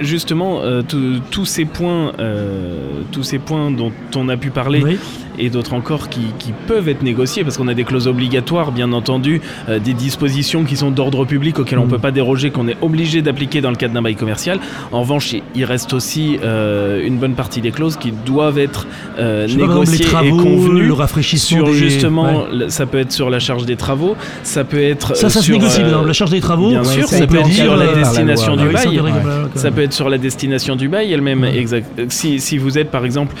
Justement, 0.00 0.60
euh, 0.62 0.82
tous- 0.82 1.20
tous 1.30 1.44
ces 1.44 1.64
points, 1.66 2.12
euh, 2.18 3.02
tous 3.12 3.22
ces 3.24 3.38
points 3.38 3.70
dont 3.70 3.92
on 4.14 4.28
a 4.30 4.36
pu 4.36 4.50
parler 4.50 4.82
Oui. 4.82 4.98
Et 5.38 5.50
d'autres 5.50 5.74
encore 5.74 6.08
qui, 6.08 6.20
qui 6.38 6.52
peuvent 6.66 6.88
être 6.88 7.02
négociés 7.02 7.44
parce 7.44 7.56
qu'on 7.56 7.68
a 7.68 7.74
des 7.74 7.84
clauses 7.84 8.06
obligatoires, 8.08 8.72
bien 8.72 8.92
entendu, 8.92 9.40
euh, 9.68 9.78
des 9.78 9.92
dispositions 9.94 10.64
qui 10.64 10.76
sont 10.76 10.90
d'ordre 10.90 11.24
public 11.24 11.58
auxquelles 11.58 11.78
on 11.78 11.82
Mm. 11.82 11.86
ne 11.86 11.90
peut 11.90 11.98
pas 11.98 12.10
déroger, 12.10 12.50
qu'on 12.50 12.68
est 12.68 12.76
obligé 12.82 13.22
d'appliquer 13.22 13.60
dans 13.60 13.70
le 13.70 13.76
cadre 13.76 13.94
d'un 13.94 14.02
bail 14.02 14.16
commercial. 14.16 14.58
En 14.92 15.00
revanche, 15.00 15.32
il- 15.54 15.64
reste 15.64 15.92
aussi 15.94 16.38
euh, 16.44 17.04
une 17.04 17.16
bonne 17.18 17.34
partie 17.34 17.60
des 17.60 17.72
clauses 17.72 17.96
qui 17.96 18.12
doivent 18.12 18.58
être 18.58 18.86
euh, 19.18 19.46
pas, 19.48 19.54
négociées 19.54 19.98
les 19.98 20.04
travaux, 20.04 20.40
et 20.40 20.42
convenues. 20.44 20.86
le 20.86 20.92
rafraîchissement 20.92 21.58
Sur 21.58 21.66
des- 21.66 21.74
justement, 21.74 22.44
Ouais. 22.48 22.68
ça 22.68 22.86
peut 22.86 22.98
être 22.98 23.10
sur 23.10 23.30
la 23.30 23.40
charge 23.40 23.66
des 23.66 23.74
travaux, 23.76 24.16
ça 24.44 24.62
peut 24.62 24.80
être 24.80 25.16
Ça, 25.16 25.28
ça 25.28 25.38
euh, 25.38 25.40
se 25.42 25.46
sur, 25.46 25.54
négocie. 25.54 25.78
par 25.80 25.88
exemple, 25.88 26.06
la 26.06 26.12
charge 26.12 26.30
des 26.30 26.40
travaux. 26.40 26.68
bien 26.70 26.84
sûr, 26.84 27.06
ça 27.08 27.18
ça, 27.18 27.26
peut 27.26 27.38
être 27.38 27.52
sur 27.52 27.76
la 27.76 27.86
destination 27.94 28.56
du 28.56 28.64
Ah 28.72 28.76
ça, 28.78 28.88
bail. 28.88 29.00
Ouais. 29.00 29.10
Ça 29.56 29.70
peut 29.72 29.82
être 29.82 29.92
sur 29.92 30.08
la 30.08 30.18
destination 30.18 30.76
du 30.76 30.88
bail 30.88 31.12
elle-même. 31.12 31.42
Ouais. 31.42 31.56
Exact. 31.58 31.86
Si, 32.10 32.38
si 32.38 32.58
vous 32.58 32.78
êtes 32.78 32.90
par 32.92 33.04
exemple 33.04 33.34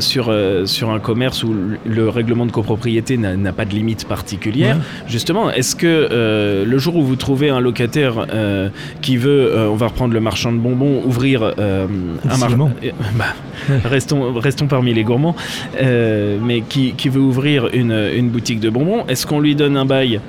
sur, 0.00 0.30
sur 0.66 0.90
un 0.90 0.98
commerce 0.98 1.31
où 1.42 1.52
le 1.52 1.78
le 1.84 2.08
règlement 2.08 2.46
de 2.46 2.50
copropriété 2.52 3.16
n'a 3.16 3.52
pas 3.52 3.64
de 3.64 3.74
limite 3.74 4.06
particulière, 4.06 4.76
Ouais. 4.76 4.82
justement, 5.08 5.50
est-ce 5.50 5.74
que 5.76 5.86
euh, 5.86 6.64
le 6.64 6.78
jour 6.78 6.96
où 6.96 7.02
vous 7.02 7.16
trouvez 7.16 7.48
un 7.50 7.60
locataire 7.60 8.26
euh, 8.32 8.68
qui 9.02 9.16
veut, 9.16 9.50
euh, 9.56 9.68
on 9.68 9.76
va 9.76 9.86
reprendre 9.88 10.12
le 10.14 10.20
marchand 10.20 10.52
de 10.52 10.58
bonbons, 10.58 11.02
ouvrir 11.04 11.42
un 11.42 12.36
marchand. 12.38 12.70
bah, 13.18 13.24
Ouais. 13.68 13.76
restons, 13.84 14.32
restons 14.34 14.66
parmi 14.66 14.92
les 14.94 15.04
gourmands, 15.04 15.36
mais 15.80 16.62
qui, 16.68 16.92
qui 16.92 17.08
veut 17.08 17.20
ouvrir 17.20 17.68
une, 17.72 17.92
une 18.14 18.28
boutique 18.28 18.60
de 18.60 18.70
bonbons, 18.70 19.04
est-ce 19.08 19.26
qu'on 19.26 19.40
lui 19.40 19.54
donne 19.54 19.76
un 19.76 19.84
bail 19.84 20.20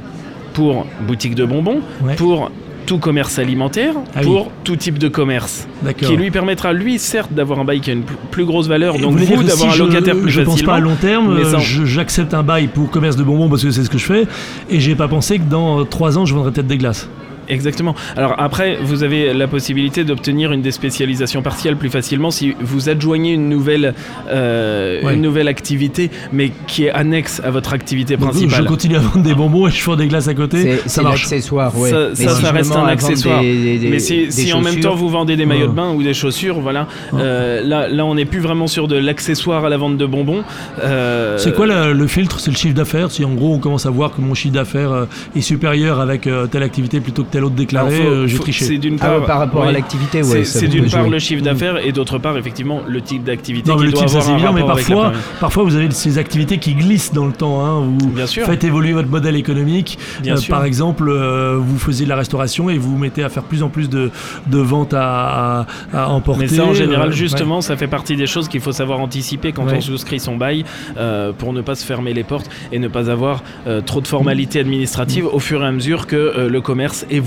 pour 0.53 0.85
boutique 1.07 1.35
de 1.35 1.45
bonbons, 1.45 1.81
Ouais. 2.03 2.15
pour 2.15 2.51
tout 2.86 2.98
commerce 3.00 3.39
alimentaire, 3.39 3.93
Ah 4.15 4.19
oui. 4.19 4.26
pour 4.26 4.52
tout 4.63 4.76
type 4.76 4.98
de 5.00 5.08
commerce 5.08 5.67
qui 5.98 6.15
lui 6.15 6.32
permettra, 6.32 6.74
lui, 6.74 7.00
certes, 7.00 7.34
d'avoir 7.34 7.60
un 7.60 7.65
bail 7.65 7.80
qui 7.82 7.89
a 7.89 7.93
une 7.93 8.04
plus, 8.32 8.46
grosse 8.46 8.67
valeur, 8.67 8.96
Et 8.96 9.00
donc 9.00 9.13
vous, 9.15 9.43
d'avoir 9.43 9.58
si 9.58 9.67
un 9.67 9.72
je- 9.72 9.84
locataire 9.84 10.15
plus 10.15 10.30
Je 10.32 10.41
pense 10.41 10.62
pas 10.62 10.76
à 10.76 10.80
long 10.80 10.96
terme, 10.96 11.30
euh, 11.38 11.60
je- 11.60 11.86
j'accepte 11.86 12.34
un 12.34 12.43
bail 12.43 12.67
pour 12.67 12.89
commerce 12.89 13.15
de 13.15 13.24
bonbons 13.24 13.50
parce 13.50 13.63
que 13.63 13.72
c'est 13.72 13.84
ce 13.84 13.89
que 13.89 13.98
je 13.98 14.06
fais, 14.06 14.28
et 14.69 14.80
j'ai 14.80 14.96
pas 14.96 15.08
pensé 15.08 15.38
que 15.39 15.43
dans 15.50 15.86
trois 15.86 16.17
ans 16.17 16.26
je 16.26 16.34
vendrais 16.34 16.52
peut-être 16.52 16.67
des 16.67 16.78
glaces. 16.78 17.08
Exactement. 17.49 17.95
Alors 18.15 18.36
après, 18.38 18.77
vous 18.82 19.03
avez 19.03 19.34
la 19.34 19.47
possibilité 19.47 20.03
d'obtenir 20.03 20.51
une 20.51 20.62
déspécialisation 20.62 21.41
partielle 21.41 21.75
plus 21.75 21.89
facilement 21.89 22.32
si 22.32 22.56
vous 22.62 22.89
adjoignez 22.89 23.34
une 23.34 23.49
nouvelle, 23.49 23.93
euh, 24.29 25.01
Ouais. 25.03 25.15
une 25.15 25.21
nouvelle 25.21 25.47
activité, 25.47 26.10
mais 26.32 26.51
qui 26.67 26.86
est 26.86 26.91
annexe 26.91 27.41
à 27.43 27.51
votre 27.51 27.73
activité 27.73 28.15
Donc, 28.17 28.29
principale. 28.32 28.63
je 28.63 28.67
continue 28.67 28.95
à 28.95 28.99
vendre 28.99 29.23
des 29.25 29.34
bonbons 29.34 29.67
et 29.67 29.71
je 29.71 29.84
vends 29.84 29.95
des 29.95 30.08
glaces 30.08 30.27
à 30.27 30.34
côté. 30.34 30.62
C'est 30.62 30.77
Ça 30.77 30.84
c'est 30.88 31.01
marche. 31.03 31.23
l'accessoire, 31.23 31.77
ouais. 31.77 31.89
Ça- 31.89 32.15
ça, 32.15 32.29
ça 32.36 32.51
reste 32.51 32.75
un 32.75 32.86
accessoire. 32.86 33.41
des- 33.41 33.62
des- 33.63 33.77
des- 33.79 33.89
Mais 33.89 33.99
si, 33.99 34.53
en 34.53 34.62
même 34.62 34.79
temps 34.79 34.95
vous 34.95 35.10
vendez 35.10 35.36
des 35.36 35.45
maillots 35.45 35.62
Ouais. 35.63 35.67
de 35.67 35.73
bain 35.75 35.91
ou 35.93 36.03
des 36.03 36.13
chaussures, 36.13 36.60
voilà, 36.60 36.88
Ouais. 37.12 37.21
euh, 37.23 37.62
là, 37.63 37.88
là 37.88 38.06
on 38.06 38.15
n'est 38.15 38.25
plus 38.25 38.39
vraiment 38.39 38.67
sur 38.67 38.88
de 38.88 38.95
l'accessoire 38.95 39.65
à 39.65 39.69
la 39.69 39.77
vente 39.77 39.97
de 39.97 40.06
bonbons. 40.06 40.43
Euh, 40.84 41.38
C'est 41.38 41.53
quoi 41.53 41.67
la- 41.67 41.91
le 41.93 42.08
filtre? 42.08 42.39
C'est 42.39 42.51
le 42.51 42.58
chiffre 42.58 42.75
d'affaires? 42.75 43.12
Si 43.12 43.23
en 43.25 43.34
gros 43.34 43.53
on 43.53 43.60
commence 43.60 43.86
à 43.86 43.89
voir 43.89 44.15
que 44.15 44.21
mon 44.21 44.34
chiffre 44.34 44.53
d'affaires 44.53 45.08
est 45.36 45.41
supérieur 45.41 45.99
avec 45.99 46.27
telle 46.51 46.63
activité 46.63 46.99
plutôt 46.99 47.23
que 47.23 47.32
telle 47.34 47.43
autre 47.46 47.56
faut- 47.69 47.88
euh, 47.88 48.28
j'ai 48.28 48.38
triché. 48.39 48.65
C'est 48.65 48.78
d'une 48.78 48.98
Ah, 49.02 49.06
part 49.08 49.26
par 49.26 49.39
rapport 49.39 49.63
à 49.63 49.72
l'activité, 49.72 50.22
ouais. 50.22 50.43
C'est- 50.46 50.67
d'une 50.67 50.89
part 50.89 51.02
jouer. 51.02 51.10
le 51.10 51.19
chiffre 51.19 51.41
d'affaires 51.43 51.78
et 51.86 51.91
d'autre 51.91 52.19
part 52.19 52.38
effectivement 52.38 52.82
le 52.88 53.02
type 53.02 53.24
d'activité 53.24 53.69
Non, 53.72 53.78
mais 53.78 53.86
le 53.88 53.91
doit 53.91 54.02
type, 54.02 54.10
ça 54.10 54.22
c'est 54.22 54.32
évident, 54.34 54.54
mais 54.54 54.62
parfois, 54.62 55.12
parfois 55.39 55.63
vous 55.63 55.76
avez 55.76 55.89
ces 55.91 56.17
activités 56.19 56.60
qui 56.60 56.76
glissent 56.76 57.12
dans 57.12 57.26
le 57.26 57.34
temps. 57.34 57.65
hein. 57.65 57.82
Vous 58.00 58.10
Bien 58.10 58.28
sûr. 58.28 58.46
faites 58.46 58.63
évoluer 58.63 58.93
votre 58.93 59.10
modèle 59.10 59.36
économique. 59.36 59.98
Bien 60.22 60.34
Euh, 60.36 60.38
sûr. 60.38 60.54
Par 60.54 60.63
exemple, 60.65 61.10
euh, 61.10 61.58
vous 61.60 61.80
faisiez 61.80 62.06
de 62.06 62.10
la 62.10 62.15
restauration 62.15 62.69
et 62.69 62.78
vous 62.78 62.91
vous 62.91 62.98
mettez 63.00 63.24
à 63.24 63.30
faire 63.30 63.43
plus 63.43 63.63
en 63.63 63.69
plus 63.69 63.89
de, 63.89 64.12
de 64.48 64.58
ventes 64.60 64.93
à, 64.93 65.62
à, 65.91 66.04
à 66.04 66.08
emporter. 66.10 66.41
Mais 66.43 66.48
ça, 66.48 66.65
en 66.65 66.74
général, 66.74 67.10
euh, 67.10 67.12
justement, 67.12 67.62
ça 67.62 67.76
fait 67.78 67.88
partie 67.88 68.15
des 68.15 68.28
choses 68.28 68.48
qu'il 68.48 68.62
faut 68.62 68.72
savoir 68.72 69.00
anticiper 69.00 69.52
quand 69.54 69.65
Ouais. 69.65 69.78
on 69.78 69.82
souscrit 69.82 70.19
son 70.19 70.38
bail 70.38 70.65
euh, 70.98 71.32
pour 71.36 71.54
ne 71.54 71.62
pas 71.62 71.74
se 71.76 71.84
fermer 71.86 72.13
les 72.13 72.24
portes 72.24 72.50
et 72.72 72.78
ne 72.80 72.88
pas 72.88 73.10
avoir 73.10 73.41
euh, 73.65 73.82
trop 73.82 74.02
de 74.02 74.08
formalités 74.08 74.60
administratives 74.60 75.26
au 75.26 75.39
fur 75.39 75.63
et 75.63 75.67
à 75.67 75.72
mesure 75.72 76.06
que 76.06 76.15
euh, 76.15 76.50
le 76.50 76.62
commerce 76.62 77.06
évolue 77.10 77.22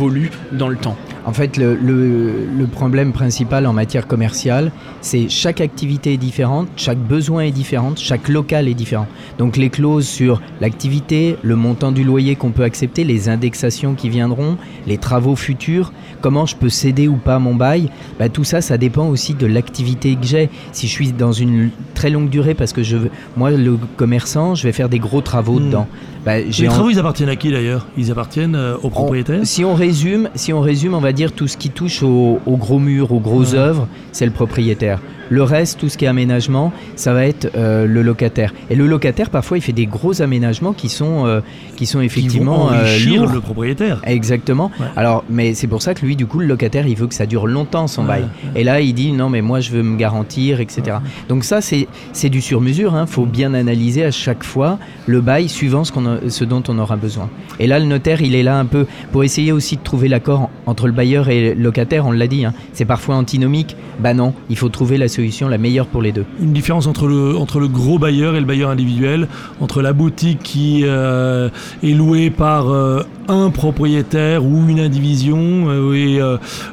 dans 0.52 0.68
le 0.68 0.76
temps. 0.76 0.96
En 1.26 1.32
fait, 1.32 1.56
le, 1.56 1.74
le- 1.74 2.46
le 2.56 2.66
problème 2.68 3.12
principal 3.12 3.66
en 3.66 3.72
matière 3.72 4.06
commerciale, 4.06 4.70
c'est 5.00 5.28
chaque 5.28 5.60
activité 5.60 6.12
est 6.12 6.16
différente, 6.18 6.68
chaque 6.76 6.98
besoin 6.98 7.42
est 7.42 7.50
différent, 7.50 7.92
chaque 7.96 8.28
local 8.28 8.68
est 8.68 8.74
différent. 8.74 9.08
Donc 9.38 9.56
les 9.56 9.68
clauses 9.68 10.06
sur 10.06 10.40
l'activité, 10.60 11.36
le 11.42 11.56
montant 11.56 11.90
du 11.90 12.04
loyer 12.04 12.36
qu'on 12.36 12.50
peut 12.52 12.62
accepter, 12.62 13.02
les 13.02 13.28
indexations 13.28 13.94
qui 13.94 14.08
viendront, 14.08 14.56
les 14.86 14.98
travaux 14.98 15.34
futurs, 15.34 15.92
comment 16.20 16.46
je 16.46 16.54
peux 16.54 16.68
céder 16.68 17.08
ou 17.08 17.16
pas 17.16 17.40
mon 17.40 17.56
bail, 17.56 17.90
bah, 18.20 18.28
tout 18.28 18.44
ça, 18.44 18.60
ça 18.60 18.78
dépend 18.78 19.08
aussi 19.08 19.34
de 19.34 19.46
l'activité 19.46 20.14
que 20.14 20.24
j'ai. 20.26 20.48
Si 20.70 20.86
je 20.86 20.92
suis 20.92 21.10
dans 21.12 21.32
une 21.32 21.70
très 21.94 22.10
longue 22.10 22.28
durée, 22.30 22.54
parce 22.54 22.72
que 22.72 22.84
je 22.84 22.96
moi, 23.36 23.50
le 23.50 23.76
commerçant, 23.96 24.54
je 24.54 24.62
vais 24.62 24.72
faire 24.72 24.88
des 24.88 25.00
gros 25.00 25.22
travaux 25.22 25.58
Hmm. 25.58 25.66
dedans. 25.66 25.88
Bah, 26.24 26.40
Les 26.40 26.66
en- 26.68 26.72
travaux, 26.72 26.90
ils 26.90 26.98
appartiennent 26.98 27.28
à 27.28 27.36
qui 27.36 27.52
d'ailleurs? 27.52 27.86
Ils 27.96 28.10
appartiennent 28.10 28.56
euh, 28.56 28.76
aux 28.82 28.90
propriétaires 28.90 29.40
si 29.44 29.64
on 29.64 29.74
résume, 29.74 30.28
si 30.34 30.52
on 30.52 30.60
résume, 30.60 30.94
on 30.94 31.00
va 31.00 31.12
dire 31.16 31.32
tout 31.32 31.48
ce 31.48 31.56
qui 31.56 31.70
touche 31.70 32.04
aux, 32.04 32.38
gros 32.46 32.78
murs, 32.78 33.10
aux 33.10 33.18
grosses 33.18 33.54
œuvres, 33.54 33.88
c'est 34.12 34.26
le 34.26 34.32
propriétaire. 34.32 35.00
Le 35.28 35.42
reste, 35.42 35.78
tout 35.80 35.88
ce 35.88 35.98
qui 35.98 36.04
est 36.04 36.08
aménagement, 36.08 36.72
ça 36.94 37.12
va 37.12 37.26
être 37.26 37.50
euh, 37.56 37.86
le 37.86 38.02
locataire. 38.02 38.52
Et 38.70 38.76
le 38.76 38.86
locataire, 38.86 39.30
parfois, 39.30 39.58
il 39.58 39.60
fait 39.60 39.72
des 39.72 39.86
gros 39.86 40.22
aménagements 40.22 40.72
qui 40.72 40.88
sont, 40.88 41.26
euh, 41.26 41.40
qui 41.76 41.86
sont 41.86 41.98
Qui 41.98 41.98
vont 41.98 42.02
effectivement 42.02 42.70
euh, 42.72 42.98
lourds. 43.06 43.32
le 43.32 43.40
propriétaire. 43.40 44.00
Exactement. 44.04 44.70
Ouais. 44.78 44.86
Alors, 44.96 45.24
mais 45.28 45.54
c'est 45.54 45.66
pour 45.66 45.82
ça 45.82 45.94
que 45.94 46.04
lui, 46.04 46.16
du 46.16 46.26
coup, 46.26 46.38
le 46.38 46.46
locataire, 46.46 46.86
il 46.86 46.96
veut 46.96 47.06
que 47.06 47.14
ça 47.14 47.26
dure 47.26 47.46
longtemps 47.46 47.86
son 47.86 48.02
Ouais, 48.02 48.08
bail. 48.08 48.24
Et 48.54 48.62
là, 48.64 48.80
il 48.80 48.94
dit 48.94 49.12
non, 49.12 49.28
mais 49.28 49.42
moi, 49.42 49.60
je 49.60 49.70
veux 49.72 49.82
me 49.82 49.96
garantir, 49.96 50.60
etc. 50.60 50.98
Donc 51.28 51.44
ça, 51.44 51.60
c'est 51.60 51.88
c'est 52.12 52.28
du 52.28 52.40
sur-mesure. 52.40 52.94
Il 53.00 53.06
faut 53.06 53.26
bien 53.26 53.54
analyser 53.54 54.04
à 54.04 54.10
chaque 54.10 54.44
fois 54.44 54.78
le 55.06 55.20
bail 55.20 55.48
suivant 55.48 55.84
ce, 55.84 55.92
qu'on 55.92 56.06
a- 56.06 56.28
ce 56.28 56.44
dont 56.44 56.62
on 56.68 56.78
aura 56.78 56.96
besoin. 56.96 57.28
Et 57.58 57.66
là, 57.66 57.78
le 57.78 57.86
notaire, 57.86 58.22
il 58.22 58.34
est 58.34 58.42
là 58.42 58.58
un 58.58 58.64
peu 58.66 58.86
pour 59.12 59.24
essayer 59.24 59.52
aussi 59.52 59.76
de 59.76 59.82
trouver 59.82 60.08
l'accord 60.08 60.42
en- 60.42 60.50
entre 60.66 60.86
le 60.86 60.92
bailleur 60.92 61.28
et 61.28 61.54
le 61.54 61.60
locataire. 61.62 62.06
On 62.06 62.12
l'a 62.12 62.26
dit, 62.26 62.44
hein. 62.44 62.52
c'est 62.72 62.84
parfois 62.84 63.16
antinomique. 63.16 63.76
Bah 63.98 64.14
non, 64.14 64.34
il 64.50 64.56
faut 64.58 64.68
trouver 64.68 64.98
la 64.98 65.08
solution 65.16 65.48
la 65.48 65.58
meilleure 65.58 65.86
pour 65.86 66.02
les 66.02 66.12
deux. 66.12 66.24
Une 66.40 66.52
différence 66.52 66.86
entre 66.86 67.06
le, 67.06 67.36
entre 67.36 67.58
le 67.58 67.68
gros 67.68 67.98
bailleur 67.98 68.36
et 68.36 68.40
le 68.40 68.46
bailleur 68.46 68.70
individuel, 68.70 69.28
entre 69.60 69.82
la 69.82 69.92
boutique 69.92 70.40
qui 70.42 70.82
euh, 70.84 71.48
est 71.82 71.92
louée 71.94 72.30
par 72.30 72.68
euh, 72.70 73.02
un 73.28 73.50
propriétaire 73.50 74.44
ou 74.44 74.68
une 74.68 74.78
indivision 74.80 75.38
euh, 75.68 75.92
et 75.94 76.20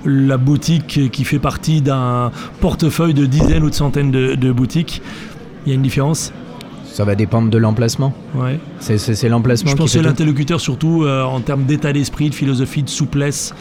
la 0.05 0.37
boutique 0.37 1.09
qui 1.11 1.23
fait 1.23 1.39
partie 1.39 1.81
d'un 1.81 2.31
portefeuille 2.61 3.13
de 3.13 3.25
dizaines 3.25 3.63
ou 3.63 3.69
de 3.69 3.75
centaines 3.75 4.11
de, 4.11 4.35
de 4.35 4.51
boutiques. 4.51 5.01
Il 5.65 5.69
y 5.69 5.71
a 5.71 5.75
une 5.75 5.81
différence? 5.81 6.31
Ça 6.85 7.05
va 7.05 7.15
dépendre 7.15 7.49
de 7.49 7.57
l'emplacement. 7.57 8.13
ouais. 8.35 8.59
C'est- 8.79 9.27
l'emplacement 9.29 9.71
Je 9.71 9.77
fait 9.87 9.97
tout. 9.99 10.03
l'interlocuteur 10.05 10.59
surtout 10.61 11.03
euh, 11.03 11.23
en 11.23 11.39
termes 11.39 11.63
d'état 11.63 11.91
d'esprit, 11.91 12.29
de 12.29 12.35
philosophie, 12.35 12.83
de 12.83 12.89
souplesse. 12.89 13.55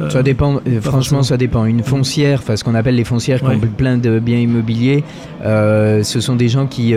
Euh, 0.00 0.10
ça 0.10 0.22
dépend, 0.22 0.56
euh, 0.66 0.80
franchement, 0.80 1.22
ça 1.22 1.36
dépend. 1.36 1.64
Une 1.64 1.82
foncière, 1.82 2.40
enfin 2.42 2.56
ce 2.56 2.64
qu'on 2.64 2.74
appelle 2.74 2.94
les 2.94 3.04
foncières 3.04 3.40
qui 3.40 3.46
ont 3.46 3.58
plein 3.58 3.98
de 3.98 4.18
biens 4.18 4.38
immobiliers, 4.38 5.04
euh, 5.44 6.02
ce 6.02 6.20
sont 6.20 6.36
des 6.36 6.48
gens 6.48 6.66
qui, 6.66 6.94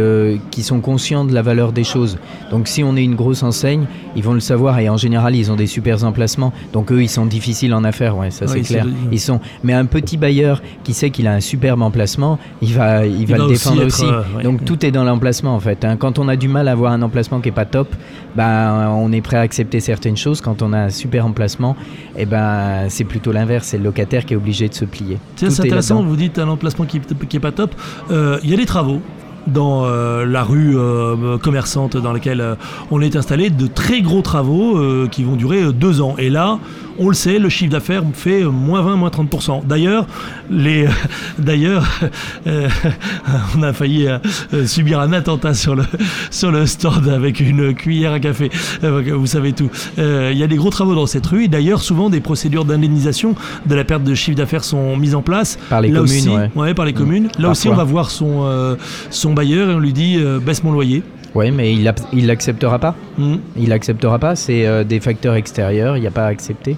qui 0.51 0.63
sont 0.63 0.79
conscients 0.81 1.25
de 1.25 1.33
la 1.33 1.41
valeur 1.41 1.71
des 1.71 1.83
choses. 1.83 2.17
Donc 2.49 2.67
si 2.67 2.83
on 2.83 2.95
est 2.95 3.03
une 3.03 3.15
grosse 3.15 3.43
enseigne, 3.43 3.85
ils 4.15 4.23
vont 4.23 4.33
le 4.33 4.39
savoir 4.39 4.79
et 4.79 4.89
en 4.89 4.97
général, 4.97 5.35
ils 5.35 5.51
ont 5.51 5.55
des 5.55 5.67
super 5.67 6.03
emplacements. 6.03 6.53
Donc 6.73 6.91
eux, 6.91 7.01
ils 7.01 7.09
sont 7.09 7.25
difficiles 7.25 7.73
en 7.73 7.83
affaires, 7.83 8.17
ouais, 8.17 8.31
ça 8.31 8.47
c'est 8.47 8.61
clair. 8.61 8.85
Ils 9.11 9.19
sont, 9.19 9.39
mais 9.63 9.73
un 9.73 9.85
petit 9.85 10.17
bailleur 10.17 10.61
qui 10.83 10.93
sait 10.93 11.09
qu'il 11.09 11.27
a 11.27 11.33
un 11.33 11.39
superbe 11.39 11.81
emplacement, 11.81 12.39
il 12.61 12.73
va, 12.73 13.05
il, 13.05 13.25
va 13.25 13.37
le 13.37 13.47
défendre 13.47 13.85
aussi. 13.85 14.05
Donc 14.43 14.65
tout 14.65 14.85
est 14.85 14.91
dans 14.91 15.03
l'emplacement 15.03 15.55
en 15.55 15.59
fait. 15.59 15.83
Hein. 15.85 15.97
Quand 15.97 16.19
on 16.19 16.27
a 16.27 16.35
du 16.35 16.47
mal 16.47 16.67
à 16.67 16.71
avoir 16.71 16.91
un 16.91 17.01
emplacement 17.01 17.39
qui 17.39 17.49
est 17.49 17.53
pas 17.53 17.65
top, 17.65 17.87
ben 18.35 18.89
on 18.95 19.11
est 19.11 19.21
prêt 19.21 19.37
à 19.37 19.41
accepter 19.41 19.79
certaines 19.79 20.17
choses. 20.17 20.41
Quand 20.41 20.61
on 20.61 20.73
a 20.73 20.77
un 20.77 20.89
super 20.89 21.25
emplacement, 21.25 21.75
et 22.15 22.23
eh 22.23 22.25
ben 22.25 22.89
c'est 22.91 23.03
plutôt 23.03 23.31
l'inverse, 23.31 23.67
c'est 23.67 23.77
le 23.77 23.83
locataire 23.83 24.25
qui 24.25 24.33
est 24.33 24.37
obligé 24.37 24.69
de 24.69 24.73
se 24.73 24.85
plier. 24.85 25.17
C'est 25.35 25.47
intéressant, 25.59 26.03
vous 26.03 26.15
dites 26.15 26.39
un 26.39 26.47
emplacement 26.47 26.85
qui 26.85 26.99
n'est 26.99 27.39
pas 27.39 27.51
top. 27.51 27.73
Euh, 28.11 28.39
il 28.43 28.49
y 28.49 28.53
a 28.53 28.57
des 28.57 28.65
travaux 28.65 29.01
dans 29.47 29.85
euh, 29.85 30.23
la 30.23 30.43
rue 30.43 30.77
euh, 30.77 31.39
commerçante 31.39 31.97
dans 31.97 32.13
laquelle 32.13 32.57
on 32.91 33.01
est 33.01 33.15
installé, 33.15 33.49
de 33.49 33.65
très 33.65 34.01
gros 34.01 34.21
travaux 34.21 34.79
qui 35.09 35.23
vont 35.23 35.35
durer 35.35 35.73
deux 35.73 36.01
ans. 36.01 36.15
Et 36.19 36.29
là, 36.29 36.59
on 36.99 37.07
le 37.07 37.13
sait, 37.13 37.39
le 37.39 37.49
chiffre 37.49 37.71
d'affaires 37.71 38.03
fait 38.13 38.43
moins 38.43 38.81
20, 38.81 38.95
moins 38.95 39.09
30%. 39.09 39.65
D'ailleurs, 39.65 40.07
les, 40.49 40.87
d'ailleurs, 41.39 41.87
euh, 42.47 42.67
on 43.57 43.63
a 43.63 43.73
failli 43.73 44.07
euh, 44.07 44.65
subir 44.65 44.99
un 44.99 45.13
attentat 45.13 45.53
sur 45.53 45.75
le, 45.75 45.83
sur 46.29 46.51
le 46.51 46.65
stand 46.65 47.07
avec 47.07 47.39
une 47.39 47.73
cuillère 47.73 48.13
à 48.13 48.19
café. 48.19 48.49
Euh, 48.83 49.15
vous 49.15 49.27
savez 49.27 49.53
tout. 49.53 49.69
Il 49.97 50.37
y 50.37 50.43
a 50.43 50.47
des 50.47 50.55
gros 50.55 50.69
travaux 50.69 50.95
dans 50.95 51.05
cette 51.05 51.25
rue. 51.25 51.47
D'ailleurs, 51.47 51.81
souvent 51.81 52.09
des 52.09 52.21
procédures 52.21 52.65
d'indemnisation 52.65 53.35
de 53.65 53.75
la 53.75 53.83
perte 53.83 54.03
de 54.03 54.15
chiffre 54.15 54.37
d'affaires 54.37 54.63
sont 54.63 54.97
mises 54.97 55.15
en 55.15 55.21
place. 55.21 55.57
Par 55.69 55.81
les 55.81 55.91
communes. 55.91 56.03
Aussi, 56.03 56.29
ouais. 56.55 56.73
par 56.73 56.85
les 56.85 56.93
mmh. 56.93 56.95
communes. 56.95 57.27
Là 57.39 57.49
aussi, 57.49 57.69
on 57.69 57.75
va 57.75 57.83
voir 57.83 58.09
son, 58.09 58.77
son 59.09 59.33
bailleur 59.33 59.69
et 59.69 59.75
on 59.75 59.79
lui 59.79 59.93
dit 59.93 60.19
baisse 60.43 60.63
mon 60.63 60.71
loyer. 60.71 61.03
Oui, 61.33 61.51
mais 61.51 61.73
il 61.73 62.27
l'acceptera 62.27 62.77
pas. 62.79 62.95
Hmm. 63.17 63.37
Il 63.55 63.69
l'acceptera 63.69 64.19
pas. 64.19 64.35
C'est 64.35 64.65
euh, 64.65 64.83
des 64.83 64.99
facteurs 64.99 65.35
extérieurs. 65.35 65.95
Il 65.97 66.01
n'y 66.01 66.07
a 66.07 66.11
pas 66.11 66.25
à 66.25 66.27
accepter. 66.27 66.75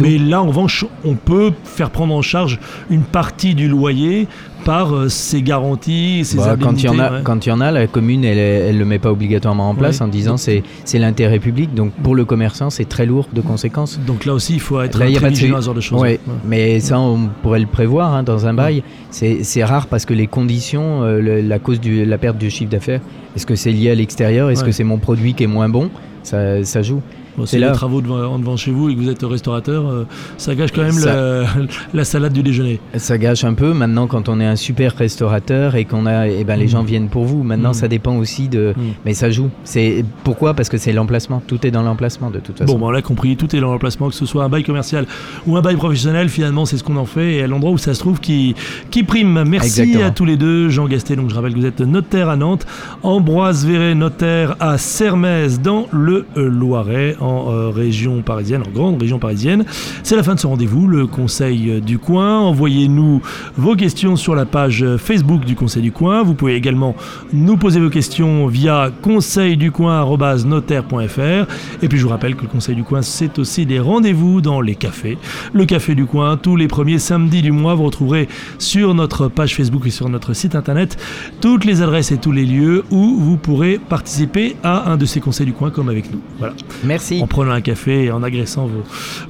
Mais 0.00 0.18
là, 0.18 0.42
en 0.42 0.46
revanche, 0.46 0.84
on 1.04 1.14
peut 1.14 1.52
faire 1.64 1.90
prendre 1.90 2.14
en 2.14 2.22
charge 2.22 2.58
une 2.90 3.02
partie 3.02 3.54
du 3.54 3.68
loyer 3.68 4.28
par 4.64 4.94
euh, 4.94 5.08
ses 5.08 5.42
garanties, 5.42 6.24
ses 6.24 6.36
bah, 6.36 6.56
quand 6.60 6.82
il 6.82 6.86
y 6.86 6.88
en 6.88 6.98
a, 6.98 7.20
quand 7.22 7.46
il 7.46 7.48
y 7.48 7.52
en 7.52 7.60
a, 7.60 7.70
la 7.70 7.86
commune, 7.86 8.24
elle, 8.24 8.38
elle 8.38 8.78
le 8.78 8.84
met 8.84 8.98
pas 8.98 9.10
obligatoirement 9.10 9.68
en 9.68 9.74
place 9.74 10.00
en 10.00 10.08
disant 10.08 10.36
c'est 10.36 10.62
c'est 10.84 10.98
l'intérêt 10.98 11.38
public. 11.38 11.74
Donc 11.74 11.92
pour 12.02 12.14
le 12.14 12.24
commerçant, 12.24 12.70
c'est 12.70 12.88
très 12.88 13.06
lourd 13.06 13.28
de 13.32 13.40
conséquences. 13.40 13.98
Donc 14.06 14.24
là 14.24 14.34
aussi, 14.34 14.54
il 14.54 14.60
faut 14.60 14.80
être 14.80 14.92
très 14.92 15.08
vigilant 15.08 15.58
à 15.58 15.60
ce 15.60 15.66
genre 15.66 15.74
de 15.74 15.80
choses. 15.80 16.00
Ouais, 16.00 16.20
Mais 16.44 16.80
ça, 16.80 16.98
on 16.98 17.28
pourrait 17.42 17.60
le 17.60 17.66
prévoir 17.66 18.14
hein, 18.14 18.22
dans 18.22 18.46
un 18.46 18.54
bail. 18.54 18.82
C'est 19.10 19.64
rare 19.64 19.86
parce 19.86 20.04
que 20.04 20.14
les 20.14 20.26
conditions, 20.26 21.02
euh, 21.02 21.42
la 21.42 21.58
cause 21.58 21.80
de 21.80 22.04
la 22.04 22.18
perte 22.18 22.38
du 22.38 22.50
chiffre 22.50 22.70
d'affaires, 22.70 23.00
est-ce 23.36 23.46
que 23.46 23.54
c'est 23.54 23.72
lié 23.72 23.90
à 23.90 23.94
l'extérieur? 23.94 24.50
Est-ce 24.50 24.64
que 24.64 24.72
c'est 24.72 24.84
mon 24.84 24.98
produit 24.98 25.34
qui 25.34 25.44
est 25.44 25.48
moins 25.48 25.68
bon? 25.68 25.90
Ça, 26.22 26.64
ça 26.64 26.82
joue. 26.82 27.02
Bon, 27.36 27.46
c'est 27.46 27.58
les 27.58 27.72
travaux 27.72 28.00
devant, 28.00 28.38
devant, 28.38 28.56
chez 28.56 28.70
vous 28.70 28.90
et 28.90 28.94
que 28.94 29.00
vous 29.00 29.08
êtes 29.08 29.22
restaurateur, 29.22 29.86
euh, 29.86 30.04
ça 30.36 30.54
gâche 30.54 30.70
quand 30.72 30.82
même 30.82 31.46
la 31.94 32.04
salade 32.04 32.32
du 32.32 32.42
déjeuner. 32.42 32.80
Ça 32.96 33.16
gâche 33.18 33.44
un 33.44 33.54
peu. 33.54 33.72
Maintenant, 33.72 34.06
quand 34.06 34.28
on 34.28 34.38
est 34.40 34.46
un 34.46 34.56
super 34.56 34.94
restaurateur 34.96 35.76
et 35.76 35.84
qu'on 35.84 36.06
a, 36.06 36.28
eh 36.28 36.44
ben, 36.44 36.56
les 36.56 36.66
mm. 36.66 36.68
gens 36.68 36.82
viennent 36.82 37.08
pour 37.08 37.24
vous. 37.24 37.42
Maintenant, 37.42 37.70
mm. 37.70 37.74
ça 37.74 37.88
dépend 37.88 38.16
aussi 38.16 38.48
de. 38.48 38.74
Mm. 38.76 38.80
Mais 39.06 39.14
ça 39.14 39.30
joue. 39.30 39.50
C'est 39.64 40.04
pourquoi? 40.24 40.54
Parce 40.54 40.68
que 40.68 40.76
c'est 40.76 40.92
l'emplacement. 40.92 41.42
Tout 41.46 41.66
est 41.66 41.70
dans 41.70 41.82
l'emplacement 41.82 42.30
de 42.30 42.38
toute 42.38 42.58
façon. 42.58 42.78
Bon, 42.78 42.86
on 42.86 42.90
l'a 42.90 43.02
compris. 43.02 43.36
Tout 43.36 43.54
est 43.56 43.60
dans 43.60 43.72
l'emplacement, 43.72 44.08
que 44.08 44.14
ce 44.14 44.26
soit 44.26 44.44
un 44.44 44.48
bail 44.48 44.64
commercial 44.64 45.06
ou 45.46 45.56
un 45.56 45.62
bail 45.62 45.76
professionnel. 45.76 46.28
Finalement, 46.28 46.66
c'est 46.66 46.76
ce 46.76 46.84
qu'on 46.84 46.96
en 46.96 47.06
fait 47.06 47.34
et 47.36 47.42
à 47.42 47.46
l'endroit 47.46 47.70
où 47.70 47.78
ça 47.78 47.94
se 47.94 48.00
trouve 48.00 48.20
qui, 48.20 48.54
qui 48.90 49.02
prime. 49.04 49.44
Merci 49.46 50.02
à 50.02 50.10
tous 50.10 50.24
les 50.24 50.36
deux, 50.36 50.68
Jean 50.68 50.86
Gasté. 50.86 51.16
Donc, 51.16 51.30
je 51.30 51.34
rappelle 51.34 51.54
que 51.54 51.58
vous 51.58 51.66
êtes 51.66 51.80
notaire 51.80 52.28
à 52.28 52.36
Nantes, 52.36 52.66
Ambroise 53.02 53.64
Véret, 53.66 53.94
notaire 53.94 54.56
à 54.60 54.76
Sermez 54.76 55.48
dans 55.62 55.86
le 55.92 56.26
Loiret 56.36 57.16
en 57.22 57.50
euh, 57.50 57.70
région 57.70 58.20
parisienne, 58.22 58.62
en 58.66 58.70
grande 58.70 59.00
région 59.00 59.18
parisienne. 59.18 59.64
C'est 60.02 60.16
la 60.16 60.22
fin 60.22 60.34
de 60.34 60.40
ce 60.40 60.46
rendez-vous, 60.46 60.86
le 60.86 61.06
Conseil 61.06 61.80
du 61.80 61.98
Coin. 61.98 62.40
Envoyez-nous 62.40 63.22
vos 63.56 63.76
questions 63.76 64.16
sur 64.16 64.34
la 64.34 64.44
page 64.44 64.84
Facebook 64.98 65.44
du 65.44 65.54
Conseil 65.54 65.82
du 65.82 65.92
Coin. 65.92 66.22
Vous 66.22 66.34
pouvez 66.34 66.56
également 66.56 66.94
nous 67.32 67.56
poser 67.56 67.80
vos 67.80 67.90
questions 67.90 68.46
via 68.46 68.90
conseilducoin.notaire.fr. 69.02 71.82
Et 71.82 71.88
puis 71.88 71.98
je 71.98 72.02
vous 72.02 72.10
rappelle 72.10 72.34
que 72.34 72.42
le 72.42 72.48
Conseil 72.48 72.74
du 72.74 72.82
Coin, 72.82 73.02
c'est 73.02 73.38
aussi 73.38 73.66
des 73.66 73.78
rendez-vous 73.78 74.40
dans 74.40 74.60
les 74.60 74.74
cafés. 74.74 75.18
Le 75.52 75.64
Café 75.64 75.94
du 75.94 76.06
Coin, 76.06 76.36
tous 76.36 76.56
les 76.56 76.68
premiers 76.68 76.98
samedis 76.98 77.42
du 77.42 77.52
mois, 77.52 77.74
vous 77.74 77.84
retrouverez 77.84 78.28
sur 78.58 78.94
notre 78.94 79.28
page 79.28 79.54
Facebook 79.54 79.86
et 79.86 79.90
sur 79.90 80.08
notre 80.08 80.34
site 80.34 80.54
internet 80.54 80.96
toutes 81.40 81.64
les 81.64 81.82
adresses 81.82 82.12
et 82.12 82.18
tous 82.18 82.32
les 82.32 82.44
lieux 82.44 82.84
où 82.90 83.16
vous 83.18 83.36
pourrez 83.36 83.78
participer 83.78 84.56
à 84.62 84.90
un 84.90 84.96
de 84.96 85.06
ces 85.06 85.20
Conseils 85.20 85.46
du 85.46 85.52
Coin 85.52 85.70
comme 85.70 85.88
avec 85.88 86.12
nous. 86.12 86.20
Voilà. 86.38 86.54
Merci. 86.84 87.11
En 87.20 87.26
prenant 87.26 87.52
un 87.52 87.60
café 87.60 88.04
et 88.04 88.12
en 88.12 88.22
agressant 88.22 88.68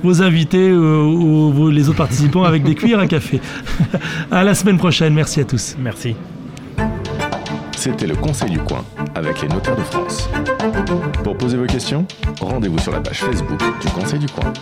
vos, 0.02 0.22
invités 0.22 0.68
euh, 0.70 1.02
ou, 1.02 1.70
les 1.70 1.88
autres 1.88 1.98
participants 1.98 2.44
avec 2.44 2.62
des 2.62 2.74
cuillères 2.74 3.00
à 3.00 3.06
café. 3.06 3.40
à 4.30 4.44
la 4.44 4.54
semaine 4.54 4.78
prochaine. 4.78 5.14
Merci 5.14 5.40
à 5.40 5.44
tous. 5.44 5.76
Merci. 5.78 6.14
C'était 7.76 8.06
le 8.06 8.14
Conseil 8.14 8.50
du 8.50 8.58
coin 8.60 8.84
avec 9.14 9.42
les 9.42 9.48
notaires 9.48 9.76
de 9.76 9.82
France. 9.82 10.28
Pour 11.24 11.36
poser 11.36 11.56
vos 11.56 11.66
questions, 11.66 12.06
rendez-vous 12.40 12.78
sur 12.78 12.92
la 12.92 13.00
page 13.00 13.18
Facebook 13.18 13.58
du 13.80 13.88
Conseil 13.90 14.20
du 14.20 14.26
coin. 14.26 14.52